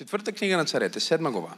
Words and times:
Четвърта 0.00 0.32
книга 0.32 0.56
на 0.56 0.64
царете, 0.64 1.00
седма 1.00 1.30
глава. 1.30 1.54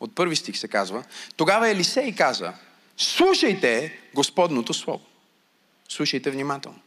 От 0.00 0.14
първи 0.14 0.36
стих 0.36 0.58
се 0.58 0.68
казва, 0.68 1.04
тогава 1.36 1.68
Елисей 1.68 2.14
каза, 2.14 2.52
слушайте 2.96 3.98
Господното 4.14 4.74
Слово. 4.74 5.00
Слушайте 5.88 6.30
внимателно. 6.30 6.80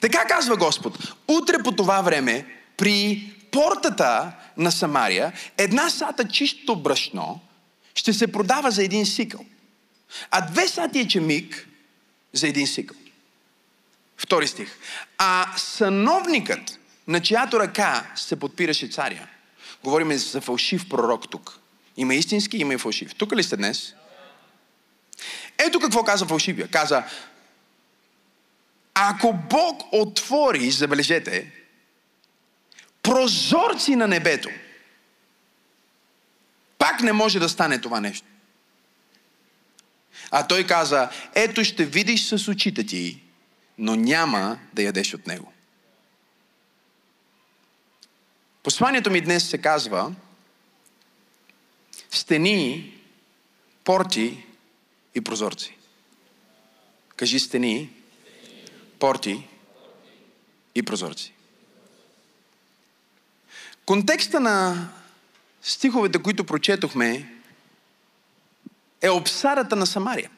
Така 0.00 0.24
казва 0.24 0.56
Господ, 0.56 1.14
утре 1.28 1.62
по 1.64 1.72
това 1.72 2.00
време 2.00 2.46
при 2.76 3.32
портата 3.50 4.32
на 4.56 4.72
Самария 4.72 5.32
една 5.58 5.90
сата 5.90 6.28
чисто 6.28 6.76
брашно 6.76 7.40
ще 7.94 8.12
се 8.12 8.32
продава 8.32 8.70
за 8.70 8.84
един 8.84 9.06
сикъл. 9.06 9.44
А 10.30 10.40
две 10.40 10.68
сати 10.68 10.98
ечемик 10.98 11.68
за 12.32 12.48
един 12.48 12.66
сикъл. 12.66 12.96
Втори 14.16 14.48
стих. 14.48 14.78
А 15.18 15.52
съновникът, 15.56 16.78
на 17.06 17.20
чиято 17.20 17.60
ръка 17.60 18.12
се 18.14 18.40
подпираше 18.40 18.88
царя, 18.88 19.28
говорим 19.86 20.12
за 20.12 20.40
фалшив 20.40 20.88
пророк 20.88 21.30
тук. 21.30 21.58
Има 21.96 22.14
истински, 22.14 22.56
има 22.56 22.74
и 22.74 22.78
фалшив. 22.78 23.14
Тук 23.14 23.36
ли 23.36 23.42
сте 23.42 23.56
днес? 23.56 23.94
Ето 25.58 25.80
какво 25.80 26.04
каза 26.04 26.26
фалшивия. 26.26 26.68
Каза, 26.68 27.04
ако 28.94 29.32
Бог 29.32 29.82
отвори, 29.92 30.70
забележете, 30.70 31.52
прозорци 33.02 33.96
на 33.96 34.08
небето, 34.08 34.48
пак 36.78 37.00
не 37.00 37.12
може 37.12 37.38
да 37.38 37.48
стане 37.48 37.80
това 37.80 38.00
нещо. 38.00 38.26
А 40.30 40.46
той 40.46 40.66
каза, 40.66 41.10
ето 41.34 41.64
ще 41.64 41.84
видиш 41.84 42.24
с 42.24 42.48
очите 42.48 42.86
ти, 42.86 43.22
но 43.78 43.96
няма 43.96 44.58
да 44.72 44.82
ядеш 44.82 45.14
от 45.14 45.26
него. 45.26 45.52
Посланието 48.66 49.10
ми 49.10 49.20
днес 49.20 49.48
се 49.48 49.58
казва 49.58 50.14
стени, 52.10 52.94
порти 53.84 54.46
и 55.14 55.20
прозорци. 55.20 55.76
Кажи 57.16 57.40
стени, 57.40 57.90
порти 58.98 59.48
и 60.74 60.82
прозорци. 60.82 61.32
Контекста 63.84 64.40
на 64.40 64.88
стиховете, 65.62 66.22
които 66.22 66.44
прочетохме, 66.44 67.38
е 69.02 69.10
обсадата 69.10 69.76
на 69.76 69.86
Самария. 69.86 70.30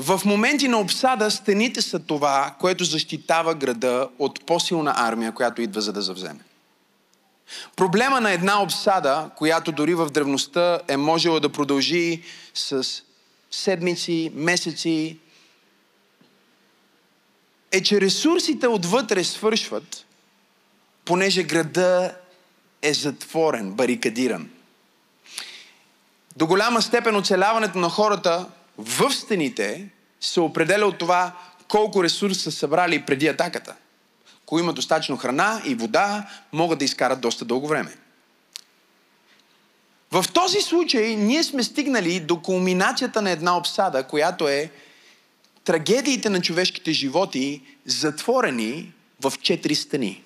В 0.00 0.20
моменти 0.24 0.68
на 0.68 0.80
обсада 0.80 1.30
стените 1.30 1.82
са 1.82 1.98
това, 1.98 2.54
което 2.60 2.84
защитава 2.84 3.54
града 3.54 4.08
от 4.18 4.46
по-силна 4.46 4.94
армия, 4.96 5.32
която 5.32 5.62
идва 5.62 5.80
за 5.80 5.92
да 5.92 6.02
завземе. 6.02 6.40
Проблема 7.76 8.20
на 8.20 8.32
една 8.32 8.62
обсада, 8.62 9.30
която 9.36 9.72
дори 9.72 9.94
в 9.94 10.10
древността 10.10 10.80
е 10.88 10.96
можела 10.96 11.40
да 11.40 11.48
продължи 11.48 12.22
с 12.54 13.02
седмици, 13.50 14.32
месеци, 14.34 15.18
е, 17.72 17.82
че 17.82 18.00
ресурсите 18.00 18.66
отвътре 18.66 19.24
свършват, 19.24 20.06
понеже 21.04 21.42
града 21.42 22.14
е 22.82 22.94
затворен, 22.94 23.72
барикадиран. 23.72 24.50
До 26.36 26.46
голяма 26.46 26.82
степен 26.82 27.16
оцеляването 27.16 27.78
на 27.78 27.88
хората 27.88 28.46
в 28.78 29.10
стените 29.10 29.88
се 30.20 30.40
определя 30.40 30.86
от 30.86 30.98
това 30.98 31.36
колко 31.68 32.04
ресурс 32.04 32.42
са 32.42 32.52
събрали 32.52 33.02
преди 33.02 33.28
атаката. 33.28 33.74
Ако 34.42 34.58
има 34.58 34.72
достатъчно 34.72 35.16
храна 35.16 35.62
и 35.66 35.74
вода, 35.74 36.28
могат 36.52 36.78
да 36.78 36.84
изкарат 36.84 37.20
доста 37.20 37.44
дълго 37.44 37.68
време. 37.68 37.96
В 40.12 40.24
този 40.32 40.60
случай 40.60 41.16
ние 41.16 41.44
сме 41.44 41.62
стигнали 41.62 42.20
до 42.20 42.42
кулминацията 42.42 43.22
на 43.22 43.30
една 43.30 43.56
обсада, 43.56 44.04
която 44.04 44.48
е 44.48 44.70
трагедиите 45.64 46.30
на 46.30 46.40
човешките 46.40 46.92
животи, 46.92 47.62
затворени 47.86 48.92
в 49.20 49.32
четири 49.42 49.74
стени. 49.74 50.22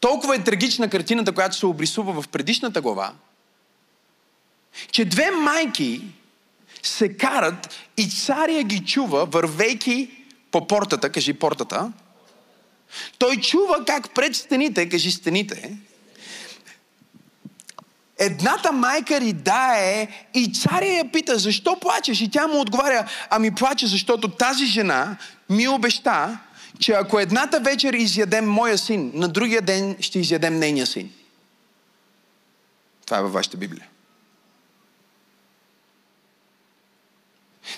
Толкова 0.00 0.36
е 0.36 0.44
трагична 0.44 0.90
картината, 0.90 1.32
която 1.32 1.56
се 1.56 1.66
обрисува 1.66 2.22
в 2.22 2.28
предишната 2.28 2.80
глава, 2.80 3.12
че 4.92 5.04
две 5.04 5.30
майки 5.30 6.02
се 6.82 7.16
карат 7.16 7.68
и 7.96 8.10
царя 8.10 8.62
ги 8.62 8.84
чува, 8.84 9.24
вървейки 9.24 10.10
по 10.50 10.66
портата, 10.66 11.12
кажи 11.12 11.32
портата. 11.32 11.92
Той 13.18 13.36
чува 13.36 13.84
как 13.84 14.14
пред 14.14 14.36
стените, 14.36 14.88
кажи 14.88 15.10
стените, 15.10 15.78
Едната 18.18 18.72
майка 18.72 19.20
ридае 19.20 20.08
и 20.34 20.52
царя 20.52 20.86
я 20.86 21.12
пита, 21.12 21.38
защо 21.38 21.80
плачеш? 21.80 22.20
И 22.20 22.30
тя 22.30 22.46
му 22.46 22.60
отговаря, 22.60 23.08
ами 23.30 23.54
плаче, 23.54 23.86
защото 23.86 24.28
тази 24.28 24.66
жена 24.66 25.16
ми 25.50 25.68
обеща, 25.68 26.38
че 26.78 26.92
ако 26.92 27.18
едната 27.18 27.60
вечер 27.60 27.94
изядем 27.94 28.48
моя 28.48 28.78
син, 28.78 29.10
на 29.14 29.28
другия 29.28 29.62
ден 29.62 29.96
ще 30.00 30.18
изядем 30.18 30.58
нейния 30.58 30.86
син. 30.86 31.10
Това 33.06 33.18
е 33.18 33.22
във 33.22 33.32
вашата 33.32 33.56
Библия. 33.56 33.86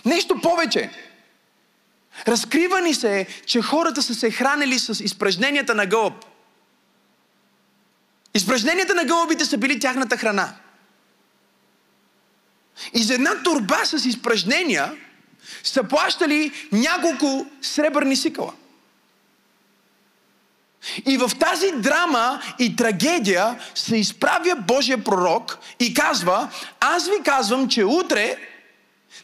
Нещо 0.04 0.40
повече. 0.40 0.90
Разкрива 2.28 2.80
ни 2.80 2.94
се, 2.94 3.26
че 3.46 3.62
хората 3.62 4.02
са 4.02 4.14
се 4.14 4.30
хранили 4.30 4.78
с 4.78 5.04
изпражненията 5.04 5.74
на 5.74 5.86
гълъб. 5.86 6.24
Изпражненията 8.34 8.94
на 8.94 9.04
гълъбите 9.04 9.44
са 9.44 9.58
били 9.58 9.80
тяхната 9.80 10.16
храна. 10.16 10.54
И 12.94 13.02
за 13.02 13.14
една 13.14 13.42
турба 13.42 13.84
с 13.84 14.04
изпражнения 14.04 14.92
са 15.62 15.82
плащали 15.84 16.52
няколко 16.72 17.46
сребърни 17.62 18.16
сикала. 18.16 18.52
И 21.06 21.16
в 21.16 21.30
тази 21.40 21.72
драма 21.72 22.42
и 22.58 22.76
трагедия 22.76 23.60
се 23.74 23.96
изправя 23.96 24.56
Божия 24.56 25.04
пророк 25.04 25.58
и 25.80 25.94
казва, 25.94 26.48
аз 26.80 27.08
ви 27.08 27.22
казвам, 27.24 27.68
че 27.68 27.84
утре 27.84 28.36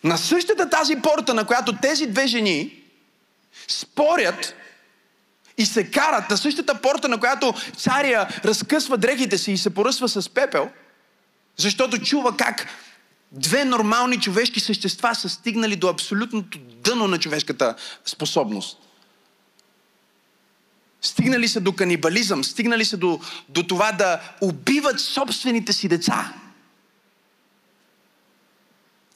на 0.04 0.18
същата 0.18 0.70
тази 0.70 0.96
порта, 0.96 1.34
на 1.34 1.44
която 1.44 1.76
тези 1.76 2.06
две 2.06 2.26
жени 2.26 2.82
спорят 3.68 4.54
и 5.58 5.66
се 5.66 5.90
карат, 5.90 6.30
на 6.30 6.36
същата 6.36 6.80
порта, 6.80 7.08
на 7.08 7.20
която 7.20 7.54
царя 7.76 8.28
разкъсва 8.44 8.98
дрехите 8.98 9.38
си 9.38 9.52
и 9.52 9.58
се 9.58 9.74
поръсва 9.74 10.08
с 10.08 10.28
пепел, 10.28 10.70
защото 11.56 11.98
чува 11.98 12.36
как 12.36 12.66
две 13.32 13.64
нормални 13.64 14.20
човешки 14.20 14.60
същества 14.60 15.14
са 15.14 15.28
стигнали 15.28 15.76
до 15.76 15.88
абсолютното 15.88 16.58
дъно 16.58 17.08
на 17.08 17.18
човешката 17.18 17.74
способност. 18.04 18.78
Стигнали 21.00 21.48
са 21.48 21.60
до 21.60 21.72
канибализъм, 21.72 22.44
стигнали 22.44 22.84
са 22.84 22.96
до, 22.96 23.20
до 23.48 23.62
това 23.62 23.92
да 23.92 24.20
убиват 24.40 25.00
собствените 25.00 25.72
си 25.72 25.88
деца. 25.88 26.32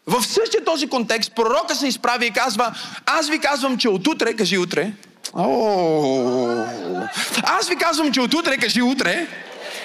В 0.07 0.23
същия 0.27 0.65
този 0.65 0.89
контекст 0.89 1.33
пророка 1.35 1.75
се 1.75 1.87
изправи 1.87 2.27
и 2.27 2.31
казва, 2.31 2.75
аз 3.07 3.29
ви 3.29 3.39
казвам, 3.39 3.79
че 3.79 3.89
от 3.89 4.07
утре, 4.07 4.35
кажи 4.35 4.59
утре, 4.59 4.93
аз 7.43 7.69
ви 7.69 7.77
казвам, 7.77 8.13
че 8.13 8.21
от 8.21 8.35
утре, 8.35 8.57
кажи 8.57 8.83
утре, 8.83 9.27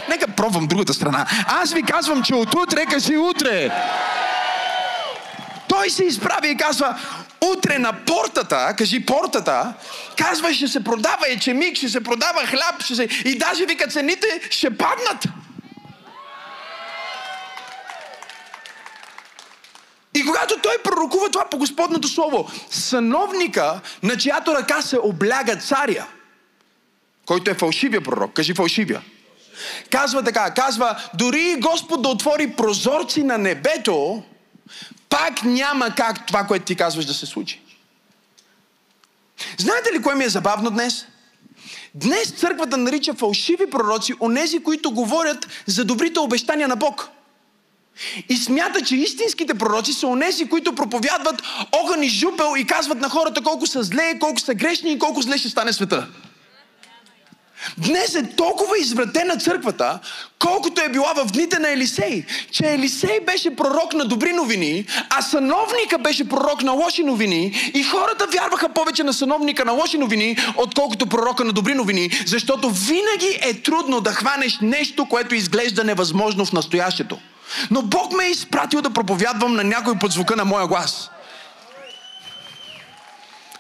нека 0.09 0.27
пробвам 0.27 0.67
другата 0.67 0.93
страна, 0.93 1.25
аз 1.47 1.73
ви 1.73 1.83
казвам, 1.83 2.23
че 2.23 2.35
от 2.35 2.55
утре, 2.55 2.85
кажи 2.85 3.17
утре, 3.17 3.71
той 5.67 5.89
се 5.89 6.03
изправи 6.03 6.49
и 6.49 6.57
казва, 6.57 6.99
утре 7.41 7.79
на 7.79 7.93
портата, 7.93 8.75
кажи 8.77 9.05
портата, 9.05 9.73
казва, 10.17 10.53
ще 10.53 10.67
се 10.67 10.83
продава 10.83 11.27
ечемик, 11.27 11.77
ще 11.77 11.89
се 11.89 12.03
продава 12.03 12.45
хляб, 12.45 12.83
ще 12.83 12.95
се... 12.95 13.03
и 13.03 13.37
даже 13.37 13.65
вика 13.65 13.87
цените 13.87 14.27
ще 14.49 14.77
паднат. 14.77 15.25
И 20.15 20.25
когато 20.25 20.57
той 20.63 20.77
пророкува 20.83 21.29
това 21.29 21.45
по 21.45 21.57
Господното 21.57 22.07
Слово, 22.07 22.51
съновника, 22.69 23.81
на 24.03 24.17
чиято 24.17 24.55
ръка 24.55 24.81
се 24.81 24.99
обляга 24.99 25.55
царя, 25.55 26.07
който 27.25 27.51
е 27.51 27.53
фалшивия 27.53 28.01
пророк, 28.01 28.33
кажи 28.33 28.53
фалшивия. 28.53 29.01
Казва 29.89 30.23
така, 30.23 30.53
казва, 30.53 31.09
дори 31.13 31.55
Господ 31.59 32.01
да 32.01 32.09
отвори 32.09 32.51
прозорци 32.51 33.23
на 33.23 33.37
небето, 33.37 34.23
пак 35.09 35.43
няма 35.43 35.95
как 35.95 36.25
това, 36.25 36.43
което 36.43 36.65
ти 36.65 36.75
казваш 36.75 37.05
да 37.05 37.13
се 37.13 37.25
случи. 37.25 37.61
Знаете 39.57 39.93
ли 39.93 40.01
кое 40.01 40.15
ми 40.15 40.23
е 40.23 40.29
забавно 40.29 40.69
днес? 40.69 41.05
Днес 41.95 42.31
църквата 42.31 42.77
нарича 42.77 43.13
фалшиви 43.13 43.69
пророци 43.69 44.13
онези, 44.21 44.63
които 44.63 44.91
говорят 44.91 45.47
за 45.65 45.85
добрите 45.85 46.19
обещания 46.19 46.67
на 46.67 46.75
Бог. 46.75 47.09
И 48.29 48.37
смята, 48.37 48.81
че 48.81 48.95
истинските 48.95 49.53
пророци 49.53 49.93
са 49.93 50.07
онези, 50.07 50.49
които 50.49 50.75
проповядват 50.75 51.43
огън 51.71 52.03
и 52.03 52.09
жупел 52.09 52.53
и 52.57 52.67
казват 52.67 53.01
на 53.01 53.09
хората 53.09 53.41
колко 53.41 53.67
са 53.67 53.83
зле, 53.83 54.19
колко 54.19 54.39
са 54.39 54.53
грешни 54.53 54.91
и 54.91 54.99
колко 54.99 55.21
зле 55.21 55.37
ще 55.37 55.49
стане 55.49 55.73
света. 55.73 56.07
Днес 57.77 58.15
е 58.15 58.35
толкова 58.35 58.77
извратена 58.79 59.37
църквата, 59.37 59.99
колкото 60.39 60.81
е 60.81 60.89
била 60.89 61.13
в 61.13 61.25
дните 61.25 61.59
на 61.59 61.71
Елисей. 61.71 62.25
Че 62.51 62.63
Елисей 62.73 63.19
беше 63.19 63.55
пророк 63.55 63.93
на 63.93 64.05
добри 64.05 64.33
новини, 64.33 64.85
а 65.09 65.21
сановника 65.21 65.97
беше 65.99 66.29
пророк 66.29 66.63
на 66.63 66.71
лоши 66.71 67.03
новини 67.03 67.71
и 67.73 67.83
хората 67.83 68.27
вярваха 68.27 68.69
повече 68.69 69.03
на 69.03 69.13
сановника 69.13 69.65
на 69.65 69.71
лоши 69.71 69.97
новини, 69.97 70.37
отколкото 70.57 71.05
пророка 71.05 71.43
на 71.43 71.53
добри 71.53 71.73
новини, 71.73 72.09
защото 72.25 72.69
винаги 72.69 73.39
е 73.41 73.53
трудно 73.53 74.01
да 74.01 74.11
хванеш 74.11 74.59
нещо, 74.61 75.05
което 75.05 75.35
изглежда 75.35 75.83
невъзможно 75.83 76.45
в 76.45 76.53
настоящето. 76.53 77.19
Но 77.71 77.81
Бог 77.81 78.13
ме 78.13 78.25
е 78.25 78.29
изпратил 78.29 78.81
да 78.81 78.89
проповядвам 78.89 79.55
на 79.55 79.63
някой 79.63 79.95
под 79.95 80.11
звука 80.11 80.35
на 80.35 80.45
моя 80.45 80.67
глас. 80.67 81.09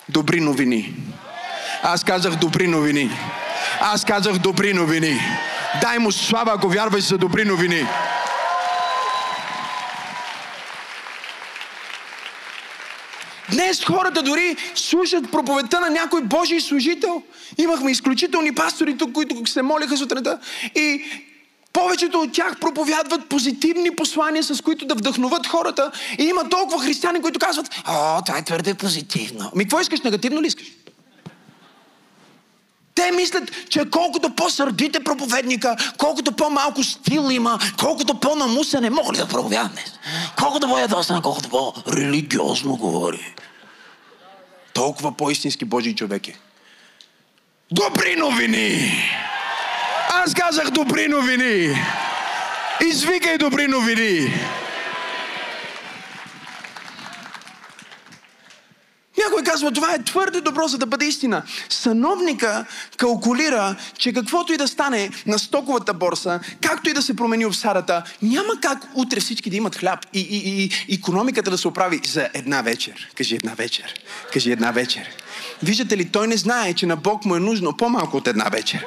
Добри 0.09 0.41
новини. 0.41 0.93
Аз 1.83 2.03
казах 2.03 2.35
добри 2.35 2.67
новини. 2.67 3.11
Аз 3.81 4.05
казах 4.05 4.37
добри 4.37 4.73
новини. 4.73 5.19
Дай 5.81 5.99
му 5.99 6.11
слава, 6.11 6.53
ако 6.53 6.69
вярваш 6.69 7.03
за 7.03 7.17
добри 7.17 7.45
новини. 7.45 7.87
Днес 13.51 13.83
хората 13.83 14.21
дори 14.21 14.55
слушат 14.75 15.31
проповедта 15.31 15.79
на 15.79 15.89
някой 15.89 16.21
Божий 16.21 16.61
служител. 16.61 17.23
Имахме 17.57 17.91
изключителни 17.91 18.55
пастори 18.55 18.97
тук, 18.97 19.11
които 19.11 19.45
се 19.45 19.61
молиха 19.61 19.97
сутринта. 19.97 20.39
И 20.75 21.03
повечето 21.75 22.19
от 22.19 22.33
тях 22.33 22.59
проповядват 22.59 23.29
позитивни 23.29 23.95
послания, 23.95 24.43
с 24.43 24.61
които 24.61 24.85
да 24.85 24.95
вдъхноват 24.95 25.47
хората. 25.47 25.91
И 26.19 26.23
има 26.23 26.49
толкова 26.49 26.83
християни, 26.83 27.21
които 27.21 27.39
казват, 27.39 27.69
о, 27.87 28.21
това 28.25 28.37
е 28.37 28.43
твърде 28.43 28.73
позитивно. 28.73 29.51
Ми 29.55 29.63
какво 29.63 29.79
искаш, 29.79 30.01
негативно 30.01 30.41
ли 30.41 30.47
искаш? 30.47 30.67
Те 32.95 33.11
мислят, 33.11 33.51
че 33.69 33.89
колкото 33.91 34.35
по-сърдите 34.35 35.03
проповедника, 35.03 35.75
колкото 35.97 36.31
по-малко 36.31 36.83
стил 36.83 37.31
има, 37.31 37.59
колкото 37.79 38.19
по-намусен 38.19 38.81
не 38.81 38.89
мога 38.89 39.13
ли 39.13 39.17
да 39.17 39.27
проповядам 39.27 39.71
днес? 39.71 39.93
Колкото 40.37 40.67
по-ядосен, 40.67 41.21
колкото 41.21 41.49
по-религиозно 41.49 42.77
говори. 42.77 43.35
Толкова 44.73 45.11
по-истински 45.11 45.65
Божий 45.65 45.95
човек 45.95 46.27
е. 46.27 46.35
Добри 47.71 48.15
новини! 48.15 48.91
Аз 50.25 50.33
казах 50.33 50.69
добри 50.69 51.07
новини! 51.07 51.75
Извикай 52.85 53.37
добри 53.37 53.67
новини! 53.67 54.33
Някой 59.23 59.43
казва, 59.43 59.71
това 59.71 59.93
е 59.93 60.03
твърде 60.03 60.41
добро, 60.41 60.67
за 60.67 60.77
да 60.77 60.85
бъде 60.85 61.05
истина. 61.05 61.43
Съновника 61.69 62.65
калкулира, 62.97 63.75
че 63.97 64.13
каквото 64.13 64.53
и 64.53 64.57
да 64.57 64.67
стане 64.67 65.09
на 65.25 65.39
стоковата 65.39 65.93
борса, 65.93 66.39
както 66.61 66.89
и 66.89 66.93
да 66.93 67.01
се 67.01 67.15
промени 67.15 67.45
обсадата, 67.45 68.03
няма 68.21 68.53
как 68.61 68.87
утре 68.95 69.19
всички 69.19 69.49
да 69.49 69.55
имат 69.55 69.75
хляб 69.75 69.99
и, 70.13 70.19
и, 70.19 70.63
и, 70.63 70.69
и 70.87 70.95
економиката 70.95 71.51
да 71.51 71.57
се 71.57 71.67
оправи 71.67 72.01
за 72.05 72.29
една 72.33 72.61
вечер. 72.61 73.09
Кажи 73.15 73.35
една 73.35 73.53
вечер. 73.53 73.93
Кажи 74.33 74.51
една 74.51 74.71
вечер. 74.71 75.24
Виждате 75.63 75.97
ли, 75.97 76.05
той 76.05 76.27
не 76.27 76.37
знае, 76.37 76.73
че 76.73 76.85
на 76.85 76.95
Бог 76.95 77.25
му 77.25 77.35
е 77.35 77.39
нужно 77.39 77.77
по-малко 77.77 78.17
от 78.17 78.27
една 78.27 78.45
вечер. 78.51 78.85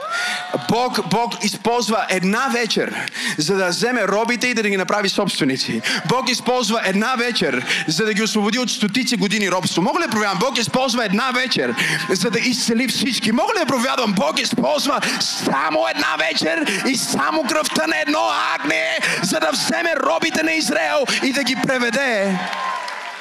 Бог, 0.69 1.09
Бог 1.11 1.45
използва 1.45 2.07
една 2.09 2.49
вечер, 2.49 2.95
за 3.39 3.57
да 3.57 3.69
вземе 3.69 4.09
робите 4.09 4.47
и 4.47 4.55
да 4.55 4.69
ги 4.69 4.77
направи 4.77 5.09
собственици. 5.09 5.81
Бог 6.09 6.31
използва 6.31 6.81
една 6.85 7.15
вечер, 7.15 7.85
за 7.89 8.05
да 8.05 8.15
ги 8.15 8.23
освободи 8.23 8.59
от 8.59 8.71
стотици 8.71 9.17
години 9.17 9.51
робство. 9.51 9.83
Мога 9.83 10.01
ли 10.01 10.05
да 10.05 10.11
провядвам? 10.11 10.39
Бог 10.39 10.59
използва 10.59 11.05
една 11.05 11.31
вечер, 11.31 11.75
за 12.11 12.31
да 12.31 12.39
изцели 12.39 12.89
всички. 12.89 13.33
Мога 13.33 13.53
ли 13.57 13.59
да 13.59 13.67
провядвам? 13.67 14.13
Бог 14.13 14.41
използва 14.41 15.01
само 15.21 15.89
една 15.89 16.17
вечер 16.19 16.83
и 16.89 16.97
само 16.97 17.43
кръвта 17.43 17.87
на 17.87 18.01
едно 18.01 18.31
агне, 18.55 18.99
за 19.23 19.41
да 19.41 19.51
вземе 19.53 19.91
робите 19.97 20.43
на 20.43 20.53
Израел 20.53 21.05
и 21.25 21.33
да 21.33 21.43
ги 21.43 21.57
преведе 21.67 22.39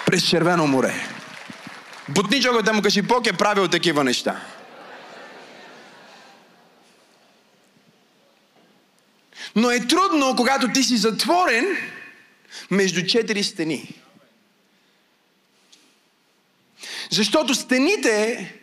през 0.06 0.24
Червено 0.24 0.68
море. 0.68 1.17
Бутни 2.10 2.42
човека 2.42 2.64
да 2.64 2.74
му 2.74 2.82
кажи, 2.82 3.02
Бог 3.02 3.28
е 3.28 3.34
правил 3.34 3.68
такива 3.68 4.04
неща. 4.04 4.46
Но 9.56 9.72
е 9.72 9.88
трудно, 9.88 10.36
когато 10.36 10.72
ти 10.72 10.84
си 10.84 10.98
затворен 10.98 11.78
между 12.72 13.06
четири 13.06 13.44
стени. 13.44 14.02
Защото 17.12 17.56
стените 17.56 18.54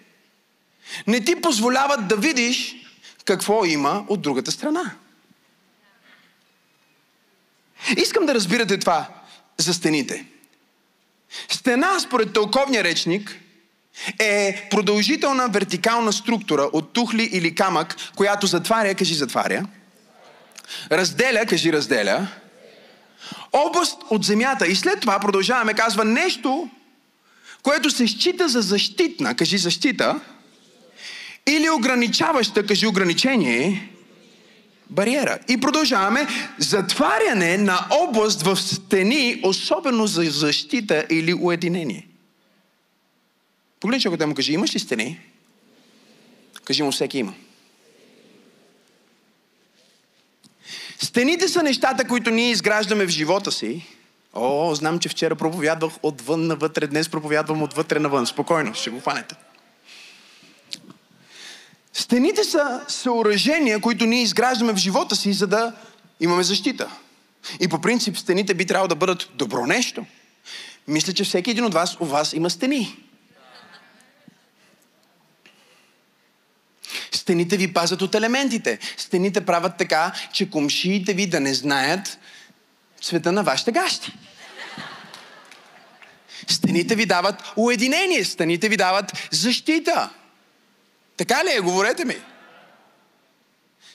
не 1.07 1.25
ти 1.25 1.41
позволяват 1.41 2.09
да 2.09 2.17
видиш 2.17 2.75
какво 3.25 3.65
има 3.65 4.05
от 4.09 4.23
другата 4.23 4.53
страна. 4.53 4.95
Искам 7.97 8.27
да 8.27 8.35
разбирате 8.35 8.79
това 8.79 9.09
за 9.59 9.75
стените. 9.75 10.27
Стена, 11.49 12.01
според 12.01 12.33
тълковния 12.33 12.85
речник, 12.85 13.41
е 14.19 14.69
продължителна 14.71 15.49
вертикална 15.49 16.13
структура 16.13 16.63
от 16.73 16.93
тухли 16.93 17.23
или 17.33 17.55
камък, 17.55 17.97
която 18.17 18.47
затваря, 18.47 18.95
кажи 18.95 19.15
затваря, 19.15 19.67
разделя, 20.91 21.47
кажи 21.47 21.73
разделя, 21.73 22.29
област 23.53 23.99
от 24.11 24.25
земята. 24.25 24.67
И 24.67 24.77
след 24.77 25.01
това 25.01 25.21
продължаваме, 25.21 25.75
казва 25.75 26.05
нещо, 26.05 26.69
което 27.63 27.91
се 27.91 28.07
счита 28.07 28.49
за 28.49 28.61
защитна, 28.61 29.35
кажи 29.35 29.59
защита, 29.59 30.21
или 31.47 31.71
ограничаваща, 31.71 32.67
кажи 32.67 32.87
ограничение, 32.87 33.91
бариера. 34.91 35.39
И 35.49 35.61
продължаваме. 35.61 36.27
Затваряне 36.59 37.59
на 37.59 37.87
област 37.91 38.43
в 38.43 38.57
стени, 38.57 39.41
особено 39.45 40.07
за 40.07 40.23
защита 40.23 41.07
или 41.11 41.35
уединение. 41.35 42.09
Погледни 43.81 44.03
човекът 44.03 44.19
да 44.19 44.27
му 44.27 44.35
кажи, 44.35 44.53
имаш 44.53 44.75
ли 44.75 44.79
стени? 44.79 45.21
Кажи 46.65 46.83
му, 46.83 46.93
всеки 46.93 47.19
има. 47.19 47.35
Стените 50.99 51.49
са 51.49 51.63
нещата, 51.63 52.09
които 52.09 52.31
ние 52.31 52.51
изграждаме 52.51 53.07
в 53.07 53.09
живота 53.09 53.53
си. 53.53 53.87
О, 54.35 54.75
знам, 54.75 54.99
че 54.99 55.09
вчера 55.09 55.37
проповядвах 55.37 55.93
отвън 56.03 56.47
навътре, 56.47 56.87
днес 56.87 57.09
проповядвам 57.09 57.63
отвътре 57.63 57.99
навън. 57.99 58.27
Спокойно, 58.27 58.75
ще 58.75 58.91
го 58.91 59.01
хванете. 59.01 59.35
Стените 61.95 62.45
са 62.45 62.85
съоръжения, 62.89 63.81
които 63.81 64.07
ние 64.07 64.23
изграждаме 64.23 64.73
в 64.73 64.77
живота 64.77 65.17
си, 65.17 65.33
за 65.33 65.47
да 65.47 65.73
имаме 66.21 66.43
защита. 66.43 66.91
И 67.61 67.69
по 67.69 67.81
принцип 67.81 68.19
стените 68.19 68.55
би 68.55 68.67
трябвало 68.67 68.89
да 68.89 68.95
бъдат 68.95 69.31
добро 69.35 69.67
нещо. 69.67 70.07
Мисля, 70.89 71.13
че 71.13 71.25
всеки 71.25 71.51
един 71.51 71.65
от 71.65 71.75
вас, 71.75 71.97
у 72.01 72.05
вас 72.05 72.33
има 72.33 72.51
стени. 72.51 72.97
Стените 77.13 77.57
ви 77.57 77.73
пазят 77.73 78.03
от 78.03 78.15
елементите. 78.15 78.79
Стените 78.97 79.47
правят 79.47 79.77
така, 79.79 80.13
че 80.33 80.51
комшиите 80.51 81.15
ви 81.15 81.27
да 81.27 81.41
не 81.41 81.55
знаят 81.55 82.19
цвета 83.03 83.33
на 83.33 83.43
вашите 83.43 83.73
гащи. 83.73 84.13
Стените 86.49 86.95
ви 86.95 87.07
дават 87.07 87.43
уединение, 87.57 88.25
стените 88.25 88.69
ви 88.69 88.77
дават 88.77 89.29
защита. 89.31 90.11
Така 91.17 91.45
ли 91.45 91.51
е? 91.57 91.61
Говорете 91.61 92.05
ми. 92.05 92.17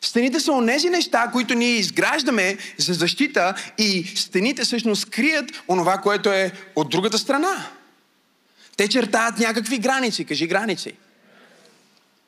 Стените 0.01 0.39
са 0.39 0.51
онези 0.51 0.89
неща, 0.89 1.29
които 1.31 1.53
ние 1.53 1.69
изграждаме 1.69 2.57
за 2.77 2.93
защита 2.93 3.55
и 3.77 4.03
стените 4.15 4.63
всъщност 4.63 5.09
крият 5.09 5.63
онова, 5.67 5.97
което 5.97 6.31
е 6.31 6.51
от 6.75 6.89
другата 6.89 7.17
страна. 7.17 7.65
Те 8.77 8.88
чертаят 8.88 9.39
някакви 9.39 9.77
граници. 9.77 10.25
Кажи 10.25 10.47
граници. 10.47 10.93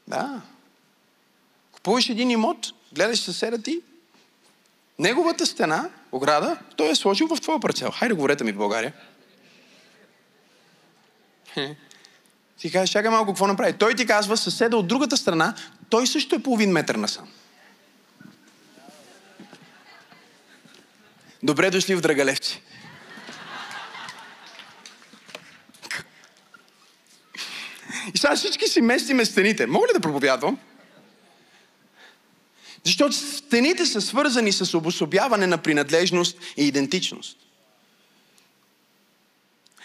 Да. 0.07 0.41
Купуваш 1.71 2.09
един 2.09 2.29
имот, 2.31 2.67
гледаш 2.93 3.19
съседа 3.19 3.61
ти, 3.61 3.81
неговата 4.99 5.45
стена, 5.45 5.89
ограда, 6.11 6.57
той 6.75 6.89
е 6.89 6.95
сложил 6.95 7.27
в 7.27 7.41
твоя 7.41 7.59
парцел. 7.59 7.91
Хайде, 7.91 8.13
говорете 8.13 8.43
ми 8.43 8.51
в 8.51 8.57
България. 8.57 8.93
Ти 12.61 12.71
кажеш, 12.71 12.89
чакай 12.89 13.11
малко, 13.11 13.31
какво 13.31 13.47
направи? 13.47 13.73
Той 13.73 13.95
ти 13.95 14.05
казва, 14.05 14.37
съседа 14.37 14.77
от 14.77 14.87
другата 14.87 15.17
страна, 15.17 15.55
той 15.89 16.07
също 16.07 16.35
е 16.35 16.43
половин 16.43 16.71
метър 16.71 16.95
насам. 16.95 17.27
Добре 21.43 21.71
дошли 21.71 21.95
в 21.95 22.01
Драгалевци. 22.01 22.61
И 28.13 28.17
сега 28.17 28.35
всички 28.35 28.67
си 28.67 28.81
местиме 28.81 29.25
стените. 29.25 29.67
Мога 29.67 29.87
ли 29.87 29.93
да 29.93 29.99
проповядвам? 29.99 30.59
Защото 32.83 33.15
стените 33.15 33.85
са 33.85 34.01
свързани 34.01 34.51
с 34.51 34.77
обособяване 34.77 35.47
на 35.47 35.57
принадлежност 35.57 36.37
и 36.57 36.67
идентичност. 36.67 37.37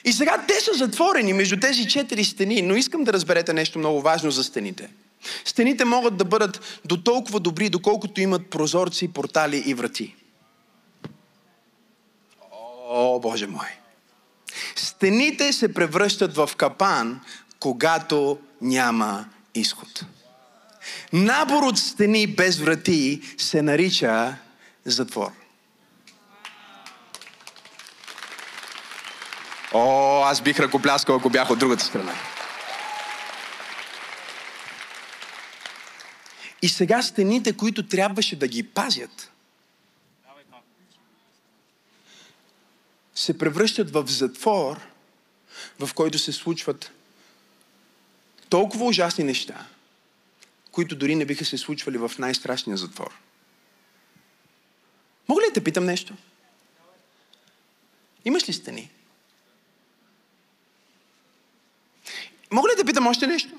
И 0.07 0.13
сега 0.13 0.45
те 0.49 0.61
са 0.61 0.75
затворени 0.75 1.33
между 1.33 1.61
тези 1.61 1.89
четири 1.89 2.25
стени, 2.25 2.63
но 2.63 2.77
искам 2.77 3.05
да 3.05 3.13
разберете 3.13 3.53
нещо 3.53 3.79
много 3.79 4.01
важно 4.01 4.31
за 4.31 4.45
стените– 4.45 4.89
Стените 5.45 5.85
могат 5.85 6.17
да 6.17 6.25
бъдат 6.25 6.81
до 6.85 7.03
толкова 7.03 7.41
добри, 7.41 7.69
доколкото 7.69 8.21
имат 8.21 8.51
прозорци, 8.51 9.13
портали 9.13 9.63
и 9.67 9.75
врати. 9.75 10.15
О, 12.89 13.21
Боже 13.21 13.47
мой! 13.47 13.67
Стените 14.77 15.53
се 15.53 15.75
превръщат 15.75 16.37
в 16.37 16.51
капан, 16.57 17.21
когато 17.61 18.39
няма 18.61 19.25
изход. 19.55 20.05
Набор 21.13 21.63
от 21.63 21.79
стени 21.79 22.27
без 22.27 22.59
врати 22.59 23.21
се 23.39 23.63
нарича 23.63 24.37
затвор. 24.85 25.31
О, 29.79 30.23
аз 30.25 30.41
бих 30.43 30.61
ръкопляскал, 30.61 31.17
ако 31.17 31.31
бях 31.31 31.51
от 31.51 31.59
другата 31.59 31.85
страна. 31.85 32.15
И 36.63 36.69
сега 36.69 37.03
стените, 37.03 37.57
които 37.57 37.89
трябваше 37.89 38.37
да 38.37 38.49
ги 38.49 38.63
пазят, 38.63 39.33
се 43.15 43.39
превръщат 43.39 43.91
в 43.91 44.05
затвор, 44.07 44.81
в 45.79 45.95
който 45.95 46.19
се 46.19 46.33
случват 46.33 46.93
толкова 48.49 48.85
ужасни 48.85 49.25
неща, 49.25 49.67
които 50.71 50.97
дори 50.97 51.15
не 51.15 51.25
биха 51.25 51.45
се 51.45 51.59
случвали 51.59 51.99
в 51.99 52.13
най-страшния 52.19 52.77
затвор. 52.77 53.15
Мога 55.29 55.43
ли 55.43 55.47
да 55.47 55.53
те 55.53 55.65
питам 55.65 55.85
нещо? 55.85 56.15
Имаш 58.25 58.49
ли 58.49 58.53
стени? 58.53 58.91
Мога 62.51 62.69
ли 62.69 62.77
да 62.77 62.85
питам 62.85 63.07
още 63.07 63.27
нещо? 63.27 63.51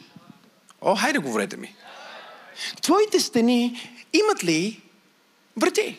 О, 0.81 0.95
хайде, 0.95 1.19
говорете 1.19 1.57
ми. 1.57 1.75
Твоите 2.81 3.19
стени 3.19 3.91
имат 4.13 4.43
ли 4.43 4.81
врати? 5.57 5.97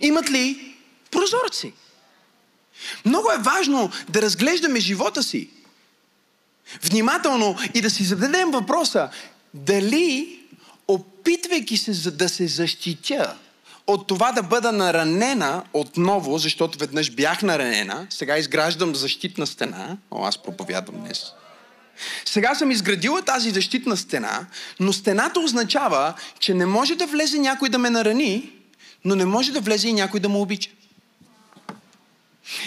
Имат 0.00 0.30
ли 0.30 0.74
прозорци? 1.10 1.72
Много 3.04 3.30
е 3.30 3.38
важно 3.38 3.90
да 4.08 4.22
разглеждаме 4.22 4.80
живота 4.80 5.22
си 5.22 5.50
внимателно 6.82 7.56
и 7.74 7.80
да 7.80 7.90
си 7.90 8.04
зададем 8.04 8.50
въпроса 8.50 9.10
дали 9.54 10.40
опитвайки 10.88 11.76
се 11.76 12.10
да 12.10 12.28
се 12.28 12.46
защитя 12.46 13.36
от 13.92 14.06
това 14.06 14.32
да 14.32 14.42
бъда 14.42 14.72
наранена 14.72 15.62
отново, 15.72 16.38
защото 16.38 16.78
веднъж 16.78 17.10
бях 17.10 17.42
наранена, 17.42 18.06
сега 18.10 18.38
изграждам 18.38 18.94
защитна 18.94 19.46
стена. 19.46 19.96
О, 20.10 20.24
аз 20.24 20.42
проповядвам 20.42 21.00
днес. 21.00 21.24
Сега 22.24 22.54
съм 22.54 22.70
изградила 22.70 23.22
тази 23.22 23.50
защитна 23.50 23.96
стена, 23.96 24.46
но 24.80 24.92
стената 24.92 25.40
означава, 25.40 26.14
че 26.38 26.54
не 26.54 26.66
може 26.66 26.94
да 26.94 27.06
влезе 27.06 27.38
някой 27.38 27.68
да 27.68 27.78
ме 27.78 27.90
нарани, 27.90 28.52
но 29.04 29.14
не 29.14 29.24
може 29.24 29.52
да 29.52 29.60
влезе 29.60 29.88
и 29.88 29.92
някой 29.92 30.20
да 30.20 30.28
му 30.28 30.40
обича. 30.40 30.70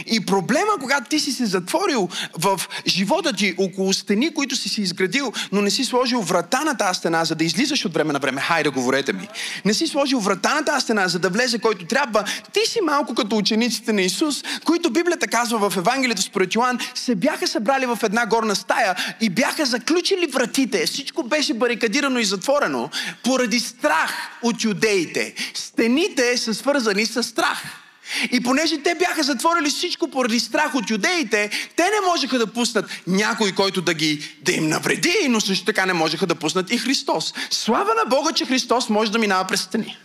И 0.06 0.25
проблема, 0.25 0.72
когато 0.80 1.10
ти 1.10 1.20
си 1.20 1.32
се 1.32 1.46
затворил 1.46 2.10
в 2.38 2.62
живота 2.88 3.34
ти 3.34 3.56
около 3.58 3.94
стени, 3.94 4.34
които 4.34 4.56
си 4.56 4.70
си 4.70 4.82
изградил, 4.82 5.34
но 5.51 5.62
не 5.62 5.72
си 5.72 5.86
сложил 5.86 6.22
врата 6.22 6.63
на 6.63 6.77
тази 6.77 7.00
стена, 7.00 7.25
за 7.25 7.36
да 7.36 7.44
излизаш 7.44 7.86
от 7.86 7.94
време 7.94 8.13
на 8.13 8.20
време, 8.20 8.42
хайде, 8.42 8.70
говорете 8.70 9.13
ми. 9.13 9.27
Не 9.65 9.74
си 9.74 9.88
сложил 9.88 10.20
врата 10.20 10.56
на 10.56 10.65
тази 10.65 10.84
стена, 10.84 11.08
за 11.08 11.20
да 11.20 11.30
влезе 11.30 11.60
който 11.60 11.86
трябва. 11.86 12.24
Ти 12.53 12.60
си 12.65 12.80
малко 12.82 13.15
като 13.15 13.38
учениците 13.38 13.94
на 13.94 14.01
Исус, 14.01 14.44
които 14.65 14.89
Библията 14.89 15.27
казва 15.27 15.70
в 15.70 15.77
Евангелието 15.77 16.22
според 16.22 16.56
Йоан, 16.56 16.80
се 16.96 17.15
бяха 17.15 17.48
събрали 17.48 17.86
в 17.86 18.00
една 18.03 18.25
горна 18.25 18.56
стая 18.56 18.96
и 19.22 19.30
бяха 19.30 19.65
заключили 19.65 20.27
вратите. 20.27 20.86
Всичко 20.86 21.24
беше 21.24 21.53
барикадирано 21.53 22.20
и 22.20 22.25
затворено 22.25 22.89
поради 23.24 23.60
страх 23.60 24.12
от 24.42 24.63
юдеите. 24.63 25.34
Стените 25.53 26.38
са 26.38 26.53
свързани 26.53 27.06
с 27.06 27.24
страх. 27.24 27.83
И 28.31 28.43
понеже 28.43 28.77
те 28.83 28.95
бяха 28.95 29.24
затворили 29.24 29.69
всичко 29.69 30.07
поради 30.07 30.39
страх 30.39 30.75
от 30.75 30.89
юдеите, 30.89 31.50
те 31.75 31.83
не 31.83 32.07
можеха 32.12 32.39
да 32.39 32.48
пуснат 32.48 32.86
някой, 33.07 33.51
който 33.51 33.81
да, 33.81 33.93
ги, 33.93 34.36
да 34.41 34.51
им 34.51 34.67
навреди, 34.67 35.27
но 35.29 35.41
също 35.41 35.65
така 35.65 35.86
не 35.86 35.93
можеха 35.93 36.27
да 36.27 36.36
пуснат 36.36 36.72
и 36.72 36.77
Христос. 36.77 37.33
Слава 37.50 37.91
на 38.03 38.10
Бога, 38.10 38.33
че 38.33 38.45
Христос 38.45 38.89
може 38.89 39.12
да 39.12 39.19
минава 39.19 39.48
през 39.48 39.62
стени. 39.62 39.98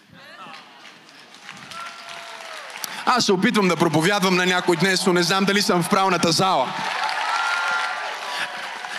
Аз 3.06 3.24
се 3.24 3.32
опитвам 3.32 3.68
да 3.68 3.76
проповядвам 3.76 4.36
на 4.36 4.46
някой 4.46 4.76
днес, 4.76 5.06
но 5.06 5.12
не 5.12 5.22
знам 5.22 5.44
дали 5.44 5.62
съм 5.62 5.82
в 5.82 5.88
правилната 5.88 6.32
зала. 6.32 6.74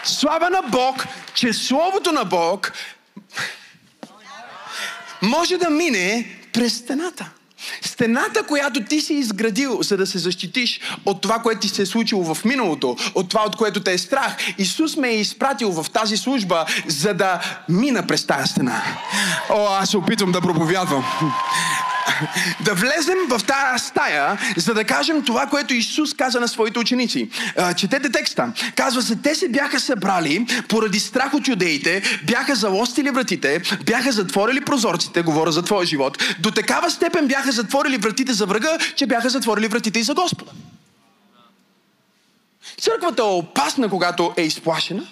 Слава 0.03 0.49
на 0.49 0.61
Бог, 0.61 1.05
че 1.33 1.53
Словото 1.53 2.11
на 2.11 2.25
Бог 2.25 2.73
може 5.21 5.57
да 5.57 5.69
мине 5.69 6.37
през 6.53 6.77
стената. 6.77 7.29
Стената, 7.81 8.43
която 8.43 8.83
ти 8.83 9.01
си 9.01 9.13
изградил, 9.13 9.81
за 9.81 9.97
да 9.97 10.07
се 10.07 10.17
защитиш 10.17 10.79
от 11.05 11.21
това, 11.21 11.39
което 11.39 11.61
ти 11.61 11.69
се 11.69 11.81
е 11.81 11.85
случило 11.85 12.33
в 12.33 12.45
миналото, 12.45 12.95
от 13.15 13.29
това, 13.29 13.43
от 13.45 13.55
което 13.55 13.79
те 13.79 13.93
е 13.93 13.97
страх, 13.97 14.35
Исус 14.57 14.97
ме 14.97 15.09
е 15.09 15.19
изпратил 15.19 15.71
в 15.71 15.89
тази 15.89 16.17
служба, 16.17 16.65
за 16.87 17.13
да 17.13 17.41
мина 17.69 18.07
през 18.07 18.25
тази 18.25 18.47
стена. 18.47 18.81
О, 19.49 19.67
аз 19.81 19.89
се 19.89 19.97
опитвам 19.97 20.31
да 20.31 20.41
проповядвам 20.41 21.05
да 22.65 22.73
влезем 22.73 23.17
в 23.29 23.41
тази 23.43 23.85
стая, 23.85 24.38
за 24.57 24.73
да 24.73 24.83
кажем 24.83 25.23
това, 25.23 25.45
което 25.45 25.73
Исус 25.73 26.13
каза 26.13 26.39
на 26.39 26.47
своите 26.47 26.79
ученици. 26.79 27.29
Четете 27.77 28.09
текста. 28.11 28.53
Казва 28.75 29.01
се, 29.01 29.15
те 29.15 29.35
се 29.35 29.49
бяха 29.49 29.79
събрали 29.79 30.45
поради 30.69 30.99
страх 30.99 31.33
от 31.33 31.47
юдеите, 31.47 32.19
бяха 32.23 32.55
залостили 32.55 33.09
вратите, 33.09 33.61
бяха 33.85 34.11
затворили 34.11 34.65
прозорците, 34.65 35.21
говоря 35.21 35.51
за 35.51 35.61
твоя 35.61 35.85
живот, 35.85 36.17
до 36.39 36.51
такава 36.51 36.91
степен 36.91 37.27
бяха 37.27 37.51
затворили 37.51 37.97
вратите 37.97 38.33
за 38.33 38.45
врага, 38.45 38.77
че 38.95 39.07
бяха 39.07 39.29
затворили 39.29 39.67
вратите 39.67 39.99
и 39.99 40.03
за 40.03 40.13
Господа. 40.13 40.51
Църквата 42.81 43.21
е 43.21 43.25
опасна, 43.25 43.89
когато 43.89 44.33
е 44.38 44.41
изплашена. 44.41 45.07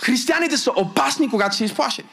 Християните 0.00 0.56
са 0.56 0.70
опасни, 0.76 1.30
когато 1.30 1.56
са 1.56 1.64
изплашени. 1.64 2.08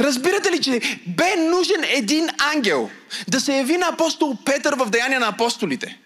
Разбирате 0.00 0.52
ли, 0.52 0.62
че 0.62 1.00
бе 1.06 1.36
нужен 1.36 1.84
един 1.84 2.28
ангел 2.54 2.90
да 3.28 3.40
се 3.40 3.56
яви 3.56 3.76
на 3.76 3.86
апостол 3.86 4.36
Петър 4.44 4.74
в 4.74 4.90
Деяния 4.90 5.20
на 5.20 5.28
апостолите? 5.28 5.98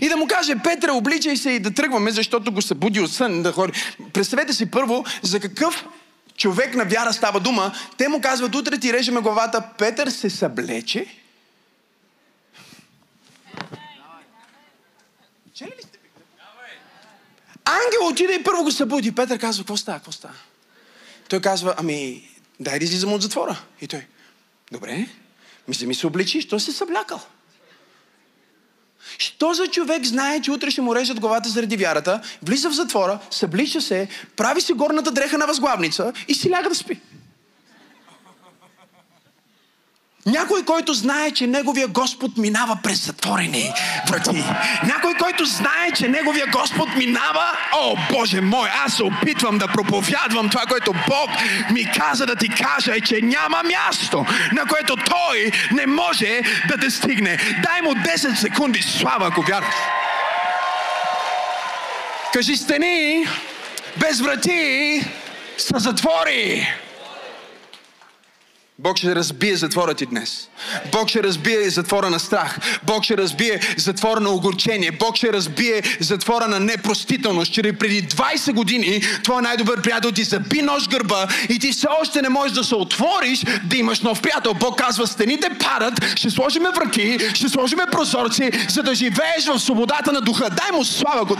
И 0.00 0.08
да 0.08 0.16
му 0.16 0.26
каже, 0.26 0.56
Петре, 0.64 0.90
обличай 0.90 1.36
се 1.36 1.50
и 1.50 1.60
да 1.60 1.74
тръгваме, 1.74 2.10
защото 2.10 2.52
го 2.52 2.62
събуди 2.62 3.00
от 3.00 3.12
сън 3.12 3.42
да 3.42 3.52
хори. 3.52 3.72
Представете 4.12 4.52
си 4.52 4.70
първо 4.70 5.04
за 5.22 5.40
какъв 5.40 5.84
човек 6.36 6.74
на 6.74 6.84
вяра 6.84 7.12
става 7.12 7.40
дума. 7.40 7.72
Те 7.96 8.08
му 8.08 8.20
казват, 8.20 8.54
утре 8.54 8.78
ти 8.78 8.92
режеме 8.92 9.20
главата. 9.20 9.62
Петър 9.78 10.08
се 10.08 10.30
съблече. 10.30 11.06
Ангел 17.64 18.06
отиде 18.10 18.34
и 18.34 18.44
първо 18.44 18.62
го 18.62 18.70
събуди. 18.70 19.14
Петър 19.14 19.38
казва, 19.38 19.64
какво 19.64 19.76
става, 19.76 19.98
какво 19.98 20.12
става? 20.12 20.34
Той 21.28 21.40
казва, 21.40 21.74
ами, 21.76 22.28
дай 22.60 22.78
да 22.78 22.84
излизам 22.84 23.12
от 23.12 23.22
затвора. 23.22 23.62
И 23.80 23.86
той, 23.86 24.06
добре, 24.72 25.08
мисля 25.68 25.86
ми 25.86 25.94
се 25.94 26.06
обличи, 26.06 26.40
що 26.40 26.60
си 26.60 26.72
съблякал? 26.72 27.20
Що 29.18 29.54
за 29.54 29.66
човек 29.66 30.04
знае, 30.04 30.40
че 30.40 30.50
утре 30.50 30.70
ще 30.70 30.80
му 30.80 30.94
режат 30.94 31.20
главата 31.20 31.48
заради 31.48 31.76
вярата, 31.76 32.22
влиза 32.42 32.70
в 32.70 32.74
затвора, 32.74 33.18
съблича 33.30 33.80
се, 33.80 34.08
прави 34.36 34.60
си 34.60 34.72
горната 34.72 35.10
дреха 35.10 35.38
на 35.38 35.46
възглавница 35.46 36.12
и 36.28 36.34
си 36.34 36.50
ляга 36.50 36.68
да 36.68 36.74
спи. 36.74 37.00
Някой, 40.26 40.64
който 40.64 40.94
знае, 40.94 41.30
че 41.30 41.46
Неговия 41.46 41.88
Господ 41.88 42.36
минава 42.36 42.78
през 42.82 43.06
затворени 43.06 43.72
врати. 44.08 44.44
Някой, 44.86 45.14
който 45.14 45.44
знае, 45.44 45.90
че 45.96 46.08
Неговия 46.08 46.46
Господ 46.46 46.88
минава... 46.96 47.52
О, 47.72 47.96
Боже 48.10 48.40
мой, 48.40 48.68
аз 48.84 48.94
се 48.94 49.02
опитвам 49.02 49.58
да 49.58 49.68
проповядвам 49.68 50.48
това, 50.48 50.62
което 50.62 50.92
Бог 50.92 51.30
ми 51.72 51.92
каза 51.96 52.26
да 52.26 52.36
ти 52.36 52.48
кажа, 52.48 52.96
е, 52.96 53.00
че 53.00 53.20
няма 53.22 53.62
място, 53.62 54.26
на 54.52 54.66
което 54.66 54.96
Той 54.96 55.50
не 55.72 55.86
може 55.86 56.40
да 56.68 56.78
те 56.80 56.90
стигне. 56.90 57.38
Дай 57.62 57.82
му 57.82 57.94
10 57.94 58.34
секунди 58.34 58.82
слава, 58.82 59.26
ако 59.26 59.42
вярваш. 59.42 59.74
Кажи 62.32 62.56
стени, 62.56 63.26
без 63.96 64.20
врати, 64.20 65.04
са 65.58 65.78
затвори. 65.78 66.68
Бог 68.80 68.96
ще 68.96 69.14
разбие 69.14 69.56
затвора 69.56 69.94
ти 69.94 70.06
днес. 70.06 70.48
Бог 70.92 71.08
ще 71.08 71.22
разбие 71.22 71.70
затвора 71.70 72.10
на 72.10 72.18
страх. 72.18 72.58
Бог 72.82 73.04
ще 73.04 73.16
разбие 73.16 73.60
затвора 73.76 74.20
на 74.20 74.30
огорчение. 74.30 74.90
Бог 74.90 75.16
ще 75.16 75.32
разбие 75.32 75.82
затвора 76.00 76.48
на 76.48 76.60
непростителност. 76.60 77.52
Че 77.52 77.62
преди 77.62 78.02
20 78.02 78.52
години 78.52 79.02
твой 79.24 79.42
най-добър 79.42 79.82
приятел 79.82 80.12
ти 80.12 80.24
заби 80.24 80.62
нож 80.62 80.88
гърба 80.88 81.28
и 81.48 81.58
ти 81.58 81.72
все 81.72 81.86
още 82.00 82.22
не 82.22 82.28
можеш 82.28 82.52
да 82.52 82.64
се 82.64 82.74
отвориш 82.74 83.44
да 83.64 83.76
имаш 83.76 84.00
нов 84.00 84.22
приятел. 84.22 84.54
Бог 84.54 84.78
казва, 84.78 85.06
стените 85.06 85.48
падат, 85.60 86.18
ще 86.18 86.30
сложиме 86.30 86.68
врати, 86.76 87.18
ще 87.34 87.48
сложиме 87.48 87.82
прозорци, 87.92 88.50
за 88.68 88.82
да 88.82 88.94
живееш 88.94 89.46
в 89.46 89.58
свободата 89.58 90.12
на 90.12 90.20
духа. 90.20 90.50
Дай 90.50 90.70
му 90.72 90.84
слава, 90.84 91.24
го. 91.24 91.36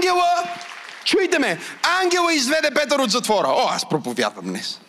Ангела, 0.00 0.48
чуйте 1.04 1.38
ме, 1.38 1.58
ангела 1.82 2.34
изведе 2.34 2.70
Петър 2.74 2.98
от 2.98 3.10
затвора. 3.10 3.48
О, 3.48 3.68
аз 3.68 3.88
проповядвам 3.88 4.44
днес. 4.44 4.80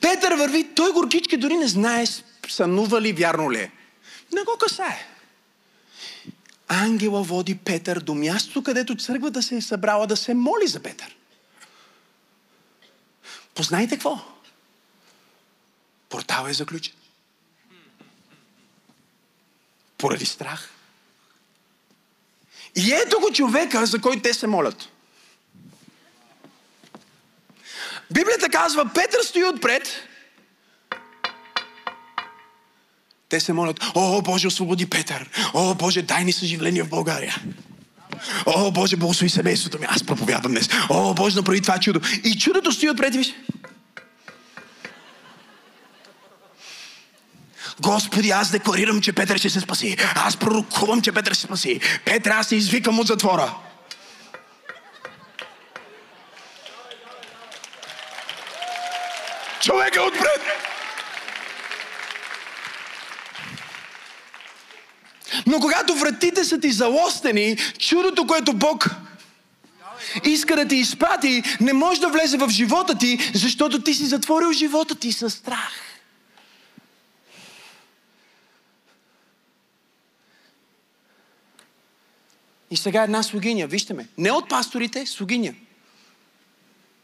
Петър 0.00 0.34
върви, 0.34 0.74
той 0.74 0.92
горкички 0.92 1.36
дори 1.36 1.56
не 1.56 1.68
знае 1.68 2.04
сънува 2.48 3.00
ли, 3.00 3.12
вярно 3.12 3.52
ли 3.52 3.58
е. 3.58 3.70
Не 4.32 4.42
го 4.42 4.58
касае. 4.60 5.06
Ангела 6.68 7.22
води 7.22 7.58
Петър 7.58 8.00
до 8.00 8.14
място, 8.14 8.62
където 8.62 8.96
църквата 8.96 9.42
се 9.42 9.56
е 9.56 9.60
събрала 9.60 10.06
да 10.06 10.16
се 10.16 10.34
моли 10.34 10.66
за 10.66 10.80
Петър. 10.80 11.16
Познайте 13.54 13.94
какво? 13.94 14.18
Портал 16.08 16.46
е 16.46 16.52
заключен. 16.52 16.94
Поради 19.98 20.26
страх. 20.26 20.71
И 22.76 22.92
ето 22.92 23.20
го 23.20 23.32
човека, 23.32 23.86
за 23.86 24.00
който 24.00 24.22
те 24.22 24.34
се 24.34 24.46
молят. 24.46 24.88
Библията 28.10 28.48
казва, 28.48 28.90
Петър 28.94 29.22
стои 29.24 29.44
отпред. 29.44 29.88
Те 33.28 33.40
се 33.40 33.52
молят, 33.52 33.80
о, 33.94 34.22
Боже, 34.22 34.46
освободи 34.46 34.86
Петър. 34.86 35.30
О, 35.54 35.74
Боже, 35.74 36.02
дай 36.02 36.24
ни 36.24 36.32
съживление 36.32 36.82
в 36.82 36.88
България. 36.88 37.36
О, 38.46 38.70
Боже, 38.70 38.96
благослови 38.96 39.30
семейството 39.30 39.78
ми. 39.78 39.86
Аз 39.88 40.04
проповядвам 40.04 40.52
днес. 40.52 40.68
О, 40.90 41.14
Боже, 41.14 41.36
направи 41.36 41.60
това 41.60 41.78
чудо. 41.78 42.00
И 42.24 42.38
чудото 42.38 42.72
стои 42.72 42.90
отпред, 42.90 43.14
виж. 43.14 43.34
Господи, 47.80 48.30
аз 48.30 48.50
декларирам, 48.50 49.00
че 49.00 49.12
Петър 49.12 49.38
ще 49.38 49.50
се 49.50 49.60
спаси. 49.60 49.96
Аз 50.14 50.36
пророкувам, 50.36 51.02
че 51.02 51.12
Петър 51.12 51.32
ще 51.32 51.40
се 51.40 51.46
спаси. 51.46 51.80
Петър, 52.04 52.30
аз 52.30 52.46
се 52.46 52.56
извикам 52.56 53.00
от 53.00 53.06
затвора. 53.06 53.54
Човек 59.60 59.96
е 59.96 60.00
отпред. 60.00 60.42
Но 65.46 65.60
когато 65.60 65.94
вратите 65.94 66.44
са 66.44 66.60
ти 66.60 66.72
залостени, 66.72 67.56
чудото, 67.78 68.26
което 68.26 68.52
Бог 68.52 68.90
иска 70.24 70.56
да 70.56 70.68
ти 70.68 70.76
изпрати, 70.76 71.42
не 71.60 71.72
може 71.72 72.00
да 72.00 72.08
влезе 72.08 72.36
в 72.36 72.48
живота 72.48 72.98
ти, 72.98 73.30
защото 73.34 73.82
ти 73.82 73.94
си 73.94 74.06
затворил 74.06 74.52
живота 74.52 74.94
ти 74.94 75.12
със 75.12 75.34
страх. 75.34 75.91
И 82.72 82.76
сега 82.76 83.02
една 83.02 83.22
слугиня, 83.22 83.66
вижте 83.66 83.94
ме, 83.94 84.08
не 84.18 84.30
от 84.32 84.48
пасторите, 84.48 85.06
слугиня. 85.06 85.54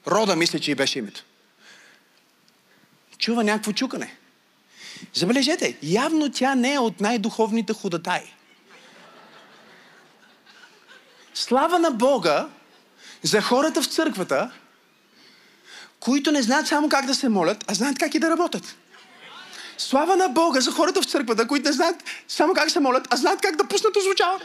Рода, 0.07 0.37
мисля, 0.37 0.59
че 0.59 0.71
и 0.71 0.75
беше 0.75 0.99
името. 0.99 1.25
Чува 3.19 3.45
някакво 3.45 3.73
чукане. 3.73 4.17
Забележете, 5.15 5.77
явно 5.83 6.33
тя 6.33 6.55
не 6.55 6.75
е 6.75 6.79
от 6.79 7.01
най-духовните 7.01 7.73
ходатаи. 7.73 8.35
Слава 11.35 11.79
на 11.79 11.91
Бога 11.91 12.49
за 13.23 13.41
хората 13.43 13.83
в 13.83 13.87
църквата, 13.87 14.51
които 16.01 16.33
не 16.33 16.43
знаят 16.43 16.67
само 16.67 16.89
как 16.89 17.07
да 17.07 17.15
се 17.15 17.29
молят, 17.29 17.65
а 17.67 17.75
знаят 17.75 17.99
как 17.99 18.15
и 18.15 18.19
да 18.19 18.31
работят. 18.31 18.77
Слава 19.79 20.17
на 20.17 20.29
Бога 20.29 20.61
за 20.61 20.73
хората 20.73 21.03
в 21.03 21.07
църквата, 21.07 21.49
които 21.49 21.69
не 21.69 21.73
знаят 21.73 22.05
само 22.29 22.55
как 22.55 22.71
се 22.71 22.81
молят, 22.81 23.09
а 23.11 23.17
знаят 23.17 23.41
как 23.41 23.57
да 23.57 23.69
пуснат 23.69 23.97
озвучаване. 23.97 24.45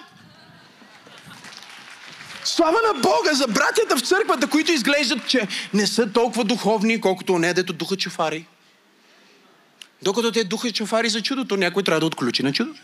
Слава 2.46 2.80
на 2.88 2.94
Бога 2.94 3.34
за 3.34 3.48
братята 3.48 3.98
в 3.98 4.01
църквата, 4.01 4.50
които 4.50 4.72
изглеждат, 4.72 5.27
че 5.27 5.48
не 5.74 5.88
са 5.88 6.12
толкова 6.12 6.44
духовни, 6.44 7.01
колкото 7.01 7.40
не 7.40 7.53
дето 7.53 7.74
духа 7.74 7.98
чуфари. 7.98 8.48
Докато 10.01 10.32
те 10.32 10.44
духа 10.44 10.72
чуфари 10.72 11.10
за 11.10 11.22
чудото, 11.22 11.58
някой 11.58 11.84
трябва 11.84 12.00
да 12.00 12.06
отключи 12.06 12.44
на 12.44 12.53
чудото. 12.53 12.82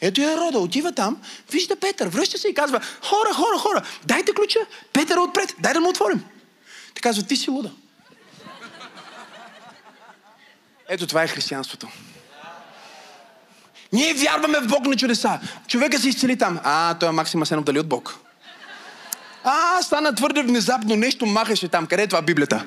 Ето 0.00 0.20
я 0.20 0.36
рода, 0.36 0.58
отива 0.58 0.92
там, 0.92 1.22
вижда 1.50 1.76
Петър, 1.76 2.08
връща 2.08 2.38
се 2.38 2.48
и 2.48 2.54
казва, 2.54 2.80
хора, 3.02 3.34
хора, 3.34 3.58
хора, 3.58 3.82
дайте 4.04 4.32
ключа, 4.32 4.58
Петър 4.92 5.16
е 5.16 5.20
отпред, 5.20 5.54
дай 5.58 5.74
да 5.74 5.80
му 5.80 5.88
отворим. 5.88 6.24
Те 6.94 7.00
казва, 7.00 7.22
ти 7.22 7.36
си 7.36 7.50
луда. 7.50 7.70
Ето 10.88 11.06
това 11.06 11.22
е 11.22 11.28
християнството. 11.28 11.88
Ние 13.92 14.14
вярваме 14.14 14.60
в 14.60 14.66
Бог 14.66 14.86
на 14.86 14.96
чудеса. 14.96 15.40
Човека 15.68 15.98
се 15.98 16.08
изцели 16.08 16.38
там. 16.38 16.60
А, 16.64 16.94
той 16.94 17.08
е 17.08 17.12
Максим 17.12 17.42
Асенов, 17.42 17.64
дали 17.64 17.78
от 17.78 17.88
Бог? 17.88 18.18
А, 19.44 19.82
стана 19.82 20.14
твърде 20.14 20.42
внезапно, 20.42 20.96
нещо 20.96 21.26
махаше 21.26 21.68
там. 21.68 21.86
Къде 21.86 22.02
е 22.02 22.06
това 22.06 22.22
Библията? 22.22 22.66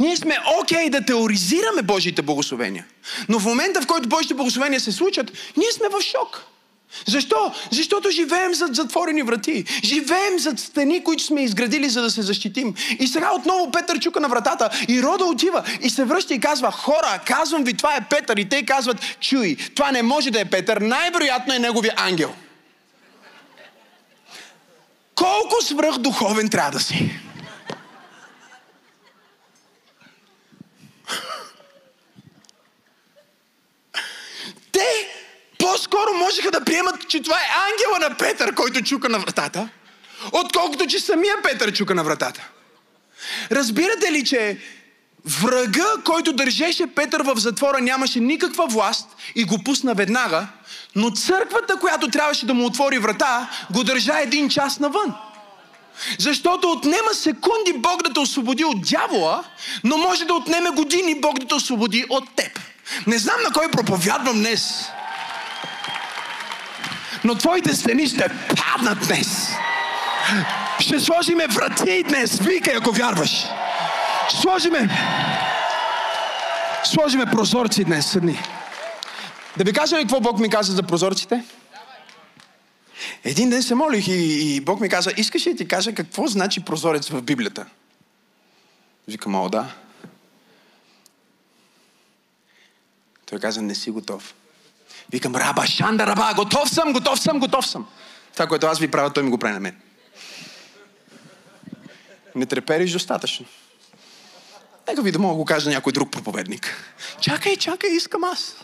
Ние 0.00 0.16
сме 0.16 0.38
окей 0.60 0.78
okay 0.78 0.90
да 0.90 1.04
теоризираме 1.04 1.82
Божиите 1.82 2.22
благословения. 2.22 2.86
Но 3.28 3.38
в 3.38 3.44
момента, 3.44 3.82
в 3.82 3.86
който 3.86 4.08
Божиите 4.08 4.34
благословения 4.34 4.80
се 4.80 4.92
случат, 4.92 5.32
ние 5.56 5.72
сме 5.72 5.88
в 5.88 6.02
шок. 6.02 6.53
Защо? 7.06 7.52
Защото 7.70 8.10
живеем 8.10 8.54
зад 8.54 8.74
затворени 8.74 9.22
врати. 9.22 9.64
Живеем 9.84 10.38
зад 10.38 10.58
стени, 10.60 11.04
които 11.04 11.22
сме 11.22 11.42
изградили, 11.44 11.88
за 11.88 12.02
да 12.02 12.10
се 12.10 12.22
защитим. 12.22 12.74
И 12.98 13.06
сега 13.06 13.34
отново 13.34 13.70
Петър 13.70 13.98
чука 13.98 14.20
на 14.20 14.28
вратата 14.28 14.70
и 14.88 15.02
Рода 15.02 15.24
отива 15.24 15.64
и 15.80 15.90
се 15.90 16.04
връща 16.04 16.34
и 16.34 16.40
казва, 16.40 16.70
хора, 16.70 17.20
казвам 17.26 17.64
ви, 17.64 17.74
това 17.74 17.96
е 17.96 18.08
Петър. 18.10 18.36
И 18.36 18.48
те 18.48 18.66
казват, 18.66 18.96
чуй, 19.20 19.56
това 19.56 19.92
не 19.92 20.02
може 20.02 20.30
да 20.30 20.40
е 20.40 20.44
Петър, 20.44 20.76
най-вероятно 20.76 21.54
е 21.54 21.58
неговия 21.58 21.94
ангел. 21.96 22.34
Колко 25.14 25.62
свръхдуховен 25.62 26.48
трябва 26.50 26.70
да 26.70 26.80
си? 26.80 27.10
Те 34.72 35.08
по-скоро 36.04 36.24
можеха 36.24 36.50
да 36.50 36.64
приемат, 36.64 37.08
че 37.08 37.22
това 37.22 37.36
е 37.36 37.52
ангела 37.70 38.08
на 38.08 38.16
Петър, 38.16 38.54
който 38.54 38.82
чука 38.82 39.08
на 39.08 39.18
вратата, 39.18 39.68
отколкото, 40.32 40.86
че 40.86 41.00
самия 41.00 41.42
Петър 41.42 41.72
чука 41.72 41.94
на 41.94 42.04
вратата. 42.04 42.40
Разбирате 43.50 44.12
ли, 44.12 44.24
че 44.24 44.58
врага, 45.24 45.86
който 46.04 46.32
държеше 46.32 46.86
Петър 46.86 47.22
в 47.22 47.36
затвора, 47.36 47.80
нямаше 47.80 48.20
никаква 48.20 48.66
власт 48.66 49.08
и 49.34 49.44
го 49.44 49.64
пусна 49.64 49.94
веднага, 49.94 50.46
но 50.94 51.10
църквата, 51.10 51.76
която 51.76 52.08
трябваше 52.08 52.46
да 52.46 52.54
му 52.54 52.66
отвори 52.66 52.98
врата, 52.98 53.50
го 53.70 53.84
държа 53.84 54.20
един 54.20 54.48
час 54.48 54.78
навън. 54.78 55.14
Защото 56.18 56.70
отнема 56.70 57.14
секунди 57.14 57.72
Бог 57.76 58.02
да 58.02 58.12
те 58.12 58.20
освободи 58.20 58.64
от 58.64 58.82
дявола, 58.82 59.44
но 59.84 59.98
може 59.98 60.24
да 60.24 60.34
отнеме 60.34 60.70
години 60.70 61.20
Бог 61.20 61.38
да 61.38 61.46
те 61.46 61.54
освободи 61.54 62.04
от 62.08 62.36
теб. 62.36 62.60
Не 63.06 63.18
знам 63.18 63.42
на 63.42 63.52
кой 63.52 63.70
проповядвам 63.70 64.38
днес. 64.38 64.84
Но 67.24 67.34
твоите 67.34 67.74
стени 67.74 68.06
ще 68.06 68.28
паднат 68.28 69.06
днес. 69.06 69.50
Ще 70.80 71.00
сложиме 71.00 71.46
врати 71.46 72.02
днес. 72.02 72.38
Викай, 72.38 72.76
ако 72.76 72.92
вярваш. 72.92 73.44
Сложиме. 74.40 74.88
Сложиме 76.84 77.26
прозорци 77.26 77.84
днес. 77.84 78.06
Седни. 78.06 78.38
Да 79.56 79.64
ви 79.64 79.72
кажа 79.72 79.96
ли 79.96 80.00
какво 80.00 80.20
Бог 80.20 80.38
ми 80.38 80.50
каза 80.50 80.72
за 80.72 80.82
прозорците? 80.82 81.44
Един 83.24 83.50
ден 83.50 83.62
се 83.62 83.74
молих 83.74 84.08
и, 84.08 84.54
и 84.56 84.60
Бог 84.60 84.80
ми 84.80 84.88
каза, 84.88 85.12
искаш 85.16 85.46
ли 85.46 85.56
ти 85.56 85.68
кажа 85.68 85.94
какво 85.94 86.26
значи 86.26 86.64
прозорец 86.64 87.08
в 87.08 87.22
Библията? 87.22 87.66
Викам, 89.08 89.34
о 89.34 89.48
да. 89.48 89.74
Той 93.26 93.38
каза, 93.38 93.62
не 93.62 93.74
си 93.74 93.90
готов. 93.90 94.34
Викам, 95.12 95.36
раба, 95.36 95.66
шанда, 95.66 96.06
раба, 96.06 96.34
готов 96.34 96.70
съм, 96.70 96.92
готов 96.92 97.20
съм, 97.20 97.40
готов 97.40 97.66
съм. 97.66 97.88
Това, 98.32 98.46
което 98.46 98.66
аз 98.66 98.78
ви 98.78 98.90
правя, 98.90 99.12
той 99.12 99.22
ми 99.22 99.30
го 99.30 99.38
прави 99.38 99.54
на 99.54 99.60
мен. 99.60 99.80
Не 102.34 102.46
трепериш 102.46 102.92
достатъчно. 102.92 103.46
Нека 104.88 105.02
ви 105.02 105.12
да 105.12 105.18
мога 105.18 105.34
да 105.34 105.36
го 105.36 105.44
кажа 105.44 105.68
на 105.68 105.74
някой 105.74 105.92
друг 105.92 106.10
проповедник. 106.10 106.94
Чакай, 107.20 107.56
чакай, 107.56 107.90
искам 107.90 108.24
аз. 108.24 108.56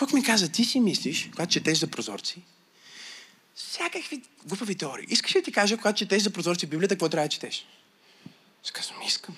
Бог 0.00 0.12
ми 0.12 0.24
каза, 0.24 0.48
ти 0.48 0.64
си 0.64 0.80
мислиш, 0.80 1.28
когато 1.30 1.52
четеш 1.52 1.78
за 1.78 1.86
прозорци, 1.86 2.42
всякакви 3.54 4.22
глупави 4.44 4.74
теории. 4.74 5.06
Искаш 5.08 5.36
ли 5.36 5.42
ти 5.42 5.52
кажа, 5.52 5.76
когато 5.76 5.98
четеш 5.98 6.22
за 6.22 6.30
прозорци 6.30 6.66
в 6.66 6.68
Библията, 6.68 6.94
какво 6.94 7.08
трябва 7.08 7.26
да 7.26 7.32
четеш? 7.32 7.66
Аз 8.64 8.70
казвам, 8.70 9.02
искам. 9.06 9.36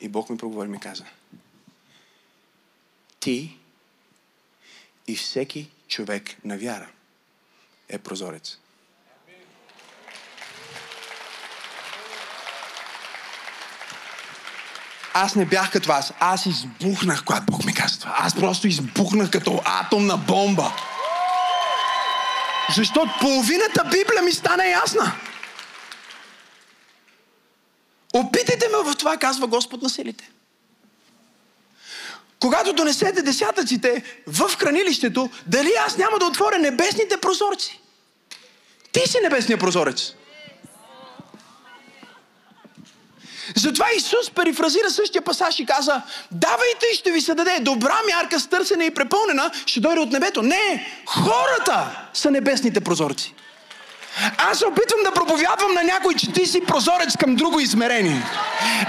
И 0.00 0.08
Бог 0.08 0.30
ми 0.30 0.36
проговори 0.36 0.68
ми 0.68 0.80
каза, 0.80 1.04
ти 3.20 3.56
и 5.06 5.16
всеки 5.16 5.70
човек 5.88 6.36
на 6.44 6.58
вяра 6.58 6.88
е 7.88 7.98
прозорец. 7.98 8.58
Аз 15.14 15.34
не 15.34 15.46
бях 15.46 15.72
като 15.72 15.88
вас. 15.88 16.12
Аз 16.20 16.46
избухнах, 16.46 17.24
когато 17.24 17.46
Бог 17.52 17.64
ми 17.64 17.74
каза 17.74 18.00
това. 18.00 18.16
Аз 18.18 18.34
просто 18.34 18.66
избухнах 18.66 19.30
като 19.30 19.62
атомна 19.64 20.16
бомба. 20.16 20.72
Защото 22.76 23.10
половината 23.20 23.84
Библия 23.84 24.22
ми 24.22 24.32
стана 24.32 24.66
ясна. 24.66 25.12
Опитайте 28.14 28.68
ме 28.68 28.92
в 28.92 28.96
това, 28.96 29.16
казва 29.16 29.46
Господ 29.46 29.82
на 29.82 29.90
силите. 29.90 30.30
Когато 32.40 32.72
донесете 32.72 33.22
десятъците 33.22 34.02
в 34.26 34.50
хранилището, 34.58 35.30
дали 35.46 35.72
аз 35.86 35.96
няма 35.96 36.18
да 36.18 36.26
отворя 36.26 36.58
небесните 36.58 37.16
прозорци? 37.16 37.80
Ти 38.92 39.08
си 39.08 39.18
небесния 39.22 39.58
прозорец. 39.58 40.14
Затова 43.56 43.86
Исус 43.96 44.30
перифразира 44.30 44.90
същия 44.90 45.22
пасаж 45.22 45.58
и 45.58 45.66
каза, 45.66 46.02
давайте 46.30 46.86
и 46.92 46.96
ще 46.96 47.12
ви 47.12 47.20
се 47.20 47.34
даде 47.34 47.60
добра 47.60 47.96
мярка, 48.08 48.40
стърсена 48.40 48.84
и 48.84 48.94
препълнена, 48.94 49.50
ще 49.66 49.80
дойде 49.80 50.00
от 50.00 50.12
небето. 50.12 50.42
Не, 50.42 50.86
хората 51.06 52.08
са 52.14 52.30
небесните 52.30 52.80
прозорци. 52.80 53.34
Аз 54.38 54.58
се 54.58 54.66
опитвам 54.66 55.00
да 55.04 55.12
проповядвам 55.12 55.74
на 55.74 55.82
някой, 55.82 56.14
че 56.14 56.32
ти 56.32 56.46
си 56.46 56.60
прозорец 56.60 57.16
към 57.16 57.36
друго 57.36 57.60
измерение. 57.60 58.22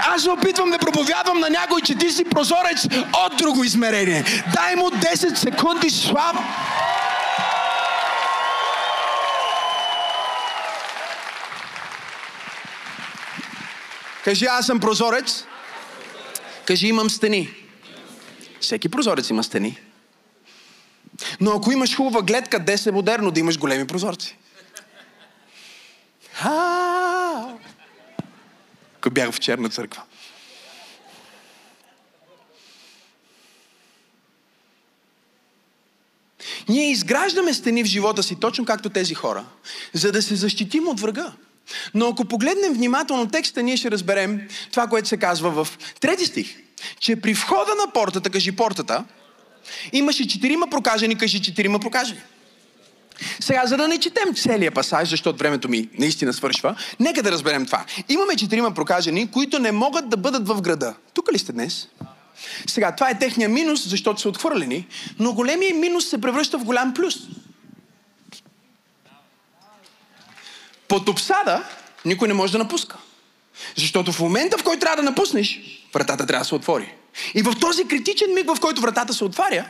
Аз 0.08 0.22
се 0.22 0.30
опитвам 0.30 0.70
да 0.70 0.78
проповядвам 0.78 1.40
на 1.40 1.50
някой, 1.50 1.82
че 1.82 1.94
ти 1.94 2.10
си 2.10 2.24
прозорец 2.24 2.84
от 3.12 3.36
друго 3.36 3.64
измерение. 3.64 4.24
Дай 4.54 4.76
му 4.76 4.90
10 4.90 5.34
секунди 5.34 5.90
слаб. 5.90 6.36
Кажи, 14.24 14.44
аз 14.44 14.66
съм 14.66 14.80
прозорец. 14.80 15.44
Кажи, 16.64 16.86
имам 16.86 17.10
стени. 17.10 17.50
Всеки 18.60 18.88
прозорец 18.88 19.30
има 19.30 19.44
стени. 19.44 19.78
Но 21.40 21.50
ако 21.50 21.72
имаш 21.72 21.96
хубава 21.96 22.22
гледка, 22.22 22.58
днес 22.58 22.86
е 22.86 22.90
модерно 22.92 23.30
да 23.30 23.40
имаш 23.40 23.58
големи 23.58 23.86
прозорци. 23.86 24.36
Ако 28.98 29.10
бях 29.10 29.30
в 29.30 29.40
черна 29.40 29.68
църква. 29.68 30.02
Ние 36.68 36.90
изграждаме 36.90 37.54
стени 37.54 37.84
в 37.84 37.86
живота 37.86 38.22
си, 38.22 38.40
точно 38.40 38.64
както 38.64 38.90
тези 38.90 39.14
хора, 39.14 39.44
за 39.92 40.12
да 40.12 40.22
се 40.22 40.36
защитим 40.36 40.88
от 40.88 41.00
врага. 41.00 41.32
Но 41.94 42.08
ако 42.08 42.24
погледнем 42.24 42.72
внимателно 42.72 43.28
текста, 43.28 43.62
ние 43.62 43.76
ще 43.76 43.90
разберем 43.90 44.48
това, 44.70 44.86
което 44.86 45.08
се 45.08 45.16
казва 45.16 45.64
в 45.64 45.78
трети 46.00 46.26
стих. 46.26 46.56
Че 47.00 47.16
при 47.16 47.32
входа 47.34 47.74
на 47.86 47.92
портата, 47.92 48.30
кажи 48.30 48.52
портата, 48.52 49.04
имаше 49.92 50.28
четирима 50.28 50.66
прокажени, 50.70 51.18
кажи 51.18 51.42
четирима 51.42 51.78
прокажени. 51.78 52.20
Сега, 53.40 53.66
за 53.66 53.76
да 53.76 53.88
не 53.88 53.98
четем 53.98 54.34
целия 54.34 54.70
пасаж, 54.70 55.08
защото 55.08 55.38
времето 55.38 55.68
ми 55.68 55.88
наистина 55.98 56.32
свършва, 56.32 56.76
нека 57.00 57.22
да 57.22 57.32
разберем 57.32 57.66
това. 57.66 57.84
Имаме 58.08 58.36
четирима 58.36 58.74
прокажени, 58.74 59.30
които 59.30 59.58
не 59.58 59.72
могат 59.72 60.08
да 60.08 60.16
бъдат 60.16 60.48
в 60.48 60.60
града. 60.60 60.94
Тук 61.14 61.32
ли 61.32 61.38
сте 61.38 61.52
днес? 61.52 61.88
Сега, 62.66 62.92
това 62.92 63.10
е 63.10 63.18
техния 63.18 63.48
минус, 63.48 63.88
защото 63.88 64.20
са 64.20 64.28
отхвърлени, 64.28 64.86
но 65.18 65.32
големия 65.32 65.74
минус 65.74 66.08
се 66.08 66.20
превръща 66.20 66.58
в 66.58 66.64
голям 66.64 66.94
плюс. 66.94 67.14
Под 70.88 71.08
обсада 71.08 71.64
никой 72.04 72.28
не 72.28 72.34
може 72.34 72.52
да 72.52 72.58
напуска. 72.58 72.96
Защото 73.76 74.12
в 74.12 74.20
момента, 74.20 74.58
в 74.58 74.64
който 74.64 74.80
трябва 74.80 74.96
да 74.96 75.02
напуснеш, 75.02 75.60
вратата 75.94 76.26
трябва 76.26 76.42
да 76.42 76.48
се 76.48 76.54
отвори. 76.54 76.94
И 77.34 77.42
в 77.42 77.54
този 77.60 77.84
критичен 77.88 78.34
миг, 78.34 78.46
в 78.46 78.60
който 78.60 78.80
вратата 78.80 79.14
се 79.14 79.24
отваря, 79.24 79.64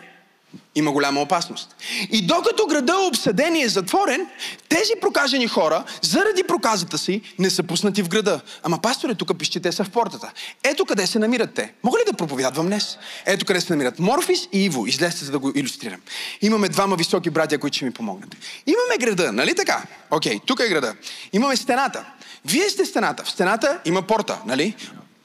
има 0.75 0.93
голяма 0.93 1.21
опасност. 1.21 1.77
И 2.11 2.27
докато 2.27 2.67
града 2.67 2.93
е 2.93 3.07
обсъден 3.09 3.57
и 3.57 3.63
е 3.63 3.69
затворен, 3.69 4.27
тези 4.69 4.93
прокажени 5.01 5.49
хора, 5.49 5.85
заради 6.03 6.43
проказата 6.43 6.99
си, 6.99 7.23
не 7.39 7.51
са 7.51 7.63
пуснати 7.63 8.03
в 8.03 8.09
града. 8.09 8.41
Ама 8.63 8.79
пасторе, 8.79 9.15
тук 9.15 9.39
пише, 9.39 9.61
те 9.61 9.73
са 9.73 9.85
в 9.85 9.91
портата. 9.91 10.33
Ето 10.65 10.85
къде 10.85 11.07
се 11.07 11.19
намират 11.19 11.55
те. 11.55 11.73
Мога 11.83 11.99
ли 11.99 12.03
да 12.07 12.13
проповядвам 12.17 12.67
днес? 12.67 12.99
Ето 13.27 13.47
къде 13.47 13.61
се 13.61 13.73
намират 13.73 13.99
Морфис 13.99 14.49
и 14.53 14.65
Иво. 14.65 14.87
Излезте, 14.87 15.25
за 15.25 15.33
да 15.33 15.39
го 15.39 15.53
иллюстрирам. 15.55 16.01
Имаме 16.43 16.69
двама 16.69 16.97
високи 16.97 17.31
братя, 17.31 17.59
които 17.59 17.77
ще 17.77 17.85
ми 17.85 17.91
помогнат. 17.91 18.37
Имаме 18.67 18.99
града, 19.01 19.33
нали 19.33 19.55
така? 19.55 19.83
Окей, 20.11 20.41
тук 20.47 20.61
е 20.61 20.69
града. 20.69 20.95
Имаме 21.33 21.57
стената. 21.57 22.05
Вие 22.45 22.71
сте 22.71 22.85
стената. 22.85 23.25
В 23.25 23.31
стената 23.31 23.81
има 23.85 24.03
порта, 24.03 24.39
нали? 24.47 24.75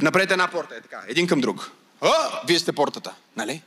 Напред 0.01 0.31
една 0.31 0.47
порта 0.47 0.75
е 0.75 0.81
така, 0.81 1.01
един 1.07 1.27
към 1.27 1.41
друг. 1.41 1.71
О, 2.01 2.11
вие 2.47 2.59
сте 2.59 2.71
портата, 2.71 3.13
нали? 3.37 3.61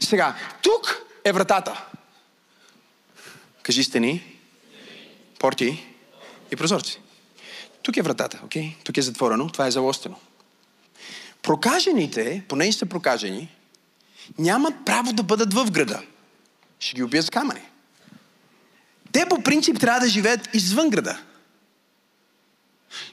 Сега, 0.00 0.36
тук 0.62 1.06
е 1.24 1.32
вратата. 1.32 1.86
Кажи 3.62 3.84
стени, 3.84 4.36
порти 5.38 5.86
и 6.52 6.56
прозорци. 6.56 7.00
Тук 7.82 7.96
е 7.96 8.02
вратата, 8.02 8.40
окей? 8.44 8.62
Okay? 8.62 8.84
Тук 8.84 8.96
е 8.96 9.02
затворено, 9.02 9.48
това 9.48 9.66
е 9.66 9.70
залостено. 9.70 10.16
Прокажените, 11.42 12.44
поне 12.48 12.72
са 12.72 12.86
прокажени, 12.86 13.48
нямат 14.38 14.74
право 14.86 15.12
да 15.12 15.22
бъдат 15.22 15.54
в 15.54 15.70
града. 15.70 16.02
Ще 16.80 16.94
ги 16.94 17.02
убият 17.02 17.26
с 17.26 17.30
камъни. 17.30 17.62
Те 19.12 19.26
по 19.28 19.42
принцип 19.42 19.80
трябва 19.80 20.00
да 20.00 20.08
живеят 20.08 20.54
извън 20.54 20.90
града. 20.90 21.22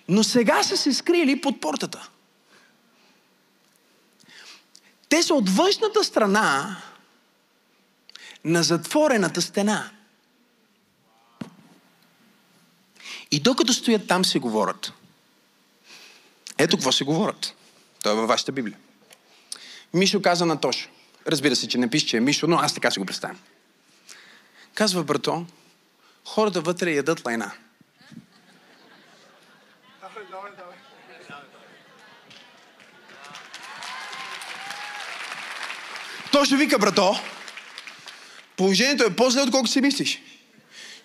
Но 0.07 0.23
сега 0.23 0.63
са 0.63 0.77
се 0.77 0.93
скрили 0.93 1.41
под 1.41 1.61
портата. 1.61 2.09
Те 5.09 5.23
са 5.23 5.33
от 5.33 5.49
външната 5.49 6.03
страна 6.03 6.77
на 8.43 8.63
затворената 8.63 9.41
стена. 9.41 9.89
И 13.31 13.39
докато 13.39 13.73
стоят 13.73 14.07
там, 14.07 14.25
се 14.25 14.39
говорят. 14.39 14.93
Ето 16.57 16.77
какво 16.77 16.91
се 16.91 17.03
говорят. 17.03 17.53
Това 17.99 18.11
е 18.11 18.15
във 18.15 18.27
вашата 18.27 18.51
Библия. 18.51 18.77
Мишо 19.93 20.21
каза 20.21 20.45
на 20.45 20.61
Тошо. 20.61 20.89
Разбира 21.27 21.55
се, 21.55 21.67
че 21.67 21.77
не 21.77 21.89
пише, 21.89 22.07
че 22.07 22.17
е 22.17 22.19
Мишо, 22.19 22.47
но 22.47 22.57
аз 22.57 22.73
така 22.73 22.91
си 22.91 22.99
го 22.99 23.05
представям. 23.05 23.39
Казва 24.73 25.03
брато, 25.03 25.45
хората 26.25 26.61
вътре 26.61 26.91
ядат 26.91 27.25
лайна. 27.25 27.51
Той 30.01 30.23
ще 36.45 36.57
вика, 36.57 36.79
брато, 36.79 37.19
положението 38.57 39.03
е 39.03 39.15
по-зле, 39.15 39.41
отколкото 39.41 39.71
си 39.71 39.81
мислиш. 39.81 40.21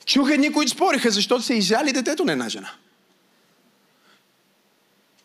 Чух 0.07 0.31
едни, 0.31 0.53
които 0.53 0.71
спориха, 0.71 1.11
защото 1.11 1.43
се 1.43 1.55
изяли 1.55 1.93
детето 1.93 2.25
на 2.25 2.33
една 2.33 2.49
жена. 2.49 2.71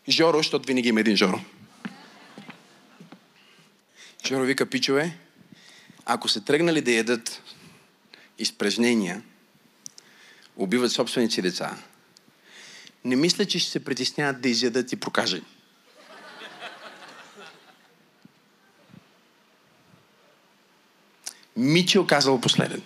Жоро, 0.08 0.38
защото 0.38 0.66
винаги 0.66 0.88
има 0.88 1.00
един 1.00 1.16
Жоро. 1.16 1.40
Жоро 4.26 4.44
вика, 4.44 4.66
пичове, 4.66 5.16
ако 6.04 6.28
се 6.28 6.40
тръгнали 6.40 6.80
да 6.80 6.92
ядат 6.92 7.42
изпражнения, 8.38 9.22
убиват 10.56 10.92
собствените 10.92 11.34
си 11.34 11.42
деца, 11.42 11.76
не 13.04 13.16
мисля, 13.16 13.44
че 13.44 13.58
ще 13.58 13.70
се 13.70 13.84
притесняват 13.84 14.40
да 14.40 14.48
изядат 14.48 14.92
и 14.92 14.96
прокажени. 14.96 15.57
Мичо 21.58 22.06
казал 22.06 22.40
последен. 22.40 22.82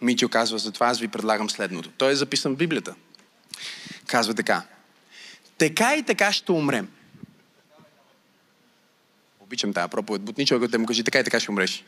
Мичо 0.00 0.28
казва, 0.28 0.58
затова 0.58 0.86
аз 0.86 1.00
ви 1.00 1.08
предлагам 1.08 1.50
следното. 1.50 1.90
Той 1.90 2.12
е 2.12 2.16
записан 2.16 2.54
в 2.54 2.56
Библията. 2.56 2.94
Казва 4.06 4.34
така. 4.34 4.62
Така 5.58 5.96
и 5.96 6.02
така 6.02 6.32
ще 6.32 6.52
умрем. 6.52 6.88
Обичам 9.40 9.72
тази 9.72 9.90
проповед. 9.90 10.22
Бутничо, 10.22 10.56
ако 10.56 10.68
те 10.68 10.78
му 10.78 10.86
кажи, 10.86 11.04
така 11.04 11.18
и 11.18 11.24
така 11.24 11.40
ще 11.40 11.50
умреш. 11.50 11.84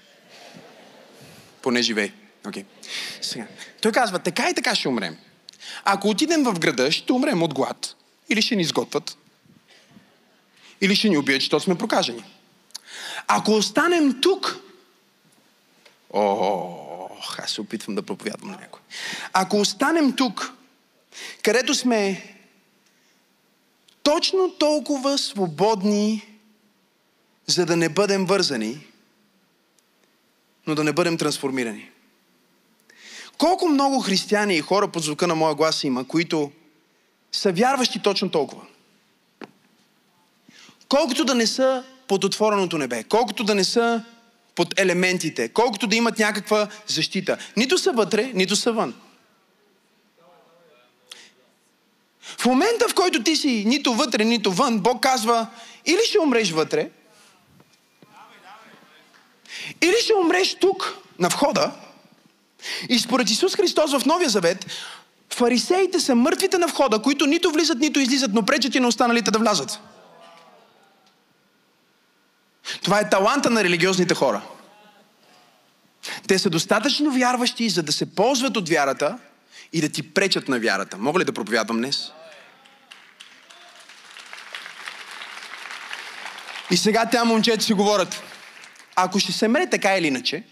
Поне 1.62 1.82
живей. 1.82 2.12
Okay. 2.44 2.64
Сега. 3.20 3.46
Той 3.80 3.92
казва, 3.92 4.18
така 4.18 4.50
и 4.50 4.54
така 4.54 4.74
ще 4.74 4.88
умрем. 4.88 5.16
Ако 5.84 6.08
отидем 6.08 6.44
в 6.44 6.58
града, 6.58 6.92
ще 6.92 7.12
умрем 7.12 7.42
от 7.42 7.54
глад. 7.54 7.96
Или 8.28 8.42
ще 8.42 8.56
ни 8.56 8.62
изготвят. 8.62 9.16
Или 10.80 10.96
ще 10.96 11.08
ни 11.08 11.18
убият, 11.18 11.42
защото 11.42 11.64
сме 11.64 11.78
прокажени. 11.78 12.24
Ако 13.26 13.52
останем 13.52 14.20
тук, 14.20 14.65
Ох, 16.10 17.38
аз 17.38 17.50
се 17.50 17.60
опитвам 17.60 17.94
да 17.94 18.02
проповядвам 18.02 18.50
на 18.50 18.56
някой. 18.56 18.80
Ако 19.32 19.56
останем 19.56 20.16
тук, 20.16 20.52
където 21.42 21.74
сме 21.74 22.34
точно 24.02 24.54
толкова 24.58 25.18
свободни, 25.18 26.36
за 27.46 27.66
да 27.66 27.76
не 27.76 27.88
бъдем 27.88 28.26
вързани, 28.26 28.86
но 30.66 30.74
да 30.74 30.84
не 30.84 30.92
бъдем 30.92 31.18
трансформирани. 31.18 31.90
Колко 33.38 33.68
много 33.68 34.00
християни 34.00 34.56
и 34.56 34.60
хора 34.60 34.88
под 34.88 35.02
звука 35.02 35.26
на 35.26 35.34
моя 35.34 35.54
глас 35.54 35.84
има, 35.84 36.08
които 36.08 36.52
са 37.32 37.52
вярващи 37.52 38.02
точно 38.02 38.30
толкова. 38.30 38.62
колкото 40.88 41.24
да 41.24 41.34
не 41.34 41.46
са 41.46 41.84
под 42.08 42.24
отвореното 42.24 42.78
небе, 42.78 43.04
колкото 43.04 43.44
да 43.44 43.54
не 43.54 43.64
са 43.64 44.04
под 44.56 44.80
елементите, 44.80 45.48
колкото 45.48 45.86
да 45.86 45.96
имат 45.96 46.18
някаква 46.18 46.68
защита. 46.86 47.38
Нито 47.56 47.78
са 47.78 47.92
вътре, 47.92 48.30
нито 48.34 48.56
са 48.56 48.72
вън. 48.72 48.94
В 52.38 52.46
момента, 52.46 52.88
в 52.88 52.94
който 52.94 53.22
ти 53.22 53.36
си 53.36 53.64
нито 53.66 53.94
вътре, 53.94 54.24
нито 54.24 54.52
вън, 54.52 54.80
Бог 54.80 55.02
казва, 55.02 55.46
или 55.86 56.00
ще 56.06 56.18
умреш 56.18 56.50
вътре, 56.50 56.90
или 59.82 59.96
ще 60.02 60.14
умреш 60.14 60.54
тук, 60.54 60.96
на 61.18 61.28
входа. 61.28 61.72
И 62.88 62.98
според 62.98 63.30
Исус 63.30 63.56
Христос 63.56 63.98
в 63.98 64.06
Новия 64.06 64.28
Завет, 64.28 64.66
фарисеите 65.34 66.00
са 66.00 66.14
мъртвите 66.14 66.58
на 66.58 66.66
входа, 66.66 67.02
които 67.02 67.26
нито 67.26 67.50
влизат, 67.50 67.78
нито 67.78 68.00
излизат, 68.00 68.30
но 68.34 68.42
пречат 68.42 68.74
и 68.74 68.80
на 68.80 68.88
останалите 68.88 69.30
да 69.30 69.38
влязат. 69.38 69.80
Това 72.82 73.00
е 73.00 73.10
таланта 73.10 73.50
на 73.50 73.64
религиозните 73.64 74.14
хора. 74.14 74.42
Те 76.28 76.38
са 76.38 76.50
достатъчно 76.50 77.10
вярващи, 77.10 77.68
за 77.68 77.82
да 77.82 77.92
се 77.92 78.14
ползват 78.14 78.56
от 78.56 78.68
вярата 78.68 79.18
и 79.72 79.80
да 79.80 79.88
ти 79.88 80.14
пречат 80.14 80.48
на 80.48 80.58
вярата. 80.58 80.98
Мога 80.98 81.20
ли 81.20 81.24
да 81.24 81.32
проповядвам 81.32 81.78
днес? 81.78 82.12
И 86.70 86.76
сега 86.76 87.06
тя 87.06 87.24
момчета 87.24 87.64
си 87.64 87.72
говорят, 87.72 88.22
ако 88.96 89.18
ще 89.18 89.32
се 89.32 89.48
мре 89.48 89.70
така 89.70 89.96
или 89.96 90.06
иначе, 90.06 90.44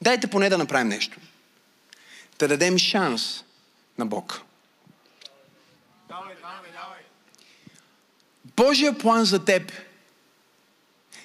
дайте 0.00 0.26
поне 0.26 0.48
да 0.48 0.58
направим 0.58 0.88
нещо. 0.88 1.18
Да 2.38 2.48
дадем 2.48 2.78
шанс 2.78 3.44
на 3.98 4.06
Бог. 4.06 4.40
Божия 8.56 8.98
план 8.98 9.24
за 9.24 9.44
теб 9.44 9.72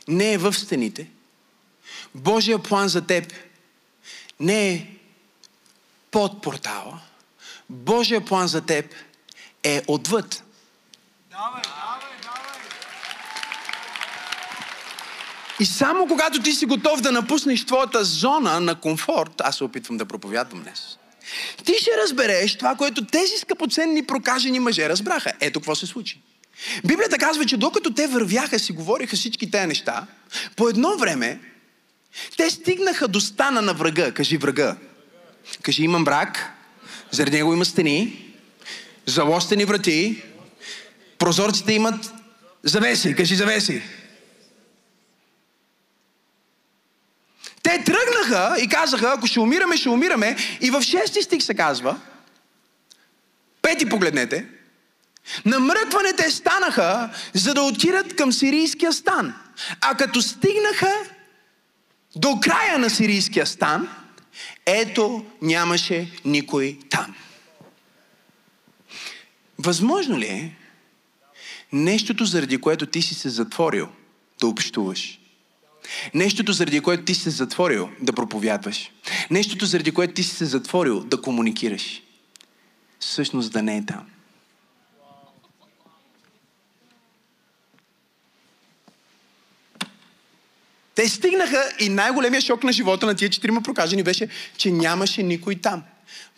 не 0.08 0.34
е 0.34 0.38
в 0.38 0.54
стените. 0.54 1.10
Божия 2.16 2.60
план 2.60 2.88
за 2.88 3.02
теб 3.02 3.34
не 4.40 4.74
е 4.74 4.88
под 6.12 6.42
портала. 6.42 7.00
Божия 7.70 8.26
план 8.26 8.48
за 8.48 8.62
теб 8.62 8.94
е 9.64 9.82
отвъд. 9.88 10.44
Давай, 11.32 11.62
давай, 11.62 12.18
давай. 12.24 12.48
И 15.60 15.66
само 15.66 16.08
когато 16.08 16.42
ти 16.42 16.52
си 16.52 16.66
готов 16.66 17.02
да 17.02 17.12
напуснеш 17.12 17.66
твоята 17.66 18.04
зона 18.04 18.60
на 18.60 18.76
комфорт, 18.76 19.42
аз 19.42 19.58
се 19.58 19.64
опитвам 19.64 19.98
да 19.98 20.06
проповядвам 20.06 20.64
днес. 20.64 20.98
Ти 21.66 21.74
ще 21.82 21.92
разбереш 22.04 22.58
това, 22.58 22.76
което 22.76 23.06
тези 23.06 23.38
скъпоценни 23.38 24.06
прокажени 24.06 24.60
мъже 24.60 24.90
разбраха. 24.90 25.34
Ето 25.40 25.60
какво 25.60 25.76
се 25.76 25.86
случи. 25.86 26.22
Библията 26.86 27.18
казва, 27.18 27.46
че 27.46 27.58
докато 27.58 27.94
те 27.94 28.08
вървяха, 28.08 28.60
си 28.60 28.72
говориха 28.72 29.16
всички 29.16 29.52
тези 29.52 29.68
неща, 29.68 30.08
по 30.56 30.70
едно 30.70 30.98
време 30.98 31.40
те 32.38 32.50
стигнаха 32.50 33.08
до 33.08 33.20
стана 33.20 33.62
на 33.62 33.74
врага. 33.74 34.12
Кажи 34.12 34.38
врага. 34.38 34.76
Кажи 35.62 35.84
имам 35.84 36.06
брак, 36.06 36.54
заради 37.12 37.38
него 37.38 37.54
има 37.54 37.66
стени, 37.66 38.26
залостени 39.06 39.66
врати, 39.66 40.24
прозорците 41.18 41.74
имат 41.74 42.14
завеси. 42.64 43.16
Кажи 43.16 43.36
завеси. 43.36 43.82
Те 47.64 47.84
тръгнаха 47.84 48.56
и 48.62 48.68
казаха, 48.68 49.14
ако 49.18 49.28
ще 49.28 49.40
умираме, 49.40 49.78
ще 49.78 49.90
умираме. 49.90 50.36
И 50.62 50.70
в 50.70 50.82
шести 50.82 51.22
стих 51.22 51.44
се 51.44 51.54
казва, 51.54 52.00
пети 53.62 53.90
погледнете, 53.90 54.46
намръкваните 55.46 56.32
станаха, 56.32 57.10
за 57.34 57.54
да 57.54 57.62
отидат 57.62 58.16
към 58.16 58.32
сирийския 58.32 58.94
стан. 58.94 59.34
А 59.82 59.96
като 59.96 60.22
стигнаха 60.22 60.94
до 62.16 62.40
края 62.40 62.80
на 62.80 62.90
сирийския 62.90 63.46
стан, 63.46 63.90
ето 64.66 65.26
нямаше 65.42 66.12
никой 66.26 66.80
там. 66.90 67.16
Възможно 69.60 70.20
ли 70.20 70.26
е 70.26 70.56
нещото, 71.72 72.26
заради 72.26 72.58
което 72.58 72.86
ти 72.86 73.02
си 73.02 73.16
се 73.16 73.30
затворил, 73.30 73.88
да 74.40 74.48
общуваш? 74.48 75.20
Нещото, 76.14 76.52
заради 76.52 76.80
което 76.80 77.04
ти 77.04 77.16
си 77.16 77.22
се 77.22 77.30
затворил 77.30 77.90
да 78.02 78.14
проповядваш. 78.14 78.92
Нещото, 79.30 79.66
заради 79.66 79.92
което 79.92 80.14
ти 80.14 80.24
си 80.24 80.36
се 80.36 80.46
затворил 80.46 81.04
да 81.04 81.22
комуникираш. 81.22 82.02
Всъщност 83.00 83.52
да 83.52 83.64
не 83.64 83.78
е 83.78 83.86
там. 83.86 84.06
Те 90.98 91.10
стигнаха 91.10 91.72
и 91.80 91.90
най-големия 91.90 92.42
шок 92.42 92.64
на 92.64 92.72
живота 92.72 93.06
на 93.06 93.16
тия 93.16 93.30
четирима 93.30 93.62
прокажени 93.62 94.04
беше, 94.04 94.28
че 94.58 94.72
нямаше 94.72 95.24
никой 95.24 95.56
там. 95.56 95.84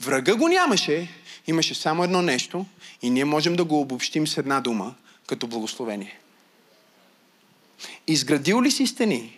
Врага 0.01 0.35
го 0.35 0.47
нямаше, 0.47 1.07
имаше 1.47 1.75
само 1.75 2.03
едно 2.03 2.21
нещо 2.21 2.65
и 3.01 3.09
ние 3.09 3.25
можем 3.25 3.55
да 3.55 3.63
го 3.63 3.81
обобщим 3.81 4.27
с 4.27 4.37
една 4.37 4.61
дума, 4.61 4.95
като 5.27 5.47
благословение. 5.47 6.19
Изградил 8.07 8.61
ли 8.61 8.71
си 8.71 8.87
стени 8.87 9.37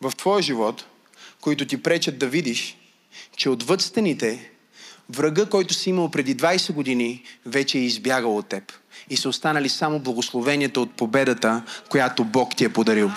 в 0.00 0.12
твоя 0.16 0.42
живот, 0.42 0.84
които 1.40 1.66
ти 1.66 1.82
пречат 1.82 2.18
да 2.18 2.26
видиш, 2.26 2.76
че 3.36 3.48
отвъд 3.48 3.80
стените 3.80 4.50
врага, 5.10 5.46
който 5.46 5.74
си 5.74 5.90
имал 5.90 6.10
преди 6.10 6.36
20 6.36 6.72
години, 6.72 7.22
вече 7.46 7.78
е 7.78 7.82
избягал 7.82 8.36
от 8.36 8.48
теб. 8.48 8.72
И 9.10 9.16
са 9.16 9.28
останали 9.28 9.68
само 9.68 9.98
благословенията 9.98 10.80
от 10.80 10.92
победата, 10.92 11.62
която 11.88 12.24
Бог 12.24 12.56
ти 12.56 12.64
е 12.64 12.72
подарил. 12.72 13.10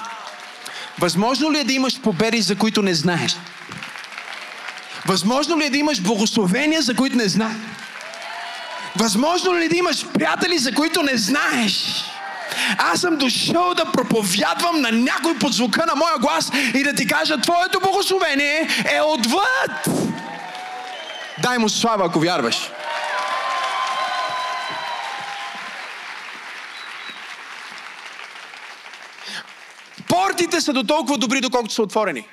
Възможно 1.00 1.52
ли 1.52 1.60
е 1.60 1.64
да 1.64 1.74
имаш 1.74 2.02
победи, 2.02 2.42
за 2.42 2.56
които 2.56 2.82
не 2.82 2.94
знаеш? 2.94 3.36
Възможно 5.06 5.60
ли 5.60 5.66
е 5.66 5.70
да 5.70 5.78
имаш 5.78 6.02
благословения, 6.02 6.82
за 6.82 6.96
които 6.96 7.16
не 7.16 7.28
знаеш? 7.28 7.58
Възможно 8.96 9.56
ли 9.56 9.66
е 9.66 9.70
да 9.70 9.76
имаш 9.78 10.06
приятели, 10.14 10.58
за 10.58 10.72
които 10.72 11.04
не 11.04 11.18
знаеш? 11.18 12.06
Аз 12.78 13.02
съм 13.02 13.18
дошъл 13.18 13.74
да 13.74 13.86
проповядвам 13.86 14.82
на 14.82 14.92
някой 14.92 15.38
под 15.38 15.54
звука 15.54 15.86
на 15.86 15.96
моя 15.96 16.18
глас 16.18 16.52
и 16.74 16.84
да 16.84 16.96
ти 16.96 17.08
кажа, 17.08 17.38
твоето 17.38 17.80
благословение 17.80 18.68
е 18.98 19.02
отвъд. 19.02 19.88
Дай 21.42 21.58
му 21.58 21.70
слава, 21.70 22.06
ако 22.06 22.20
вярваш. 22.20 22.70
Са 30.62 30.74
до 30.74 30.84
толкова 30.84 31.18
добри, 31.18 31.42
доколкото 31.42 31.74
са 31.74 31.82
отворени. 31.82 32.28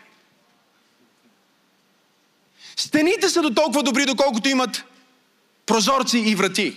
Стените 2.77 3.29
са 3.29 3.43
до 3.43 3.51
толкова 3.51 3.83
добри, 3.83 4.07
доколкото 4.07 4.49
имат 4.49 4.85
прозорци 5.67 6.19
и 6.19 6.35
врати. 6.35 6.77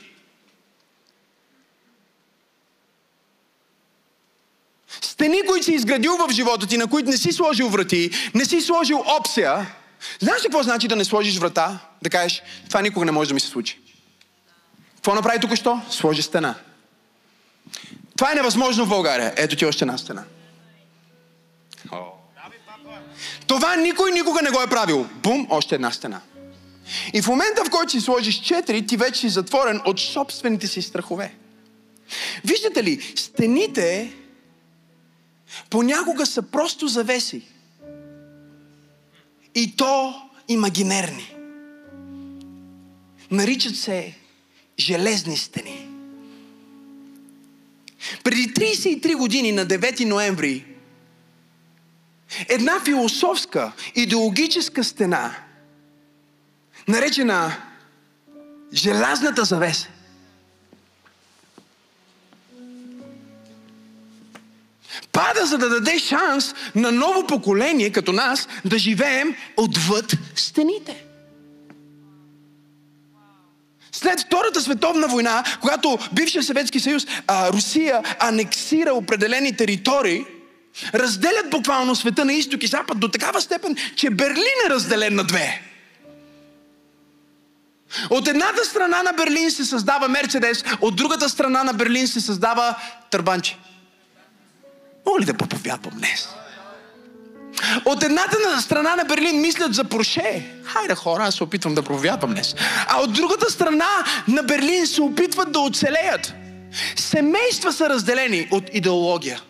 Стени, 5.02 5.42
които 5.48 5.66
си 5.66 5.74
изградил 5.74 6.18
в 6.18 6.32
живота 6.32 6.68
ти, 6.68 6.78
на 6.78 6.88
които 6.88 7.10
не 7.10 7.18
си 7.18 7.32
сложил 7.32 7.70
врати, 7.70 8.12
не 8.36 8.46
си 8.46 8.62
сложил 8.62 9.04
опция. 9.20 9.76
Знаеш 10.20 10.42
ли 10.42 10.44
какво 10.44 10.64
значи 10.64 10.88
да 10.88 10.96
не 10.96 11.06
сложиш 11.06 11.38
врата? 11.38 11.80
Да 12.02 12.10
кажеш, 12.10 12.42
това 12.68 12.82
никога 12.82 13.06
не 13.06 13.12
може 13.12 13.28
да 13.28 13.34
ми 13.34 13.40
се 13.40 13.48
случи. 13.48 13.80
Какво 14.96 15.16
направи 15.16 15.40
тук 15.40 15.56
що? 15.56 15.82
Сложи 15.90 16.22
стена. 16.22 16.56
Това 18.18 18.32
е 18.32 18.36
невъзможно 18.36 18.86
в 18.86 18.90
България. 18.90 19.34
Ето 19.38 19.56
ти 19.56 19.66
още 19.66 19.84
една 19.84 19.98
стена. 19.98 20.24
Това 23.48 23.76
никой 23.76 24.12
никога 24.12 24.42
не 24.42 24.50
го 24.50 24.62
е 24.62 24.68
правил. 24.68 25.08
Бум, 25.24 25.48
още 25.50 25.76
една 25.76 25.92
стена. 25.92 26.22
И 27.14 27.22
в 27.22 27.28
момента, 27.28 27.66
в 27.66 27.70
който 27.70 27.92
си 27.92 28.02
сложиш 28.02 28.36
четири, 28.36 28.88
ти 28.88 28.98
вече 28.98 29.20
си 29.20 29.30
затворен 29.30 29.82
от 29.86 30.00
собствените 30.00 30.68
си 30.68 30.82
страхове. 30.82 31.34
Виждате 32.46 32.84
ли, 32.84 33.14
стените 33.16 34.14
понякога 35.70 36.26
са 36.26 36.42
просто 36.42 36.88
завеси. 36.88 37.42
И 39.56 39.76
то 39.76 40.14
имагинерни. 40.48 41.36
Наричат 43.32 43.76
се 43.76 44.16
железни 44.80 45.38
стени. 45.38 45.88
Преди 48.24 48.54
33 48.54 49.16
години 49.16 49.52
на 49.52 49.68
9 49.68 50.06
ноември 50.06 50.66
една 52.50 52.80
философска, 52.80 53.72
идеологическа 53.96 54.84
стена, 54.84 55.36
наречена 56.88 57.52
желязната 58.74 59.44
завеса, 59.44 59.88
пада, 65.12 65.46
за 65.46 65.58
да 65.58 65.70
даде 65.70 66.00
шанс 66.00 66.54
на 66.76 66.91
ново 66.91 67.28
поколение 67.28 67.91
като 67.91 68.12
нас 68.12 68.48
да 68.65 68.78
живеем 68.78 69.36
отвъд 69.58 70.13
стените. 70.36 71.04
След 73.91 74.20
Втората 74.20 74.62
световна 74.62 75.08
война, 75.08 75.44
когато 75.62 75.98
бившия 76.13 76.44
Съветски 76.44 76.80
съюз, 76.80 77.08
а, 77.28 77.52
Русия 77.52 78.04
анексира 78.20 78.94
определени 78.94 79.56
територии, 79.56 80.26
разделят 80.94 81.50
буквално 81.50 81.96
света 81.96 82.26
на 82.26 82.34
изток 82.34 82.64
и 82.64 82.68
запад 82.68 83.00
до 83.00 83.08
такава 83.08 83.42
степен, 83.42 83.76
че 83.96 84.10
Берлин 84.10 84.58
е 84.68 84.70
разделен 84.70 85.16
на 85.16 85.24
две. 85.24 85.62
От 88.10 88.28
едната 88.28 88.66
страна 88.66 89.04
на 89.04 89.14
Берлин 89.14 89.52
се 89.52 89.66
създава 89.66 90.08
Мерцедес, 90.08 90.64
от 90.82 90.96
другата 90.96 91.30
страна 91.30 91.64
на 91.64 91.74
Берлин 91.74 92.08
се 92.08 92.22
създава 92.22 92.76
търбанче. 93.12 93.58
Мога 95.06 95.20
ли 95.20 95.26
да 95.26 95.34
проповядвам 95.34 95.94
днес? 95.98 96.30
От 97.86 98.04
едната 98.04 98.62
страна 98.62 98.96
на 98.96 99.06
Берлин 99.06 99.42
мислят 99.42 99.74
за 99.74 99.84
Порше. 99.84 100.52
Хайде 100.64 100.96
хора, 100.96 101.24
аз 101.24 101.36
се 101.36 101.44
опитвам 101.44 101.76
да 101.76 101.84
проповядвам 101.84 102.32
днес. 102.32 102.56
А 102.88 103.02
от 103.02 103.14
другата 103.14 103.52
страна 103.52 103.90
на 104.28 104.44
Берлин 104.44 104.88
се 104.88 105.02
опитват 105.02 105.52
да 105.52 105.60
оцелеят. 105.60 106.34
Семейства 106.96 107.74
са 107.74 107.90
разделени 107.90 108.48
от 108.52 108.64
идеология. 108.74 109.42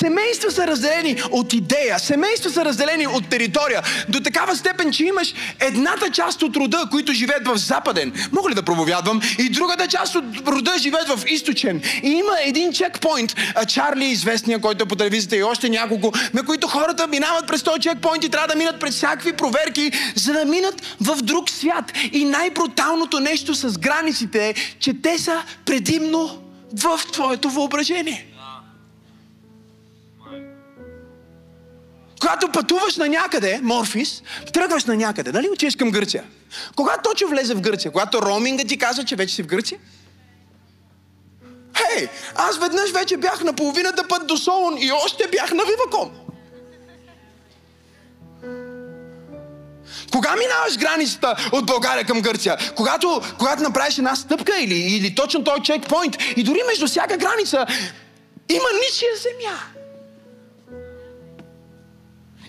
Семейства 0.00 0.50
са 0.50 0.66
разделени 0.66 1.16
от 1.30 1.52
идея, 1.52 1.98
семейства 1.98 2.50
са 2.50 2.64
разделени 2.64 3.06
от 3.06 3.28
територия, 3.28 3.82
до 4.08 4.20
такава 4.20 4.56
степен, 4.56 4.92
че 4.92 5.04
имаш 5.04 5.34
едната 5.60 6.10
част 6.10 6.42
от 6.42 6.56
рода, 6.56 6.84
които 6.90 7.12
живеят 7.12 7.48
в 7.48 7.56
западен, 7.56 8.12
мога 8.32 8.50
ли 8.50 8.54
да 8.54 8.62
проповядвам, 8.62 9.20
и 9.38 9.48
другата 9.48 9.88
част 9.88 10.14
от 10.14 10.24
рода 10.46 10.72
живеят 10.78 11.08
в 11.08 11.24
източен. 11.26 11.82
И 12.02 12.08
има 12.08 12.32
един 12.44 12.72
чекпоинт, 12.72 13.34
Чарли, 13.68 14.04
известния, 14.04 14.60
който 14.60 14.84
е 14.84 14.88
по 14.88 14.96
телевизията 14.96 15.36
и 15.36 15.42
още 15.42 15.68
няколко, 15.68 16.12
на 16.34 16.42
които 16.42 16.68
хората 16.68 17.06
минават 17.06 17.46
през 17.46 17.62
този 17.62 17.80
чекпоинт 17.80 18.24
и 18.24 18.28
трябва 18.28 18.48
да 18.48 18.56
минат 18.56 18.80
през 18.80 18.94
всякакви 18.94 19.32
проверки, 19.32 19.92
за 20.14 20.32
да 20.32 20.44
минат 20.44 20.96
в 21.00 21.22
друг 21.22 21.50
свят. 21.50 21.92
И 22.12 22.24
най-бруталното 22.24 23.20
нещо 23.20 23.54
с 23.54 23.78
границите 23.78 24.48
е, 24.48 24.54
че 24.78 24.94
те 25.02 25.18
са 25.18 25.42
предимно 25.64 26.38
в 26.82 27.00
твоето 27.12 27.50
въображение. 27.50 28.29
Когато 32.20 32.52
пътуваш 32.52 32.96
на 32.96 33.08
някъде, 33.08 33.60
Морфис, 33.62 34.22
тръгваш 34.52 34.84
на 34.84 34.96
някъде, 34.96 35.32
нали 35.32 35.48
отиваш 35.48 35.76
към 35.76 35.90
Гърция? 35.90 36.24
Кога 36.76 36.96
точно 37.04 37.28
влезе 37.28 37.54
в 37.54 37.60
Гърция? 37.60 37.90
Когато 37.90 38.22
роуминга 38.22 38.64
ти 38.64 38.78
казва, 38.78 39.04
че 39.04 39.16
вече 39.16 39.34
си 39.34 39.42
в 39.42 39.46
Гърция? 39.46 39.78
Хей, 41.76 42.08
аз 42.34 42.58
веднъж 42.58 42.90
вече 42.90 43.16
бях 43.16 43.44
на 43.44 43.52
половината 43.52 44.08
път 44.08 44.26
до 44.26 44.36
Солон 44.36 44.78
и 44.78 44.92
още 44.92 45.28
бях 45.32 45.50
на 45.50 45.62
Виваком. 45.64 46.10
Кога 50.12 50.36
минаваш 50.36 50.78
границата 50.78 51.48
от 51.52 51.66
България 51.66 52.04
към 52.04 52.20
Гърция? 52.20 52.56
Когато, 52.76 53.22
когато 53.38 53.62
направиш 53.62 53.98
една 53.98 54.16
стъпка 54.16 54.60
или, 54.60 54.78
или 54.78 55.14
точно 55.14 55.44
този 55.44 55.62
чекпоинт 55.62 56.16
и 56.36 56.42
дори 56.42 56.60
между 56.66 56.86
всяка 56.86 57.16
граница 57.16 57.66
има 58.48 58.68
ничия 58.88 59.16
земя. 59.16 59.79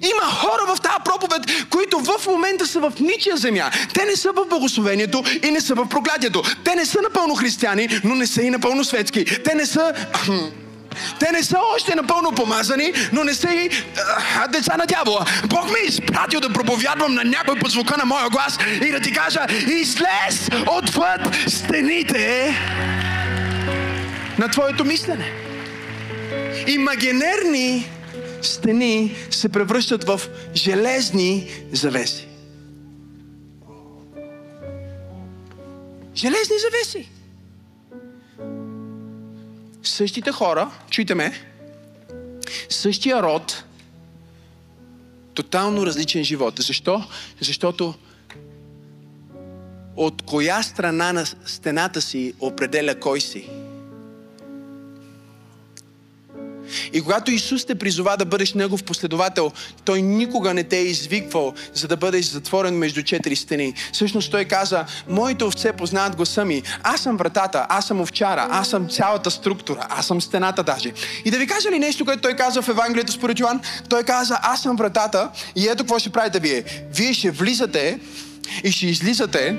Има 0.02 0.32
хора 0.32 0.76
в 0.76 0.82
тази 0.82 0.96
проповед, 1.06 1.42
които 1.70 2.00
в 2.00 2.28
момента 2.28 2.68
са 2.68 2.80
в 2.80 2.94
ничия 3.00 3.38
земя. 3.38 3.72
Те 3.94 4.06
не 4.06 4.16
са 4.16 4.32
в 4.32 4.46
благословението 4.50 5.24
и 5.44 5.52
не 5.52 5.62
са 5.62 5.76
в 5.76 5.90
проклятието. 5.90 6.44
Те 6.64 6.76
не 6.76 6.86
са 6.86 7.02
напълно 7.02 7.36
християни, 7.36 7.88
но 8.04 8.16
не 8.16 8.28
са 8.28 8.42
и 8.42 8.50
напълно 8.50 8.84
светски. 8.84 9.26
Те 9.26 9.56
не 9.56 9.66
са... 9.66 9.94
Те 11.20 11.32
не 11.32 11.44
са 11.44 11.58
още 11.76 11.96
напълно 11.96 12.32
помазани, 12.32 12.94
но 13.14 13.24
не 13.24 13.34
са 13.34 13.50
и 13.54 13.70
а, 14.40 14.48
деца 14.48 14.78
на 14.78 14.86
дявола. 14.86 15.26
Бог 15.46 15.66
ме 15.72 15.80
е 15.84 15.88
изпратил 15.88 16.40
да 16.40 16.54
проповядвам 16.54 17.14
на 17.14 17.24
някой 17.24 17.60
по 17.60 17.70
звука 17.70 17.98
на 17.98 18.06
моя 18.06 18.30
глас 18.30 18.58
и 18.88 18.92
да 18.92 19.00
ти 19.00 19.12
кажа, 19.12 19.46
излез 19.68 20.50
отвъд 20.68 21.22
стените 21.48 22.56
на 24.38 24.48
твоето 24.48 24.86
мислене. 24.86 25.32
Имагинерни 26.68 27.90
стени 28.42 29.16
се 29.30 29.50
превръщат 29.50 30.04
в 30.04 30.22
железни 30.56 31.48
завеси. 31.72 32.28
Железни 36.16 36.56
завеси. 36.60 37.10
Същите 39.84 40.32
хора, 40.32 40.72
чуйте 40.90 41.16
ме, 41.16 41.34
същия 42.70 43.24
род, 43.24 43.64
тотално 45.34 45.86
различен 45.86 46.24
живот. 46.24 46.54
Защо? 46.60 47.04
Защото 47.40 47.94
от 49.96 50.22
коя 50.22 50.64
страна 50.64 51.14
на 51.14 51.26
стената 51.46 52.02
си 52.02 52.34
определя 52.40 53.00
кой 53.00 53.22
си. 53.22 53.50
И 56.94 57.02
когато 57.02 57.32
Исус 57.32 57.66
те 57.66 57.76
призова 57.76 58.18
да 58.18 58.26
бъдеш 58.26 58.54
Негов 58.54 58.84
последовател, 58.84 59.52
Той 59.86 60.02
никога 60.02 60.54
не 60.54 60.64
те 60.64 60.78
е 60.78 60.84
извиквал, 60.84 61.54
за 61.74 61.88
да 61.88 61.98
бъдеш 61.98 62.26
затворен 62.26 62.78
между 62.78 63.04
четири 63.04 63.36
стени. 63.36 63.74
Всъщност 63.94 64.32
Той 64.32 64.46
каза, 64.46 64.86
моите 65.10 65.44
овце 65.44 65.74
познават 65.74 66.16
гласа 66.16 66.46
ми. 66.46 66.64
Аз 66.84 67.02
съм 67.02 67.18
вратата, 67.18 67.66
аз 67.70 67.88
съм 67.88 68.02
овчара, 68.02 68.48
аз 68.52 68.70
съм 68.70 68.90
цялата 68.90 69.32
структура, 69.32 69.88
аз 69.90 70.06
съм 70.06 70.22
стената 70.22 70.64
даже. 70.64 70.94
И 71.26 71.32
да 71.32 71.38
ви 71.38 71.48
кажа 71.48 71.72
ли 71.72 71.80
нещо, 71.80 72.06
което 72.06 72.22
Той 72.22 72.34
каза 72.34 72.62
в 72.62 72.70
Евангелието 72.70 73.12
според 73.12 73.40
Йоан? 73.40 73.62
Той 73.90 74.04
каза, 74.04 74.40
аз 74.42 74.62
съм 74.62 74.76
вратата 74.76 75.30
и 75.56 75.68
ето 75.68 75.78
какво 75.78 76.00
ще 76.00 76.10
правите 76.10 76.40
вие. 76.40 76.64
Вие 76.94 77.14
ще 77.14 77.32
влизате 77.32 78.00
и 78.64 78.72
ще 78.72 78.88
излизате 78.88 79.58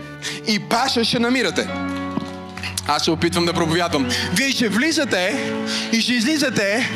и 0.49 0.59
паша 0.59 1.05
ще 1.05 1.19
намирате. 1.19 1.69
Аз 2.87 3.05
се 3.05 3.11
опитвам 3.11 3.45
да 3.45 3.53
проповядвам. 3.53 4.09
Вие 4.35 4.51
ще 4.51 4.69
влизате 4.69 5.53
и 5.93 6.01
ще 6.01 6.13
излизате 6.13 6.91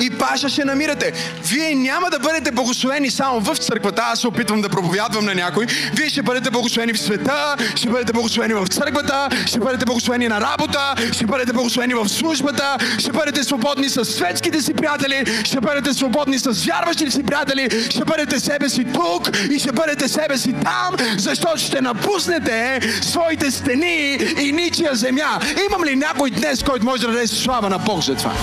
и 0.00 0.10
паша 0.10 0.48
ще 0.48 0.64
намирате. 0.64 1.12
Вие 1.44 1.74
няма 1.74 2.10
да 2.10 2.18
бъдете 2.18 2.50
благословени 2.50 3.10
само 3.10 3.40
в 3.40 3.56
църквата. 3.56 4.02
Аз 4.04 4.20
се 4.20 4.28
опитвам 4.28 4.62
да 4.62 4.68
проповядвам 4.68 5.24
на 5.24 5.34
някой. 5.34 5.66
Вие 5.94 6.08
ще 6.08 6.22
бъдете 6.22 6.50
благословени 6.50 6.92
в 6.92 7.00
света, 7.00 7.56
ще 7.76 7.88
бъдете 7.88 8.12
благословени 8.12 8.54
в 8.54 8.66
църквата, 8.66 9.28
ще 9.46 9.58
бъдете 9.58 9.84
благословени 9.84 10.28
на 10.28 10.40
работа, 10.40 10.94
ще 11.12 11.26
бъдете 11.26 11.52
благословени 11.52 11.94
в 11.94 12.08
службата, 12.08 12.76
ще 12.98 13.12
бъдете 13.12 13.44
свободни 13.44 13.88
с 13.88 14.04
светските 14.04 14.62
си 14.62 14.74
приятели, 14.74 15.24
ще 15.44 15.60
бъдете 15.60 15.94
свободни 15.94 16.38
с 16.38 16.64
вярващите 16.66 17.10
си 17.10 17.22
приятели, 17.22 17.90
ще 17.90 18.04
бъдете 18.04 18.40
себе 18.40 18.68
си 18.68 18.84
тук 18.84 19.30
и 19.50 19.58
ще 19.58 19.72
бъдете 19.72 20.08
себе 20.08 20.38
си 20.38 20.52
там, 20.64 20.96
защото 21.18 21.60
ще 21.60 21.80
напуснете 21.80 22.80
своите 23.02 23.50
стени 23.50 24.18
и 24.40 24.52
ничия 24.52 24.94
земя 24.94 25.29
Имам 25.66 25.84
ли 25.84 25.96
някой 25.96 26.30
днес, 26.30 26.62
който 26.62 26.84
може 26.84 27.02
да 27.02 27.12
даде 27.12 27.26
слава 27.26 27.68
на 27.68 27.78
Бог 27.78 28.02
за 28.02 28.16
това? 28.16 28.34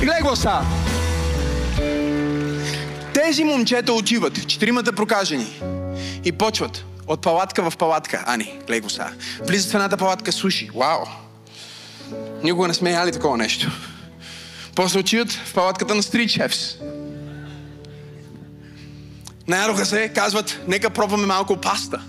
Гледай 0.00 0.20
го 0.20 0.36
са. 0.36 0.60
Тези 3.14 3.44
момчета 3.44 3.92
отиват, 3.92 4.48
четиримата 4.48 4.92
прокажени, 4.92 5.60
и 6.24 6.32
почват 6.32 6.84
от 7.06 7.22
палатка 7.22 7.70
в 7.70 7.76
палатка. 7.76 8.24
Ани, 8.26 8.58
гледай 8.66 8.80
го 8.80 8.90
са. 8.90 9.06
Влизат 9.48 9.70
в 9.70 9.74
едната 9.74 9.96
палатка 9.96 10.32
суши. 10.32 10.70
Вау! 10.74 11.00
Никога 12.42 12.68
не 12.68 12.74
сме 12.74 12.90
яли 12.90 13.12
такова 13.12 13.36
нещо. 13.36 13.70
После 14.74 14.98
отиват 14.98 15.32
в 15.32 15.54
палатката 15.54 15.94
на 15.94 16.02
Street 16.02 16.48
Chefs. 16.48 16.76
Наядоха 19.48 19.86
се, 19.86 20.08
казват, 20.08 20.60
нека 20.68 20.90
пробваме 20.90 21.26
малко 21.26 21.56
паста. 21.56 22.00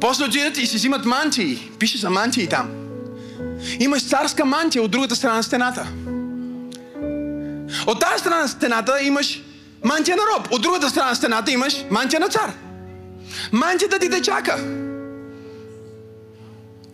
После 0.00 0.24
отидат 0.24 0.58
и 0.58 0.66
си 0.66 0.76
взимат 0.76 1.04
мантии. 1.04 1.70
Пише 1.78 1.98
за 1.98 2.10
мантии 2.10 2.46
там. 2.46 2.70
Имаш 3.80 4.08
царска 4.08 4.44
мантия 4.44 4.82
от 4.82 4.90
другата 4.90 5.16
страна 5.16 5.34
на 5.34 5.42
стената. 5.42 5.86
От 7.86 8.00
тази 8.00 8.18
страна 8.18 8.38
на 8.38 8.48
стената 8.48 9.02
имаш 9.02 9.42
мантия 9.84 10.16
на 10.16 10.22
роб. 10.22 10.48
От 10.52 10.62
другата 10.62 10.90
страна 10.90 11.08
на 11.08 11.16
стената 11.16 11.50
имаш 11.50 11.84
мантия 11.90 12.20
на 12.20 12.28
цар. 12.28 12.52
Мантията 13.52 13.98
ти 13.98 14.10
те 14.10 14.22
чака. 14.22 14.56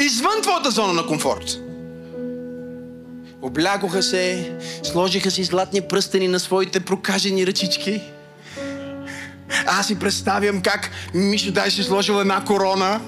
Извън 0.01 0.43
твоята 0.43 0.71
зона 0.71 0.93
на 0.93 1.07
комфорт. 1.07 1.59
Облякоха 3.43 4.03
се, 4.03 4.53
сложиха 4.83 5.31
си 5.31 5.45
златни 5.45 5.81
пръстени 5.81 6.29
на 6.29 6.41
своите 6.41 6.81
прокажени 6.81 7.47
ръчички– 7.47 8.01
аз 9.67 9.87
си 9.87 9.99
представям 9.99 10.63
как 10.63 10.91
Мишо 11.15 11.53
дай 11.53 11.71
си 11.71 11.83
сложил 11.83 12.15
една 12.15 12.45
корона. 12.45 13.01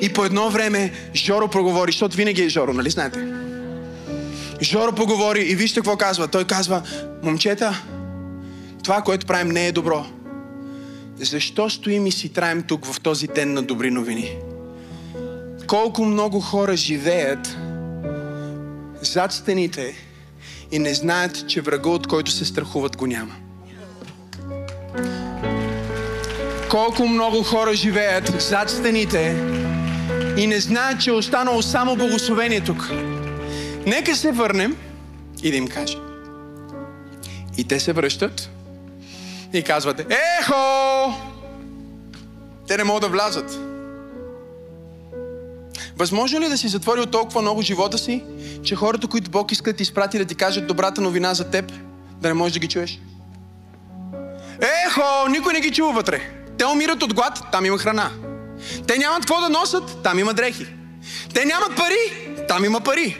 И 0.00 0.12
по 0.12 0.24
едно 0.24 0.50
време 0.50 0.92
Жоро 1.14 1.48
проговори, 1.48 1.92
защото 1.92 2.16
винаги 2.16 2.42
е 2.42 2.48
Жоро, 2.48 2.72
нали 2.72 2.90
знаете? 2.90 3.26
Жоро 4.62 4.92
поговори 4.92 5.40
и 5.40 5.54
вижте 5.54 5.80
какво 5.80 5.96
казва. 5.96 6.28
Той 6.28 6.44
казва, 6.44 6.82
момчета, 7.22 7.82
това, 8.84 9.02
което 9.02 9.26
правим 9.26 9.48
не 9.48 9.66
е 9.66 9.72
добро. 9.72 10.06
Защо 11.16 11.70
стоим 11.70 12.06
и 12.06 12.12
си 12.12 12.28
траем 12.28 12.62
тук 12.62 12.86
в 12.86 13.00
този 13.00 13.26
ден 13.26 13.52
на 13.52 13.62
добри 13.62 13.90
новини? 13.90 14.36
Колко 15.66 16.04
много 16.04 16.40
хора 16.40 16.76
живеят 16.76 17.56
зад 19.00 19.32
стените 19.32 19.94
и 20.72 20.78
не 20.78 20.94
знаят, 20.94 21.48
че 21.48 21.60
врага, 21.60 21.90
от 21.90 22.06
който 22.06 22.30
се 22.30 22.44
страхуват, 22.44 22.96
го 22.96 23.06
няма. 23.06 23.34
Колко 26.76 27.08
много 27.08 27.42
хора 27.42 27.74
живеят 27.74 28.42
зад 28.42 28.70
стените 28.70 29.44
и 30.36 30.46
не 30.46 30.60
знаят, 30.60 31.00
че 31.00 31.10
е 31.10 31.12
останало 31.12 31.62
само 31.62 31.96
благословение 31.96 32.60
тук. 32.60 32.90
Нека 33.86 34.16
се 34.16 34.32
върнем 34.32 34.76
и 35.42 35.50
да 35.50 35.56
им 35.56 35.68
кажем. 35.68 36.00
И 37.58 37.64
те 37.64 37.80
се 37.80 37.92
връщат 37.92 38.50
и 39.52 39.62
казват, 39.62 40.12
ехо! 40.40 41.14
Те 42.68 42.76
не 42.76 42.84
могат 42.84 43.02
да 43.02 43.08
влязат. 43.08 43.58
Възможно 45.96 46.40
ли 46.40 46.44
е 46.44 46.48
да 46.48 46.58
си 46.58 46.68
затворил 46.68 47.06
толкова 47.06 47.42
много 47.42 47.62
живота 47.62 47.98
си, 47.98 48.24
че 48.64 48.76
хората, 48.76 49.06
които 49.06 49.30
Бог 49.30 49.52
иска 49.52 49.72
да 49.72 49.76
ти 49.76 49.82
изпрати 49.82 50.18
да 50.18 50.24
ти 50.24 50.34
кажат 50.34 50.66
добрата 50.66 51.00
новина 51.00 51.34
за 51.34 51.50
теб, 51.50 51.72
да 52.20 52.28
не 52.28 52.34
можеш 52.34 52.52
да 52.52 52.58
ги 52.58 52.68
чуеш? 52.68 53.00
Ехо, 54.86 55.28
никой 55.30 55.52
не 55.52 55.60
ги 55.60 55.72
чува 55.72 55.92
вътре. 55.92 56.45
Те 56.58 56.66
умират 56.66 57.02
от 57.02 57.14
глад, 57.14 57.38
там 57.52 57.66
има 57.66 57.78
храна. 57.78 58.10
Те 58.86 58.98
нямат 58.98 59.20
какво 59.20 59.40
да 59.40 59.48
носят, 59.48 60.02
там 60.02 60.18
има 60.18 60.34
дрехи. 60.34 60.66
Те 61.34 61.44
нямат 61.44 61.76
пари, 61.76 62.34
там 62.48 62.64
има 62.64 62.80
пари. 62.80 63.18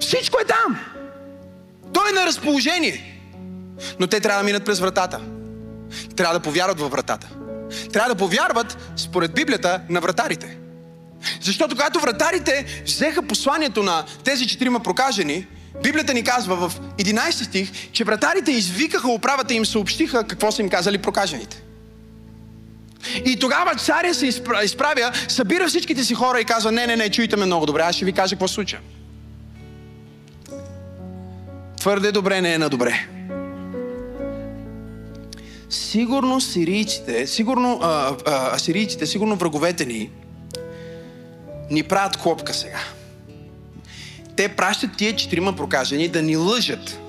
Всичко 0.00 0.38
е 0.40 0.44
там. 0.44 0.78
Той 1.92 2.10
е 2.10 2.12
на 2.12 2.26
разположение. 2.26 3.20
Но 4.00 4.06
те 4.06 4.20
трябва 4.20 4.42
да 4.42 4.44
минат 4.44 4.64
през 4.64 4.80
вратата. 4.80 5.20
Трябва 6.16 6.34
да 6.34 6.40
повярват 6.40 6.80
във 6.80 6.90
вратата. 6.90 7.28
Трябва 7.92 8.08
да 8.08 8.18
повярват, 8.18 8.92
според 8.96 9.34
Библията, 9.34 9.80
на 9.88 10.00
вратарите. 10.00 10.58
Защото 11.40 11.76
когато 11.76 12.00
вратарите 12.00 12.82
взеха 12.84 13.22
посланието 13.22 13.82
на 13.82 14.04
тези 14.24 14.48
четирима 14.48 14.80
прокажени, 14.80 15.46
Библията 15.82 16.14
ни 16.14 16.22
казва 16.22 16.68
в 16.68 16.80
11 16.98 17.30
стих, 17.30 17.72
че 17.92 18.04
вратарите 18.04 18.52
извикаха 18.52 19.08
управата 19.08 19.54
и 19.54 19.56
им 19.56 19.66
съобщиха 19.66 20.26
какво 20.26 20.52
са 20.52 20.62
им 20.62 20.68
казали 20.68 20.98
прокажените. 20.98 21.62
И 23.24 23.38
тогава 23.38 23.74
царя 23.74 24.14
се 24.14 24.26
изправя, 24.64 25.12
събира 25.28 25.68
всичките 25.68 26.04
си 26.04 26.14
хора 26.14 26.40
и 26.40 26.44
казва, 26.44 26.72
не, 26.72 26.86
не, 26.86 26.96
не, 26.96 27.10
чуйте 27.10 27.36
ме 27.36 27.46
много 27.46 27.66
добре, 27.66 27.82
аз 27.82 27.96
ще 27.96 28.04
ви 28.04 28.12
кажа 28.12 28.34
какво 28.34 28.48
случва. 28.48 28.78
Твърде 31.80 32.12
добре 32.12 32.40
не 32.40 32.54
е 32.54 32.58
на 32.58 32.68
добре. 32.68 33.08
Сигурно 35.70 36.40
сирийците, 36.40 37.26
сигурно 37.26 37.80
а, 37.82 38.16
а, 38.26 38.58
сирийците, 38.58 39.06
сигурно 39.06 39.36
враговете 39.36 39.86
ни, 39.86 40.10
ни 41.70 41.82
правят 41.82 42.16
клопка 42.16 42.54
сега. 42.54 42.80
Те 44.36 44.48
пращат 44.48 44.96
тия 44.96 45.16
четирима 45.16 45.56
прокажени 45.56 46.08
да 46.08 46.22
ни 46.22 46.36
лъжат, 46.36 47.00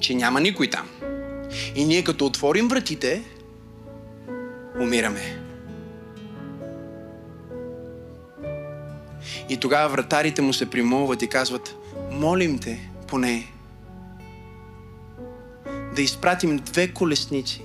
че 0.00 0.14
няма 0.14 0.40
никой 0.40 0.70
там. 0.70 0.88
И 1.74 1.84
ние 1.84 2.04
като 2.04 2.26
отворим 2.26 2.68
вратите, 2.68 3.22
умираме. 4.80 5.38
И 9.48 9.56
тогава 9.56 9.88
вратарите 9.88 10.42
му 10.42 10.52
се 10.52 10.70
примолват 10.70 11.22
и 11.22 11.28
казват, 11.28 11.74
молим 12.10 12.58
те 12.58 12.90
поне 13.06 13.52
да 15.96 16.02
изпратим 16.02 16.56
две 16.56 16.88
колесници 16.88 17.62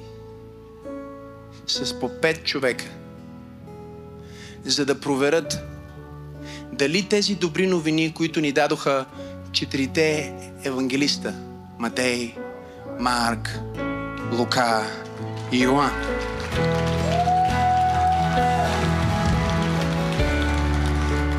с 1.67 1.99
по 1.99 2.09
пет 2.21 2.43
човека, 2.43 2.85
за 4.63 4.85
да 4.85 4.99
проверят 4.99 5.72
дали 6.73 7.03
тези 7.03 7.35
добри 7.35 7.67
новини, 7.67 8.13
които 8.13 8.41
ни 8.41 8.51
дадоха 8.51 9.05
четирите 9.51 10.33
евангелиста 10.63 11.33
Матей, 11.79 12.35
Марк, 12.99 13.59
Лука 14.31 14.83
и 15.51 15.63
Йоан. 15.63 15.91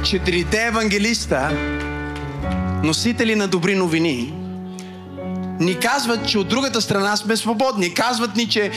Четирите 0.05 0.67
евангелиста, 0.67 1.51
носители 2.85 3.35
на 3.35 3.49
добри 3.49 3.75
новини, 3.75 4.35
ни 5.61 5.79
казват, 5.79 6.29
че 6.29 6.39
от 6.39 6.49
другата 6.49 6.81
страна 6.81 7.17
сме 7.17 7.37
свободни. 7.37 7.95
Казват 7.95 8.37
ни, 8.37 8.49
че 8.49 8.71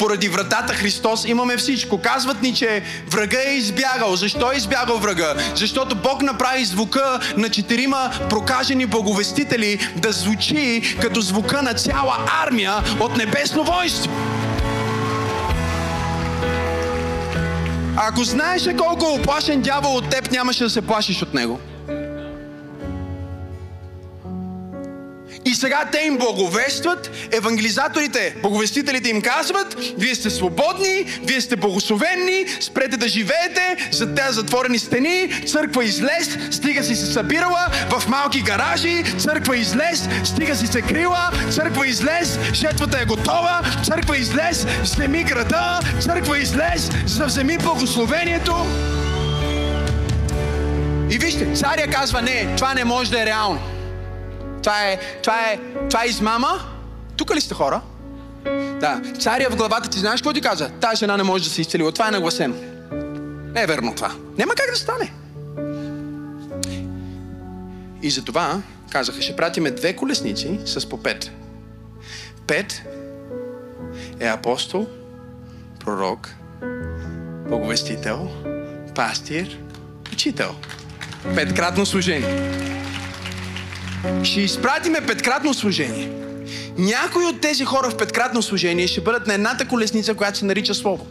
поради 0.00 0.28
вратата 0.28 0.74
Христос 0.74 1.24
имаме 1.24 1.56
всичко. 1.56 1.98
Казват 1.98 2.42
ни, 2.42 2.54
че 2.54 2.82
врага 3.10 3.38
е 3.46 3.54
избягал. 3.54 4.16
Защо 4.16 4.52
е 4.52 4.56
избягал 4.56 4.98
врага? 4.98 5.34
Защото 5.54 5.96
Бог 5.96 6.22
направи 6.22 6.64
звука 6.64 7.20
на 7.36 7.48
четирима 7.48 8.10
прокажени 8.30 8.86
боговестители 8.86 9.78
да 9.96 10.12
звучи 10.12 10.96
като 11.00 11.20
звука 11.20 11.62
на 11.62 11.74
цяла 11.74 12.16
армия 12.42 12.74
от 13.00 13.16
небесно 13.16 13.64
войство. 13.64 14.12
Ако 17.96 18.24
знаеше 18.24 18.76
колко 18.76 19.06
е 19.06 19.20
оплашен 19.20 19.60
дявол 19.60 19.96
от 19.96 20.10
теб, 20.10 20.30
нямаше 20.30 20.64
да 20.64 20.70
се 20.70 20.82
плашиш 20.82 21.22
от 21.22 21.34
него. 21.34 21.60
Сега 25.60 25.84
те 25.92 25.98
им 25.98 26.18
благовестват, 26.18 27.10
евангелизаторите, 27.32 28.34
боговестителите 28.42 29.08
им 29.08 29.22
казват, 29.22 29.76
вие 29.98 30.14
сте 30.14 30.30
свободни, 30.30 31.04
вие 31.22 31.40
сте 31.40 31.56
благословени, 31.56 32.46
спрете 32.60 32.96
да 32.96 33.08
живеете 33.08 33.88
за 33.92 34.14
тези 34.14 34.32
затворени 34.32 34.78
стени, 34.78 35.44
църква 35.46 35.84
излез, 35.84 36.38
стига 36.50 36.84
си 36.84 36.96
се 36.96 37.12
събирала 37.12 37.66
в 37.90 38.08
малки 38.08 38.42
гаражи, 38.42 39.04
църква 39.18 39.56
излез, 39.56 40.08
стига 40.24 40.56
си 40.56 40.66
се 40.66 40.82
крила, 40.82 41.30
църква 41.50 41.86
излез, 41.86 42.38
жетвата 42.52 42.98
е 43.00 43.04
готова, 43.04 43.62
църква 43.84 44.16
излез, 44.16 44.66
вземи 44.82 45.24
града, 45.24 45.80
църква 46.00 46.38
излез, 46.38 46.90
завземи 47.06 47.58
благословението. 47.58 48.66
И 51.10 51.18
вижте, 51.18 51.54
царя 51.54 51.90
казва, 51.92 52.22
не, 52.22 52.56
това 52.56 52.74
не 52.74 52.84
може 52.84 53.10
да 53.10 53.22
е 53.22 53.26
реално. 53.26 53.79
Това 54.62 54.90
е, 54.90 54.98
това 55.22 55.40
е, 55.40 55.58
това 55.90 56.04
е 56.04 56.06
измама. 56.06 56.60
Тук 57.16 57.34
ли 57.34 57.40
сте 57.40 57.54
хора? 57.54 57.80
Да. 58.80 59.02
Царя 59.18 59.50
в 59.50 59.56
главата 59.56 59.90
ти 59.90 59.98
знаеш 59.98 60.20
какво 60.20 60.32
ти 60.32 60.40
каза? 60.40 60.70
Тая 60.80 60.96
жена 60.96 61.16
не 61.16 61.22
може 61.22 61.44
да 61.44 61.50
се 61.50 61.60
изцели. 61.60 61.92
Това 61.92 62.08
е 62.08 62.10
нагласено. 62.10 62.54
Не 63.54 63.62
е 63.62 63.66
верно 63.66 63.94
това. 63.94 64.12
Няма 64.38 64.54
как 64.54 64.70
да 64.70 64.76
стане. 64.76 65.12
И 68.02 68.10
за 68.10 68.24
това 68.24 68.62
казаха, 68.90 69.22
ще 69.22 69.36
пратиме 69.36 69.70
две 69.70 69.96
колесници 69.96 70.58
с 70.64 70.88
по 70.88 71.02
пет. 71.02 71.30
Пет 72.46 72.82
е 74.20 74.26
апостол, 74.26 74.86
пророк, 75.84 76.28
боговестител, 77.48 78.28
пастир, 78.94 79.58
учител. 80.12 80.54
Петкратно 81.34 81.86
служение 81.86 82.79
ще 84.22 84.40
изпратиме 84.40 85.00
петкратно 85.00 85.54
служение. 85.54 86.10
Някои 86.78 87.24
от 87.24 87.40
тези 87.40 87.64
хора 87.64 87.90
в 87.90 87.96
петкратно 87.96 88.42
служение 88.42 88.86
ще 88.86 89.00
бъдат 89.00 89.26
на 89.26 89.34
едната 89.34 89.68
колесница, 89.68 90.14
която 90.14 90.38
се 90.38 90.44
нарича 90.44 90.74
Слово. 90.74 91.06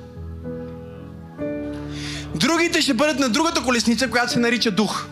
Другите 2.35 2.81
ще 2.81 2.93
бъдат 2.93 3.19
на 3.19 3.29
другата 3.29 3.63
колесница, 3.63 4.09
която 4.09 4.31
се 4.31 4.39
нарича 4.39 4.71
Дух. 4.71 5.05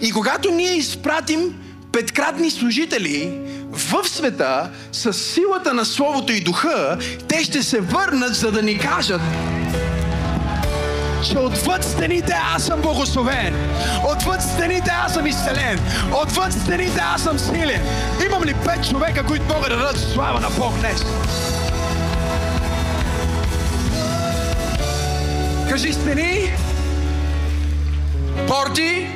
И 0.00 0.12
когато 0.12 0.50
ние 0.50 0.76
изпратим 0.76 1.54
петкратни 1.92 2.50
служители 2.50 3.38
в 3.72 4.08
света 4.08 4.70
с 4.92 5.12
силата 5.12 5.74
на 5.74 5.84
Словото 5.84 6.32
и 6.32 6.40
Духа, 6.40 6.98
те 7.28 7.44
ще 7.44 7.62
се 7.62 7.80
върнат, 7.80 8.34
за 8.34 8.52
да 8.52 8.62
ни 8.62 8.78
кажат 8.78 9.20
че 11.26 11.38
отвъд 11.38 11.84
стените 11.84 12.32
аз 12.54 12.64
съм 12.64 12.80
благословен. 12.80 13.54
Отвъд 14.12 14.42
стените 14.42 14.90
аз 14.90 15.14
съм 15.14 15.26
изцелен. 15.26 15.80
Отвъд 16.22 16.52
стените 16.52 17.00
аз 17.00 17.22
съм 17.22 17.38
силен. 17.38 17.82
Имам 18.26 18.44
ли 18.44 18.54
пет 18.54 18.90
човека, 18.90 19.26
които 19.26 19.44
могат 19.44 19.68
да 19.68 19.76
дадат 19.76 19.98
слава 19.98 20.40
на 20.40 20.48
Бог 20.50 20.78
днес? 20.78 21.04
Кажи 25.68 25.92
стени. 25.92 26.52
Порти. 28.46 29.06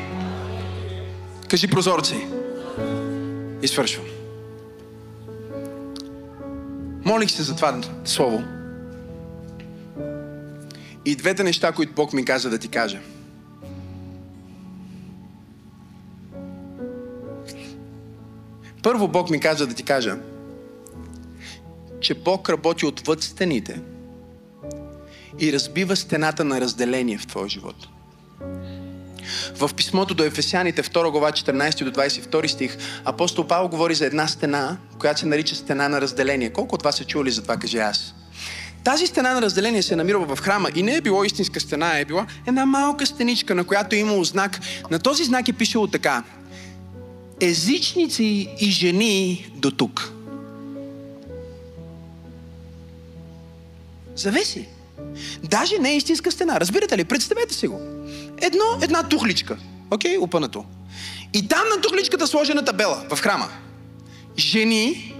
Кажи 1.48 1.68
прозорци. 1.68 2.26
И 3.62 3.68
свършвам. 3.68 4.06
Молих 7.04 7.30
се 7.30 7.42
за 7.42 7.56
това 7.56 7.80
слово. 8.04 8.59
И 11.04 11.16
двете 11.16 11.42
неща, 11.44 11.72
които 11.72 11.92
Бог 11.92 12.12
ми 12.12 12.24
каза 12.24 12.50
да 12.50 12.58
ти 12.58 12.68
кажа. 12.68 13.00
Първо 18.82 19.08
Бог 19.08 19.30
ми 19.30 19.40
каза 19.40 19.66
да 19.66 19.74
ти 19.74 19.82
кажа, 19.82 20.18
че 22.00 22.14
Бог 22.14 22.50
работи 22.50 22.86
отвъд 22.86 23.22
стените 23.22 23.80
и 25.38 25.52
разбива 25.52 25.96
стената 25.96 26.44
на 26.44 26.60
разделение 26.60 27.18
в 27.18 27.26
твоя 27.26 27.48
живот. 27.48 27.88
В 29.54 29.70
писмото 29.76 30.14
до 30.14 30.24
Ефесяните, 30.24 30.82
2 30.82 31.10
глава, 31.10 31.32
14 31.32 31.84
до 31.84 32.00
22 32.00 32.46
стих, 32.46 32.76
апостол 33.04 33.46
Павел 33.46 33.68
говори 33.68 33.94
за 33.94 34.06
една 34.06 34.28
стена, 34.28 34.78
която 34.98 35.20
се 35.20 35.26
нарича 35.26 35.54
стена 35.54 35.88
на 35.88 36.00
разделение. 36.00 36.50
Колко 36.50 36.74
от 36.74 36.82
вас 36.82 36.96
са 36.96 37.04
чули 37.04 37.30
за 37.30 37.42
това, 37.42 37.56
каже 37.56 37.78
аз? 37.78 38.14
Тази 38.84 39.06
стена 39.06 39.34
на 39.34 39.42
разделение 39.42 39.82
се 39.82 39.94
е 39.94 39.96
намирала 39.96 40.36
в 40.36 40.40
храма 40.40 40.68
и 40.74 40.82
не 40.82 40.96
е 40.96 41.00
било 41.00 41.24
истинска 41.24 41.60
стена, 41.60 41.98
е 41.98 42.04
била 42.04 42.26
една 42.46 42.66
малка 42.66 43.06
стеничка, 43.06 43.54
на 43.54 43.64
която 43.64 43.96
е 43.96 43.98
имало 43.98 44.24
знак. 44.24 44.60
На 44.90 44.98
този 44.98 45.24
знак 45.24 45.48
е 45.48 45.52
пишело 45.52 45.86
така. 45.86 46.22
Езичници 47.40 48.48
и 48.60 48.70
жени 48.70 49.50
до 49.54 49.70
тук. 49.70 50.12
Завеси. 54.16 54.68
Даже 55.42 55.78
не 55.78 55.90
е 55.90 55.96
истинска 55.96 56.30
стена. 56.30 56.60
Разбирате 56.60 56.98
ли? 56.98 57.04
Представете 57.04 57.54
си 57.54 57.66
го. 57.66 57.80
Едно, 58.40 58.64
една 58.82 59.02
тухличка. 59.02 59.56
Окей, 59.90 60.16
okay? 60.16 60.22
упънато. 60.22 60.64
И 61.34 61.48
там 61.48 61.68
на 61.76 61.80
тухличката 61.82 62.26
сложена 62.26 62.64
табела 62.64 63.04
в 63.10 63.20
храма. 63.20 63.48
Жени 64.38 65.14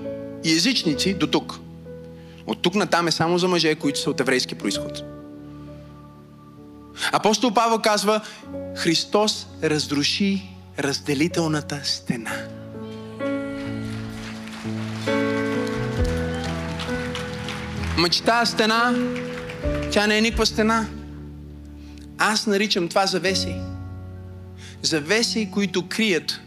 и 0.45 0.53
езичници 0.53 1.15
до 1.15 1.27
тук. 1.27 1.61
От 2.51 2.63
тук 2.63 2.75
на 2.75 2.87
там 2.87 3.09
е 3.09 3.13
само 3.13 3.39
за 3.39 3.49
мъже, 3.49 3.75
които 3.75 4.01
са 4.01 4.11
от 4.11 4.21
еврейски 4.21 4.55
происход. 4.55 5.03
Апостол 7.13 7.55
Павел 7.55 7.79
казва, 7.79 8.21
Христос 8.77 9.47
разруши 9.63 10.43
разделителната 10.79 11.81
стена. 11.85 12.31
Мъчта 17.99 18.47
стена, 18.47 18.95
тя 19.93 20.07
не 20.07 20.19
е 20.19 20.21
никаква 20.21 20.47
стена. 20.47 20.87
Аз 22.19 22.47
наричам 22.47 22.89
това 22.89 23.07
завеси. 23.07 23.57
Завеси, 24.83 25.51
които 25.53 25.89
крият 25.89 26.41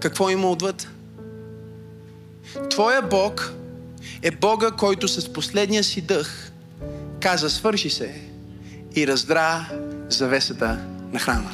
какво 0.00 0.30
има 0.30 0.50
отвъд. 0.50 0.88
Твоя 2.70 3.02
Бог 3.02 3.59
е 4.22 4.30
Бога, 4.30 4.70
който 4.70 5.08
с 5.08 5.32
последния 5.32 5.84
си 5.84 6.00
дъх 6.00 6.52
каза 7.20 7.50
свърши 7.50 7.90
се 7.90 8.14
и 8.96 9.06
раздра 9.06 9.68
завесата 10.08 10.78
на 11.12 11.18
храма. 11.18 11.50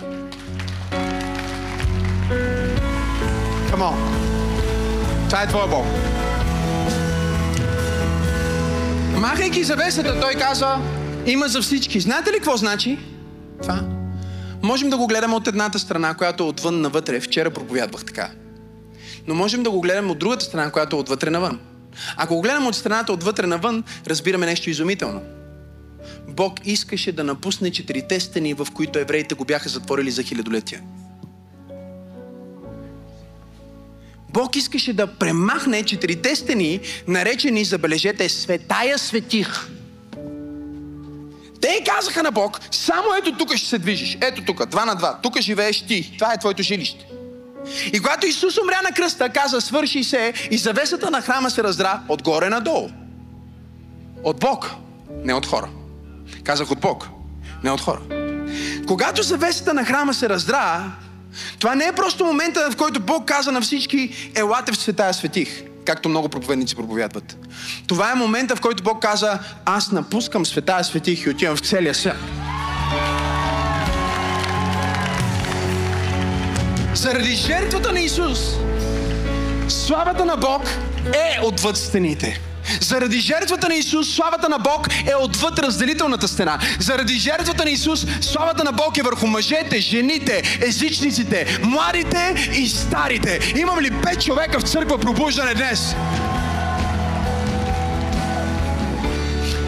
On. 3.78 3.94
Това 5.28 5.42
е 5.42 5.48
Твоя 5.48 5.66
Бог. 5.66 5.86
Махайки 9.20 9.64
завесата, 9.64 10.20
той 10.20 10.34
каза, 10.34 10.76
има 11.26 11.48
за 11.48 11.62
всички. 11.62 12.00
Знаете 12.00 12.30
ли 12.30 12.34
какво 12.34 12.56
значи 12.56 12.98
това? 13.62 13.84
Можем 14.62 14.90
да 14.90 14.96
го 14.96 15.06
гледаме 15.06 15.34
от 15.34 15.48
едната 15.48 15.78
страна, 15.78 16.14
която 16.14 16.44
е 16.44 16.46
отвън 16.46 16.80
навътре. 16.80 17.20
Вчера 17.20 17.50
проповядвах 17.50 18.04
така. 18.04 18.30
Но 19.26 19.34
можем 19.34 19.62
да 19.62 19.70
го 19.70 19.80
гледаме 19.80 20.12
от 20.12 20.18
другата 20.18 20.44
страна, 20.44 20.70
която 20.70 20.96
е 20.96 20.98
отвътре 20.98 21.30
навън. 21.30 21.60
Ако 22.16 22.34
го 22.34 22.42
гледаме 22.42 22.68
от 22.68 22.76
страната 22.76 23.12
отвътре 23.12 23.46
навън, 23.46 23.84
разбираме 24.06 24.46
нещо 24.46 24.70
изумително. 24.70 25.22
Бог 26.28 26.60
искаше 26.64 27.12
да 27.12 27.24
напусне 27.24 27.70
четирите 27.70 28.20
стени, 28.20 28.54
в 28.54 28.66
които 28.74 28.98
евреите 28.98 29.34
го 29.34 29.44
бяха 29.44 29.68
затворили 29.68 30.10
за 30.10 30.22
хилядолетия. 30.22 30.82
Бог 34.30 34.56
искаше 34.56 34.92
да 34.92 35.06
премахне 35.06 35.82
четирите 35.82 36.36
стени, 36.36 36.80
наречени, 37.08 37.64
забележете, 37.64 38.28
светая 38.28 38.98
светих. 38.98 39.68
Те 41.60 41.84
казаха 41.86 42.22
на 42.22 42.30
Бог, 42.32 42.60
само 42.70 43.06
ето 43.18 43.36
тук 43.38 43.56
ще 43.56 43.68
се 43.68 43.78
движиш. 43.78 44.18
Ето 44.20 44.44
тук, 44.44 44.66
два 44.66 44.84
на 44.84 44.94
два. 44.94 45.18
Тук 45.22 45.40
живееш 45.40 45.86
ти. 45.86 46.12
Това 46.18 46.32
е 46.32 46.38
твоето 46.38 46.62
жилище. 46.62 47.06
И 47.92 47.98
когато 47.98 48.26
Исус 48.26 48.58
умря 48.58 48.80
на 48.82 48.92
кръста, 48.92 49.28
каза, 49.28 49.60
свърши 49.60 50.04
се 50.04 50.32
и 50.50 50.58
завесата 50.58 51.10
на 51.10 51.22
храма 51.22 51.50
се 51.50 51.62
раздра 51.62 52.00
отгоре 52.08 52.48
надолу. 52.48 52.88
От 54.24 54.40
Бог, 54.40 54.70
не 55.24 55.34
от 55.34 55.46
хора. 55.46 55.68
Казах 56.44 56.70
от 56.70 56.80
Бог, 56.80 57.08
не 57.64 57.70
от 57.70 57.80
хора. 57.80 58.00
Когато 58.86 59.22
завесата 59.22 59.74
на 59.74 59.84
храма 59.84 60.14
се 60.14 60.28
раздра, 60.28 60.92
това 61.58 61.74
не 61.74 61.84
е 61.84 61.92
просто 61.92 62.24
момента, 62.24 62.70
в 62.70 62.76
който 62.76 63.00
Бог 63.00 63.24
каза 63.28 63.52
на 63.52 63.60
всички, 63.60 64.30
елате 64.34 64.72
в 64.72 64.76
света 64.76 65.14
светих, 65.14 65.62
както 65.84 66.08
много 66.08 66.28
проповедници 66.28 66.76
проповядват. 66.76 67.36
Това 67.86 68.12
е 68.12 68.14
момента, 68.14 68.56
в 68.56 68.60
който 68.60 68.82
Бог 68.82 69.02
каза, 69.02 69.38
аз 69.64 69.92
напускам 69.92 70.46
света 70.46 70.84
светих 70.84 71.26
и 71.26 71.30
отивам 71.30 71.56
в 71.56 71.60
целия 71.60 71.94
свят. 71.94 72.16
Заради 76.96 77.34
жертвата 77.34 77.92
на 77.92 78.00
Исус, 78.00 78.38
славата 79.68 80.24
на 80.24 80.36
Бог 80.36 80.62
е 81.06 81.40
отвъд 81.42 81.76
стените. 81.76 82.40
Заради 82.80 83.20
жертвата 83.20 83.68
на 83.68 83.74
Исус, 83.74 84.14
славата 84.14 84.48
на 84.48 84.58
Бог 84.58 84.88
е 85.06 85.14
отвъд 85.14 85.58
разделителната 85.58 86.28
стена. 86.28 86.58
Заради 86.80 87.18
жертвата 87.18 87.64
на 87.64 87.70
Исус, 87.70 88.06
славата 88.20 88.64
на 88.64 88.72
Бог 88.72 88.98
е 88.98 89.02
върху 89.02 89.26
мъжете, 89.26 89.78
жените, 89.80 90.58
езичниците, 90.66 91.58
младите 91.62 92.50
и 92.54 92.68
старите. 92.68 93.52
Имам 93.56 93.80
ли 93.80 93.90
пет 93.90 94.24
човека 94.24 94.60
в 94.60 94.62
църква 94.62 94.98
пробуждане 94.98 95.54
днес? 95.54 95.94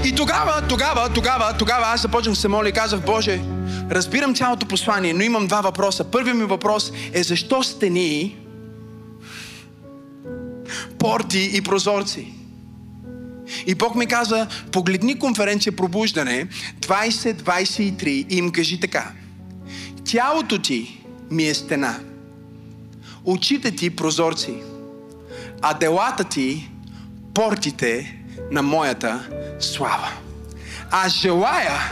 И 0.05 0.15
тогава, 0.15 0.63
тогава, 0.69 1.09
тогава, 1.09 1.55
тогава 1.59 1.87
аз 1.87 2.03
започнах 2.03 2.35
да 2.35 2.41
се 2.41 2.49
моля 2.49 2.69
и 2.69 2.73
казах, 2.73 3.01
Боже, 3.01 3.41
разбирам 3.91 4.35
цялото 4.35 4.67
послание, 4.67 5.13
но 5.13 5.23
имам 5.23 5.47
два 5.47 5.61
въпроса. 5.61 6.05
Първият 6.05 6.39
ми 6.39 6.45
въпрос 6.45 6.93
е 7.13 7.23
защо 7.23 7.63
стени, 7.63 8.37
порти 10.99 11.51
и 11.55 11.63
прозорци? 11.63 12.33
И 13.67 13.75
Бог 13.75 13.95
ми 13.95 14.07
каза, 14.07 14.47
погледни 14.73 15.19
конференция 15.19 15.77
Пробуждане 15.77 16.49
2023 16.81 18.07
и 18.07 18.37
им 18.37 18.51
кажи 18.51 18.81
така. 18.81 19.13
Тялото 20.05 20.59
ти 20.59 21.05
ми 21.31 21.45
е 21.45 21.55
стена. 21.55 22.01
Очите 23.25 23.71
ти 23.71 23.97
прозорци. 23.97 24.55
А 25.63 25.75
делата 25.75 26.25
ти 26.25 26.71
портите 27.35 28.17
на 28.51 28.63
моята 28.63 29.29
слава. 29.61 30.09
Аз 30.91 31.13
желая 31.13 31.91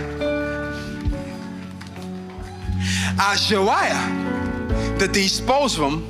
аз 3.19 3.47
желая 3.47 3.97
да 4.99 5.13
те 5.13 5.21
използвам 5.21 6.05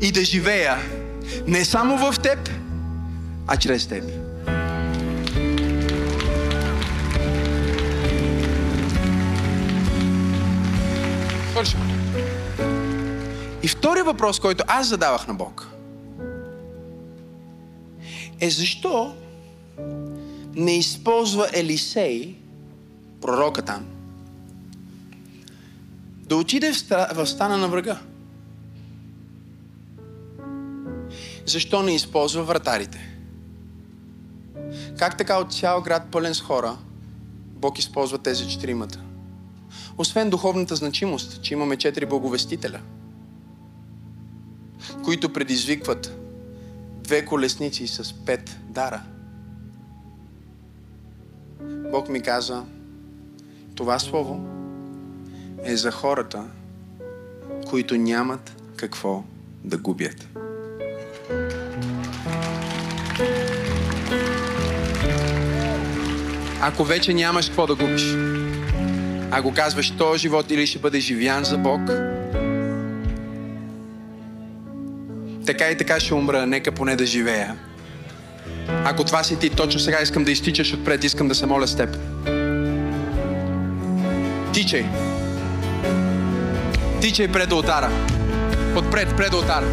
и 0.00 0.12
да 0.12 0.24
живея 0.24 0.76
не 1.46 1.64
само 1.64 2.12
в 2.12 2.20
теб, 2.20 2.50
а 3.46 3.56
чрез 3.56 3.86
теб. 3.86 4.04
И 13.62 13.68
втория 13.68 14.04
въпрос, 14.04 14.40
който 14.40 14.64
аз 14.66 14.86
задавах 14.86 15.26
на 15.26 15.34
Бог, 15.34 15.68
е 18.40 18.50
защо 18.50 19.14
не 20.54 20.76
използва 20.76 21.48
Елисей, 21.52 22.34
пророка 23.20 23.62
там, 23.62 23.86
да 26.30 26.36
отиде 26.36 26.72
в 27.14 27.26
стана 27.26 27.58
на 27.58 27.68
врага? 27.68 28.00
Защо 31.46 31.82
не 31.82 31.94
използва 31.94 32.42
вратарите? 32.42 33.16
Как 34.98 35.18
така 35.18 35.38
от 35.38 35.52
цял 35.52 35.82
град 35.82 36.02
пълен 36.10 36.34
с 36.34 36.40
хора, 36.40 36.76
Бог 37.54 37.78
използва 37.78 38.18
тези 38.18 38.48
четиримата? 38.48 39.00
Освен 39.98 40.30
духовната 40.30 40.76
значимост, 40.76 41.42
че 41.42 41.54
имаме 41.54 41.76
четири 41.76 42.06
благовестителя, 42.06 42.80
които 45.04 45.32
предизвикват 45.32 46.18
две 47.02 47.24
колесници 47.24 47.86
с 47.86 48.14
пет 48.26 48.58
дара. 48.68 49.02
Бог 51.90 52.08
ми 52.08 52.22
каза, 52.22 52.64
това 53.74 53.98
слово 53.98 54.59
е 55.64 55.76
за 55.76 55.90
хората, 55.90 56.42
които 57.66 57.96
нямат 57.96 58.52
какво 58.76 59.22
да 59.64 59.76
губят. 59.76 60.26
Ако 66.62 66.84
вече 66.84 67.14
нямаш 67.14 67.46
какво 67.46 67.66
да 67.66 67.74
губиш, 67.74 68.16
ако 69.30 69.54
казваш, 69.54 69.90
този 69.90 70.20
живот 70.20 70.50
или 70.50 70.66
ще 70.66 70.78
бъде 70.78 71.00
живян 71.00 71.44
за 71.44 71.58
Бог, 71.58 71.80
така 75.46 75.70
и 75.70 75.76
така 75.76 76.00
ще 76.00 76.14
умра, 76.14 76.46
нека 76.46 76.72
поне 76.72 76.96
да 76.96 77.06
живея. 77.06 77.56
Ако 78.68 79.04
това 79.04 79.22
си 79.22 79.38
ти, 79.38 79.50
точно 79.50 79.80
сега 79.80 80.02
искам 80.02 80.24
да 80.24 80.30
изтичаш 80.30 80.74
отпред, 80.74 81.04
искам 81.04 81.28
да 81.28 81.34
се 81.34 81.46
моля 81.46 81.66
с 81.66 81.76
теб. 81.76 81.96
Тичай. 84.52 85.09
Тичай 87.00 87.28
пред 87.28 87.52
алтара. 87.52 87.90
Отпред, 88.76 89.16
пред 89.16 89.34
алтара. 89.34 89.66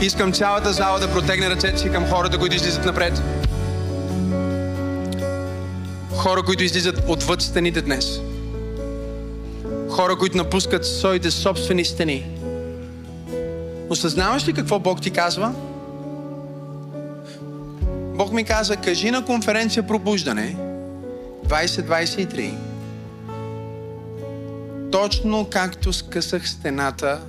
Искам 0.00 0.32
цялата 0.32 0.72
зала 0.72 0.98
да 0.98 1.12
протегне 1.12 1.50
ръцете 1.50 1.78
си 1.78 1.90
към 1.92 2.06
хората, 2.06 2.38
които 2.38 2.56
излизат 2.56 2.84
напред. 2.84 3.22
Хора, 6.16 6.42
които 6.42 6.64
излизат 6.64 7.02
отвъд 7.08 7.42
стените 7.42 7.82
днес. 7.82 8.20
Хора, 9.90 10.16
които 10.16 10.36
напускат 10.36 10.86
своите 10.86 11.30
собствени 11.30 11.84
стени. 11.84 12.26
Осъзнаваш 13.90 14.48
ли 14.48 14.52
какво 14.52 14.78
Бог 14.78 15.00
ти 15.00 15.10
казва? 15.10 15.52
Бог 18.14 18.32
ми 18.32 18.44
каза, 18.44 18.76
кажи 18.76 19.10
на 19.10 19.24
конференция 19.24 19.86
Пробуждане 19.86 20.56
2023 21.48 22.65
точно 25.02 25.46
както 25.50 25.92
скъсах 25.92 26.48
стената, 26.48 27.20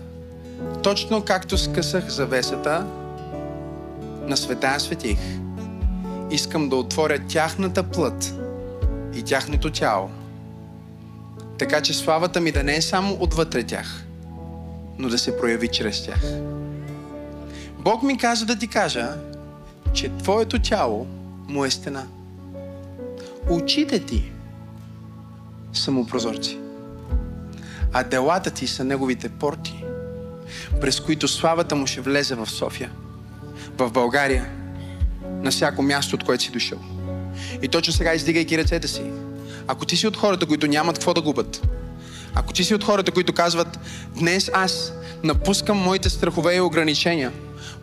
точно 0.84 1.22
както 1.22 1.58
скъсах 1.58 2.10
завесата 2.10 2.86
на 4.28 4.38
света 4.38 4.80
светих, 4.80 5.18
искам 6.32 6.70
да 6.70 6.76
отворя 6.76 7.20
тяхната 7.28 7.84
плът 7.84 8.34
и 9.16 9.24
тяхното 9.24 9.72
тяло. 9.72 10.10
Така 11.60 11.82
че 11.82 11.94
славата 11.94 12.42
ми 12.42 12.52
да 12.52 12.64
не 12.64 12.76
е 12.76 12.82
само 12.82 13.18
отвътре 13.20 13.64
тях, 13.64 14.06
но 14.98 15.10
да 15.10 15.18
се 15.18 15.38
прояви 15.38 15.68
чрез 15.68 16.06
тях. 16.06 16.22
Бог 17.80 18.04
ми 18.04 18.18
каза 18.18 18.46
да 18.46 18.60
ти 18.60 18.68
кажа, 18.68 19.10
че 19.94 20.18
твоето 20.18 20.62
тяло 20.62 21.08
му 21.48 21.66
е 21.66 21.72
стена. 21.72 22.08
Очите 23.50 24.00
ти 24.00 24.32
са 25.74 25.92
му 25.92 26.08
прозорци 26.08 26.67
а 27.94 28.04
делата 28.04 28.52
ти 28.52 28.68
са 28.68 28.84
неговите 28.84 29.30
порти, 29.30 29.84
през 30.82 31.00
които 31.00 31.28
славата 31.28 31.76
му 31.76 31.88
ще 31.88 32.02
влезе 32.02 32.36
в 32.36 32.50
София, 32.50 32.92
в 33.78 33.92
България, 33.92 34.50
на 35.42 35.52
всяко 35.52 35.82
място, 35.82 36.16
от 36.16 36.24
което 36.24 36.44
си 36.44 36.52
дошъл. 36.52 36.80
И 37.62 37.68
точно 37.68 37.94
сега 37.94 38.14
издигайки 38.14 38.58
ръцете 38.58 38.88
си, 38.88 39.02
ако 39.68 39.86
ти 39.86 39.98
си 39.98 40.08
от 40.08 40.18
хората, 40.18 40.46
които 40.46 40.68
нямат 40.68 40.96
какво 40.96 41.14
да 41.14 41.22
губят, 41.22 41.68
ако 42.36 42.54
ти 42.54 42.64
си 42.64 42.76
от 42.76 42.84
хората, 42.84 43.12
които 43.12 43.34
казват, 43.34 43.80
днес 44.16 44.52
аз 44.54 44.94
напускам 45.24 45.78
моите 45.78 46.10
страхове 46.10 46.56
и 46.56 46.62
ограничения, 46.62 47.32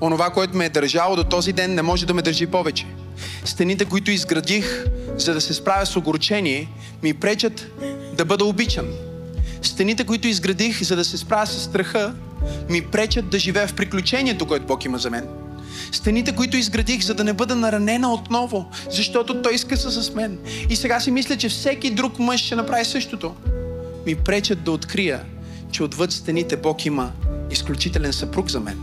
онова, 0.01 0.31
което 0.31 0.57
ме 0.57 0.67
е 0.67 0.69
държало 0.69 1.17
до 1.17 1.25
този 1.25 1.53
ден, 1.53 1.75
не 1.75 1.83
може 1.83 2.07
да 2.07 2.15
ме 2.15 2.23
държи 2.23 2.47
повече. 2.47 2.87
Стените, 3.45 3.85
които 3.85 4.11
изградих, 4.11 4.85
за 5.17 5.35
да 5.35 5.41
се 5.41 5.55
справя 5.55 5.87
с 5.87 5.97
огорчение, 5.97 6.69
ми 7.03 7.15
пречат 7.15 7.67
да 8.17 8.25
бъда 8.25 8.45
обичан. 8.45 8.87
Стените, 9.67 10.05
които 10.05 10.29
изградих, 10.29 10.83
за 10.83 10.97
да 10.97 11.05
се 11.05 11.19
справя 11.19 11.47
с 11.47 11.63
страха, 11.65 12.15
ми 12.71 12.83
пречат 12.83 13.29
да 13.29 13.39
живея 13.39 13.69
в 13.69 13.75
приключението, 13.75 14.47
което 14.47 14.67
Бог 14.67 14.85
има 14.85 14.99
за 14.99 15.11
мен. 15.11 15.29
Стените, 15.93 16.33
които 16.33 16.57
изградих, 16.57 17.05
за 17.05 17.15
да 17.15 17.25
не 17.25 17.33
бъда 17.33 17.55
наранена 17.55 18.13
отново, 18.13 18.71
защото 18.91 19.43
Той 19.43 19.55
иска 19.55 19.77
с 19.77 20.15
мен. 20.15 20.39
И 20.71 20.77
сега 20.77 21.01
си 21.01 21.11
мисля, 21.11 21.37
че 21.37 21.49
всеки 21.49 21.91
друг 21.91 22.19
мъж 22.19 22.41
ще 22.41 22.57
направи 22.57 22.85
същото. 22.85 23.35
Ми 24.07 24.15
пречат 24.15 24.65
да 24.65 24.71
открия, 24.71 25.21
че 25.73 25.83
отвъд 25.83 26.13
стените 26.13 26.57
Бог 26.57 26.87
има 26.87 27.13
изключителен 27.51 28.13
съпруг 28.13 28.51
за 28.51 28.61
мен. 28.61 28.79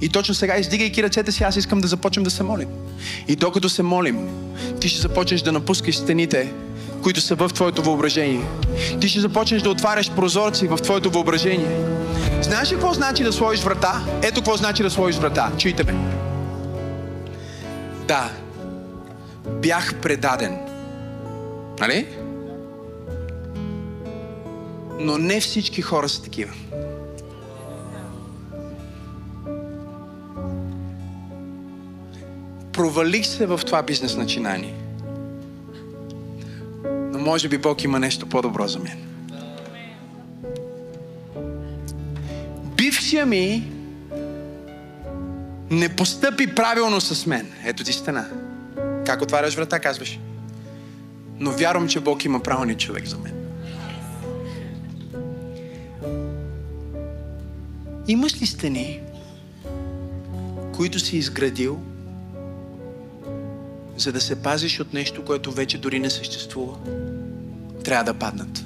И 0.00 0.08
точно 0.08 0.34
сега, 0.34 0.58
издигайки 0.58 1.02
ръцете 1.02 1.32
си, 1.32 1.44
аз 1.44 1.56
искам 1.56 1.80
да 1.80 1.88
започнем 1.88 2.24
да 2.24 2.30
се 2.30 2.42
молим. 2.42 2.68
И 3.28 3.36
докато 3.36 3.68
се 3.68 3.82
молим, 3.82 4.28
ти 4.80 4.88
ще 4.88 5.00
започнеш 5.00 5.42
да 5.42 5.52
напускаш 5.52 5.96
стените, 5.96 6.52
които 7.04 7.20
са 7.20 7.34
в 7.34 7.48
твоето 7.54 7.82
въображение. 7.82 8.46
Ти 9.00 9.08
ще 9.08 9.20
започнеш 9.20 9.62
да 9.62 9.70
отваряш 9.70 10.10
прозорци 10.10 10.66
в 10.66 10.76
твоето 10.76 11.10
въображение. 11.10 11.86
Знаеш 12.42 12.70
ли 12.70 12.74
какво 12.74 12.92
значи 12.92 13.24
да 13.24 13.32
сложиш 13.32 13.64
врата? 13.64 14.04
Ето 14.22 14.34
какво 14.34 14.56
значи 14.56 14.82
да 14.82 14.90
сложиш 14.90 15.20
врата. 15.20 15.52
Чуйте 15.58 15.84
ме. 15.84 15.94
Да, 18.08 18.30
бях 19.50 19.94
предаден. 19.94 20.58
Нали? 21.80 22.06
Но 25.00 25.18
не 25.18 25.40
всички 25.40 25.82
хора 25.82 26.08
са 26.08 26.22
такива. 26.22 26.52
Провалих 32.72 33.26
се 33.26 33.46
в 33.46 33.60
това 33.66 33.82
бизнес 33.82 34.16
начинание 34.16 34.83
може 37.24 37.48
би 37.48 37.58
Бог 37.58 37.84
има 37.84 37.98
нещо 38.00 38.28
по-добро 38.28 38.68
за 38.68 38.78
мен. 38.78 38.98
Бившия 42.76 43.26
ми 43.26 43.70
не 45.70 45.88
постъпи 45.88 46.54
правилно 46.54 47.00
с 47.00 47.26
мен. 47.26 47.52
Ето 47.64 47.84
ти 47.84 47.92
стена. 47.92 48.28
Как 49.06 49.22
отваряш 49.22 49.54
врата, 49.54 49.80
казваш. 49.80 50.18
Но 51.38 51.50
вярвам, 51.50 51.88
че 51.88 52.00
Бог 52.00 52.24
има 52.24 52.40
правилния 52.40 52.76
човек 52.76 53.06
за 53.06 53.18
мен. 53.18 53.32
Имаш 58.08 58.42
ли 58.42 58.46
стени, 58.46 59.00
които 60.74 60.98
си 60.98 61.16
изградил, 61.16 61.80
за 63.96 64.12
да 64.12 64.20
се 64.20 64.42
пазиш 64.42 64.80
от 64.80 64.92
нещо, 64.92 65.24
което 65.24 65.52
вече 65.52 65.78
дори 65.78 66.00
не 66.00 66.10
съществува? 66.10 66.76
Трябва 67.84 68.04
да 68.04 68.18
паднат. 68.18 68.64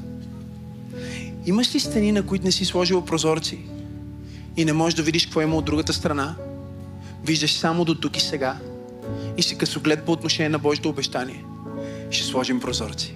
Имаш 1.47 1.75
ли 1.75 1.81
стени, 1.81 2.12
на 2.12 2.23
които 2.23 2.45
не 2.45 2.53
си 2.53 2.64
сложил 2.64 3.05
прозорци 3.05 3.59
и 4.57 4.64
не 4.64 4.73
можеш 4.73 4.97
да 4.97 5.03
видиш 5.03 5.25
какво 5.25 5.41
има 5.41 5.57
от 5.57 5.64
другата 5.64 5.93
страна? 5.93 6.37
Виждаш 7.25 7.55
само 7.55 7.85
до 7.85 7.95
тук 7.95 8.16
и 8.16 8.21
сега 8.21 8.57
и 9.37 9.43
си 9.43 9.59
късоглед 9.59 10.05
по 10.05 10.12
отношение 10.12 10.49
на 10.49 10.59
Божието 10.59 10.89
обещание. 10.89 11.45
Ще 12.11 12.27
сложим 12.27 12.61
прозорци. 12.61 13.14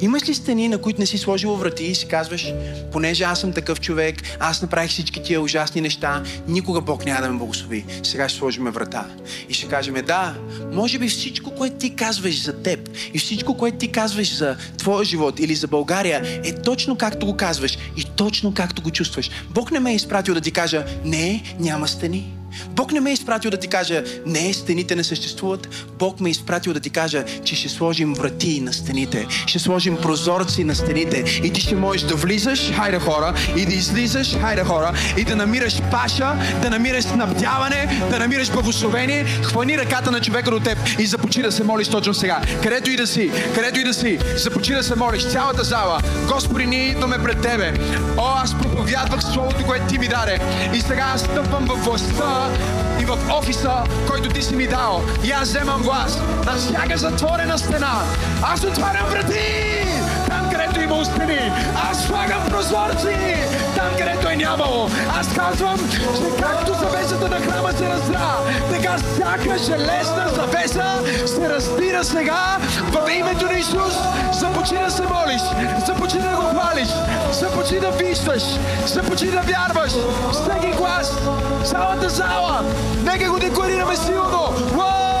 Имаш 0.00 0.28
ли 0.28 0.34
стени, 0.34 0.68
на 0.68 0.78
които 0.78 1.00
не 1.00 1.06
си 1.06 1.18
сложил 1.18 1.54
врати 1.54 1.84
и 1.84 1.94
си 1.94 2.06
казваш, 2.06 2.52
понеже 2.92 3.24
аз 3.24 3.40
съм 3.40 3.52
такъв 3.52 3.80
човек, 3.80 4.22
аз 4.40 4.62
направих 4.62 4.90
всички 4.90 5.22
тия 5.22 5.40
ужасни 5.40 5.80
неща, 5.80 6.22
никога 6.48 6.80
Бог 6.80 7.04
няма 7.04 7.20
да 7.20 7.28
ме 7.32 7.38
благослови. 7.38 7.84
Сега 8.02 8.28
ще 8.28 8.38
сложим 8.38 8.64
врата. 8.64 9.06
И 9.48 9.54
ще 9.54 9.68
кажем, 9.68 9.94
да, 10.06 10.34
може 10.72 10.98
би 10.98 11.08
всичко, 11.08 11.54
което 11.54 11.76
ти 11.76 11.96
казваш 11.96 12.42
за 12.42 12.62
теб 12.62 12.88
и 13.14 13.18
всичко, 13.18 13.56
което 13.56 13.78
ти 13.78 13.92
казваш 13.92 14.36
за 14.36 14.56
твоя 14.78 15.04
живот 15.04 15.40
или 15.40 15.54
за 15.54 15.68
България 15.68 16.40
е 16.44 16.54
точно 16.54 16.96
както 16.96 17.26
го 17.26 17.36
казваш 17.36 17.78
и 17.96 18.04
точно 18.16 18.54
както 18.54 18.82
го 18.82 18.90
чувстваш. 18.90 19.30
Бог 19.50 19.70
не 19.70 19.80
ме 19.80 19.92
е 19.92 19.94
изпратил 19.94 20.34
да 20.34 20.40
ти 20.40 20.50
кажа, 20.50 20.84
не, 21.04 21.42
няма 21.58 21.88
стени. 21.88 22.41
Бог 22.70 22.92
не 22.92 23.00
ме 23.00 23.10
е 23.10 23.12
изпратил 23.12 23.50
да 23.50 23.56
ти 23.56 23.68
кажа, 23.68 24.04
не, 24.26 24.52
стените 24.52 24.96
не 24.96 25.04
съществуват. 25.04 25.86
Бог 25.98 26.20
ме 26.20 26.28
е 26.28 26.30
изпратил 26.30 26.72
да 26.72 26.80
ти 26.80 26.90
кажа, 26.90 27.24
че 27.44 27.56
ще 27.56 27.68
сложим 27.68 28.14
врати 28.14 28.60
на 28.60 28.72
стените, 28.72 29.26
ще 29.46 29.58
сложим 29.58 29.96
прозорци 29.96 30.64
на 30.64 30.74
стените 30.74 31.24
и 31.42 31.52
ти 31.52 31.60
ще 31.60 31.76
можеш 31.76 32.02
да 32.02 32.14
влизаш, 32.14 32.72
хайде 32.72 32.98
хора, 32.98 33.34
и 33.56 33.66
да 33.66 33.74
излизаш, 33.74 34.36
хайде 34.40 34.64
хора, 34.64 34.92
и 35.16 35.24
да 35.24 35.36
намираш 35.36 35.82
паша, 35.90 36.36
да 36.62 36.70
намираш 36.70 37.04
снабдяване, 37.04 38.00
да 38.10 38.18
намираш 38.18 38.52
благословение. 38.52 39.24
Хвани 39.24 39.78
ръката 39.78 40.10
на 40.10 40.20
човека 40.20 40.50
до 40.50 40.60
теб 40.60 40.78
и 40.98 41.06
започни 41.06 41.42
да 41.42 41.52
се 41.52 41.64
молиш 41.64 41.88
точно 41.88 42.14
сега. 42.14 42.40
Където 42.62 42.90
и 42.90 42.96
да 42.96 43.06
си, 43.06 43.30
където 43.54 43.80
и 43.80 43.84
да 43.84 43.94
си, 43.94 44.18
започни 44.36 44.74
да 44.74 44.82
се 44.82 44.94
молиш. 44.94 45.26
Цялата 45.26 45.64
зала, 45.64 46.00
Господи, 46.28 46.66
ние 46.66 46.88
идваме 46.88 47.18
пред 47.22 47.40
Тебе. 47.40 47.72
О, 48.16 48.34
аз 48.36 48.58
проповядвах 48.58 49.22
Словото, 49.22 49.66
което 49.66 49.86
Ти 49.86 49.98
ми 49.98 50.08
даде. 50.08 50.38
И 50.74 50.80
сега 50.80 51.12
аз 51.14 51.20
стъпвам 51.20 51.64
във 51.64 51.84
властта 51.84 52.41
и 53.00 53.04
в 53.04 53.18
офиса, 53.38 53.72
който 54.08 54.28
ти 54.28 54.42
си 54.42 54.56
ми 54.56 54.66
дал. 54.66 55.02
И 55.24 55.30
аз 55.30 55.48
вземам 55.48 55.82
глас 55.82 56.18
на 56.46 56.52
всяка 56.52 56.96
затворена 56.96 57.58
стена. 57.58 58.02
Аз 58.42 58.64
отварям 58.64 59.06
врати! 59.10 59.86
Там, 60.28 60.50
където 60.50 60.80
има 60.80 61.04
стени. 61.04 61.52
Аз 61.90 62.04
слагам 62.04 62.42
прозорци! 62.50 63.36
Там, 63.82 63.98
където 63.98 64.28
е 64.28 64.36
нямало. 64.36 64.88
Аз 65.18 65.28
казвам, 65.34 65.90
че 65.90 66.42
както 66.42 66.74
завесата 66.74 67.28
на 67.28 67.40
храма 67.40 67.72
се 67.72 67.88
раздра, 67.88 68.36
така 68.70 68.96
всяка 68.96 69.58
железна 69.58 70.28
завеса 70.34 70.84
се 71.26 71.48
раздира 71.48 72.04
сега 72.04 72.58
в 72.92 73.10
името 73.18 73.46
на 73.46 73.58
Исус. 73.58 73.94
Започни 74.32 74.78
да 74.78 74.90
се 74.90 75.02
молиш, 75.02 75.42
започни 75.86 76.20
да 76.20 76.28
го 76.28 76.42
хвалиш, 76.42 76.88
започни 77.32 77.80
да 77.80 77.90
виждаш, 77.90 78.42
започни 78.86 79.30
да 79.30 79.40
вярваш. 79.40 79.92
Всеки 80.32 80.72
глас, 80.76 81.18
цялата 81.64 82.08
зала, 82.08 82.64
нека 83.02 83.30
го 83.30 83.38
декларираме 83.38 83.96
силно. 83.96 84.54
Уау! 84.76 85.11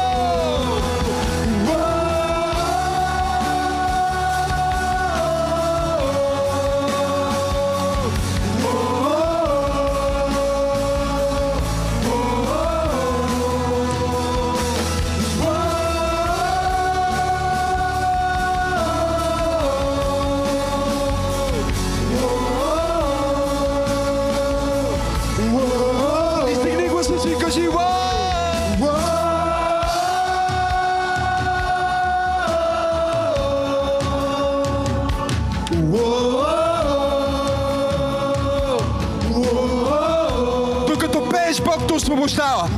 Те 41.92 41.96
освобождава. 41.96 42.68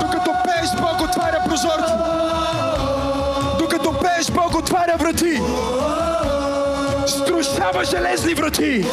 Докато 0.00 0.32
пееш, 0.44 0.70
Бог 0.80 1.02
отваря 1.02 1.44
прозорки. 1.48 1.92
Докато 3.58 3.92
пееш, 3.92 4.30
Бог 4.30 4.54
отваря 4.54 4.96
врати. 4.96 5.42
Струшава 7.06 7.84
железни 7.84 8.34
врати. 8.34 8.86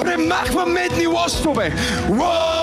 Премахва 0.00 0.66
медни 0.66 1.06
лостове. 1.06 1.72
Уау! 2.10 2.61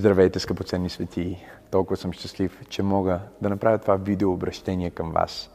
Здравейте, 0.00 0.38
скъпоценни 0.38 0.90
свети! 0.90 1.44
Толкова 1.70 1.96
съм 1.96 2.12
щастлив, 2.12 2.60
че 2.68 2.82
мога 2.82 3.20
да 3.42 3.48
направя 3.48 3.78
това 3.78 3.96
видео 3.96 4.32
обращение 4.32 4.90
към 4.90 5.12
вас. 5.12 5.50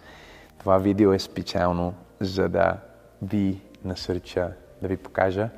Това 0.59 0.77
видео 0.77 1.13
е 1.13 1.19
специално, 1.19 1.93
за 2.19 2.49
да 2.49 2.77
ви 3.21 3.61
насърча, 3.85 4.51
да 4.81 4.87
ви 4.87 4.97
покажа 4.97 5.49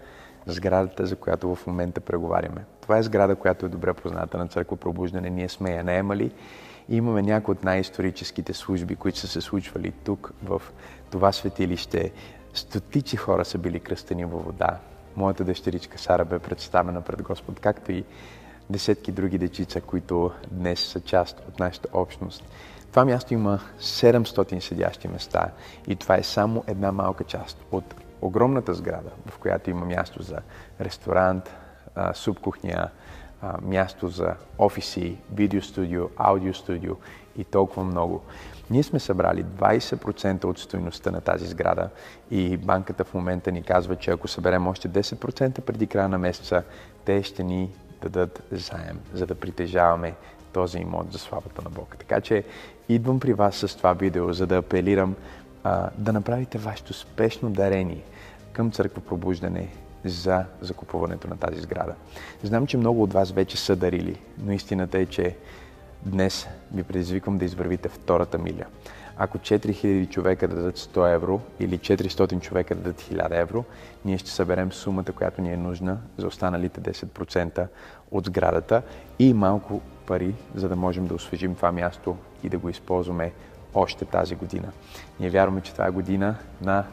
сградата, 0.45 1.05
за 1.05 1.15
която 1.15 1.55
в 1.55 1.67
момента 1.67 2.01
преговаряме. 2.01 2.65
Това 2.81 2.97
е 2.97 3.03
сграда, 3.03 3.35
която 3.35 3.65
е 3.65 3.69
добре 3.69 3.93
позната 3.93 4.37
на 4.37 4.47
Църква 4.47 4.77
Пробуждане. 4.77 5.29
Ние 5.29 5.49
сме 5.49 5.71
я 5.71 5.83
наемали 5.83 6.31
и 6.89 6.95
имаме 6.95 7.21
някои 7.21 7.51
от 7.51 7.63
най-историческите 7.63 8.53
служби, 8.53 8.95
които 8.95 9.17
са 9.19 9.27
се 9.27 9.41
случвали 9.41 9.91
тук, 9.91 10.33
в 10.43 10.61
това 11.11 11.31
светилище. 11.31 12.11
Стотици 12.53 13.17
хора 13.17 13.45
са 13.45 13.57
били 13.57 13.79
кръстени 13.79 14.25
във 14.25 14.45
вода. 14.45 14.79
Моята 15.15 15.43
дъщеричка 15.43 15.97
Сара 15.97 16.25
бе 16.25 16.39
представена 16.39 17.01
пред 17.01 17.21
Господ, 17.21 17.59
както 17.59 17.91
и 17.91 18.03
десетки 18.69 19.11
други 19.11 19.37
дечица, 19.37 19.81
които 19.81 20.31
днес 20.51 20.79
са 20.79 20.99
част 20.99 21.43
от 21.49 21.59
нашата 21.59 21.87
общност. 21.93 22.43
Това 22.89 23.05
място 23.05 23.33
има 23.33 23.59
700 23.79 24.59
седящи 24.59 25.07
места 25.07 25.51
и 25.87 25.95
това 25.95 26.15
е 26.15 26.23
само 26.23 26.63
една 26.67 26.91
малка 26.91 27.23
част 27.23 27.65
от 27.71 27.95
огромната 28.21 28.73
сграда, 28.73 29.09
в 29.25 29.37
която 29.37 29.69
има 29.69 29.85
място 29.85 30.23
за 30.23 30.37
ресторант, 30.81 31.49
субкухня, 32.13 32.89
място 33.61 34.07
за 34.07 34.35
офиси, 34.59 35.17
видеостудио, 35.33 36.09
аудиостудио 36.17 36.95
и 37.37 37.43
толкова 37.43 37.83
много. 37.83 38.21
Ние 38.69 38.83
сме 38.83 38.99
събрали 38.99 39.45
20% 39.45 40.45
от 40.45 40.59
стоеността 40.59 41.11
на 41.11 41.21
тази 41.21 41.47
сграда 41.47 41.89
и 42.31 42.57
банката 42.57 43.03
в 43.03 43.13
момента 43.13 43.51
ни 43.51 43.63
казва, 43.63 43.95
че 43.95 44.11
ако 44.11 44.27
съберем 44.27 44.67
още 44.67 44.89
10% 44.89 45.61
преди 45.61 45.87
края 45.87 46.09
на 46.09 46.17
месеца, 46.17 46.63
те 47.05 47.23
ще 47.23 47.43
ни 47.43 47.69
дадат 48.01 48.43
заем, 48.51 48.99
за 49.13 49.25
да 49.25 49.35
притежаваме 49.35 50.13
този 50.53 50.77
имот 50.77 51.11
за 51.13 51.19
славата 51.19 51.61
на 51.61 51.69
Бог. 51.69 51.95
Така 51.99 52.21
че 52.21 52.43
идвам 52.89 53.19
при 53.19 53.33
вас 53.33 53.55
с 53.55 53.77
това 53.77 53.93
видео, 53.93 54.33
за 54.33 54.47
да 54.47 54.57
апелирам 54.57 55.15
а, 55.63 55.89
да 55.97 56.13
направите 56.13 56.57
вашето 56.57 56.93
спешно 56.93 57.49
дарение 57.49 58.03
към 58.51 58.71
Църква 58.71 59.01
Пробуждане 59.01 59.69
за 60.05 60.45
закупуването 60.61 61.27
на 61.27 61.37
тази 61.37 61.61
сграда. 61.61 61.95
Знам, 62.43 62.67
че 62.67 62.77
много 62.77 63.03
от 63.03 63.13
вас 63.13 63.31
вече 63.31 63.57
са 63.57 63.75
дарили, 63.75 64.19
но 64.37 64.51
истината 64.51 64.99
е, 64.99 65.05
че 65.05 65.35
днес 66.05 66.47
ви 66.73 66.83
предизвиквам 66.83 67.37
да 67.37 67.45
извървите 67.45 67.89
втората 67.89 68.37
миля. 68.37 68.65
Ако 69.19 69.37
4000 69.37 70.09
човека 70.09 70.47
дадат 70.47 70.77
100 70.77 71.13
евро 71.13 71.41
или 71.59 71.79
400 71.79 72.41
човека 72.41 72.75
дадат 72.75 73.01
1000 73.01 73.41
евро, 73.41 73.63
ние 74.05 74.17
ще 74.17 74.31
съберем 74.31 74.71
сумата, 74.71 75.11
която 75.15 75.41
ни 75.41 75.53
е 75.53 75.57
нужна 75.57 75.97
за 76.17 76.27
останалите 76.27 76.81
10% 76.81 77.67
от 78.11 78.25
сградата 78.25 78.81
и 79.19 79.33
малко 79.33 79.81
пари, 80.05 80.35
за 80.55 80.69
да 80.69 80.75
можем 80.75 81.07
да 81.07 81.13
освежим 81.13 81.55
това 81.55 81.71
място 81.71 82.17
и 82.43 82.49
да 82.49 82.57
го 82.57 82.69
използваме 82.69 83.31
още 83.73 84.05
тази 84.05 84.35
година. 84.35 84.71
Ние 85.19 85.29
вярваме, 85.29 85.61
че 85.61 85.71
това 85.71 85.87
е 85.87 85.91
година 85.91 86.35
на 86.61 86.85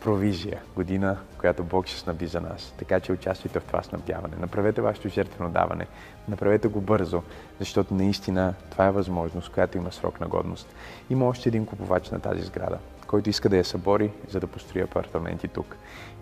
провизия, 0.00 0.60
година, 0.74 1.16
която 1.38 1.64
Бог 1.64 1.86
ще 1.86 1.98
снаби 1.98 2.26
за 2.26 2.40
нас. 2.40 2.74
Така 2.78 3.00
че 3.00 3.12
участвайте 3.12 3.60
в 3.60 3.64
това 3.64 3.82
снабдяване. 3.82 4.36
Направете 4.40 4.80
вашето 4.80 5.08
жертвено 5.08 5.50
даване. 5.50 5.86
Направете 6.28 6.68
го 6.68 6.80
бързо, 6.80 7.22
защото 7.58 7.94
наистина 7.94 8.54
това 8.70 8.86
е 8.86 8.90
възможност, 8.90 9.52
която 9.52 9.78
има 9.78 9.92
срок 9.92 10.20
на 10.20 10.28
годност. 10.28 10.74
Има 11.10 11.26
още 11.26 11.48
един 11.48 11.66
купувач 11.66 12.10
на 12.10 12.20
тази 12.20 12.42
сграда, 12.42 12.78
който 13.06 13.30
иска 13.30 13.48
да 13.48 13.56
я 13.56 13.64
събори, 13.64 14.12
за 14.28 14.40
да 14.40 14.46
построи 14.46 14.82
апартаменти 14.82 15.48
тук. 15.48 15.76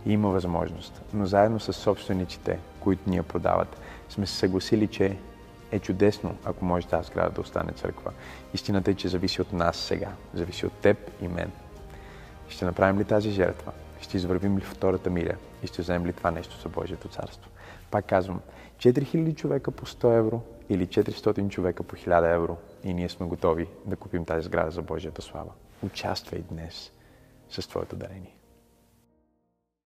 И 0.06 0.12
има 0.12 0.28
възможност. 0.28 1.02
Но 1.14 1.26
заедно 1.26 1.60
с 1.60 1.72
собствениците, 1.72 2.58
които 2.80 3.10
ни 3.10 3.16
я 3.16 3.22
продават, 3.22 3.80
сме 4.08 4.26
се 4.26 4.34
съгласили, 4.34 4.86
че 4.86 5.16
е 5.72 5.78
чудесно, 5.78 6.36
ако 6.44 6.64
може 6.64 6.86
тази 6.86 7.06
сграда 7.06 7.30
да 7.30 7.40
остане 7.40 7.72
църква. 7.72 8.12
Истината 8.54 8.90
е, 8.90 8.94
че 8.94 9.08
зависи 9.08 9.42
от 9.42 9.52
нас 9.52 9.76
сега. 9.76 10.08
Зависи 10.34 10.66
от 10.66 10.72
теб 10.72 11.10
и 11.22 11.28
мен. 11.28 11.50
Ще 12.48 12.64
направим 12.64 13.00
ли 13.00 13.04
тази 13.04 13.30
жертва? 13.30 13.72
Ще 14.00 14.16
извървим 14.16 14.58
ли 14.58 14.60
втората 14.60 15.10
миля? 15.10 15.34
И 15.62 15.66
ще 15.66 15.82
вземем 15.82 16.06
ли 16.06 16.12
това 16.12 16.30
нещо 16.30 16.60
за 16.62 16.68
Божието 16.68 17.08
царство? 17.08 17.50
Пак 17.90 18.06
казвам, 18.06 18.40
4000 18.80 19.34
човека 19.34 19.70
по 19.70 19.86
100 19.86 20.18
евро 20.18 20.42
или 20.68 20.86
400 20.86 21.48
човека 21.48 21.82
по 21.82 21.96
1000 21.96 22.34
евро 22.34 22.56
и 22.84 22.94
ние 22.94 23.08
сме 23.08 23.26
готови 23.26 23.68
да 23.86 23.96
купим 23.96 24.24
тази 24.24 24.44
сграда 24.46 24.70
за 24.70 24.82
Божията 24.82 25.22
слава. 25.22 25.52
Участвай 25.82 26.42
днес 26.50 26.92
с 27.48 27.68
твоето 27.68 27.96
дарение. 27.96 28.39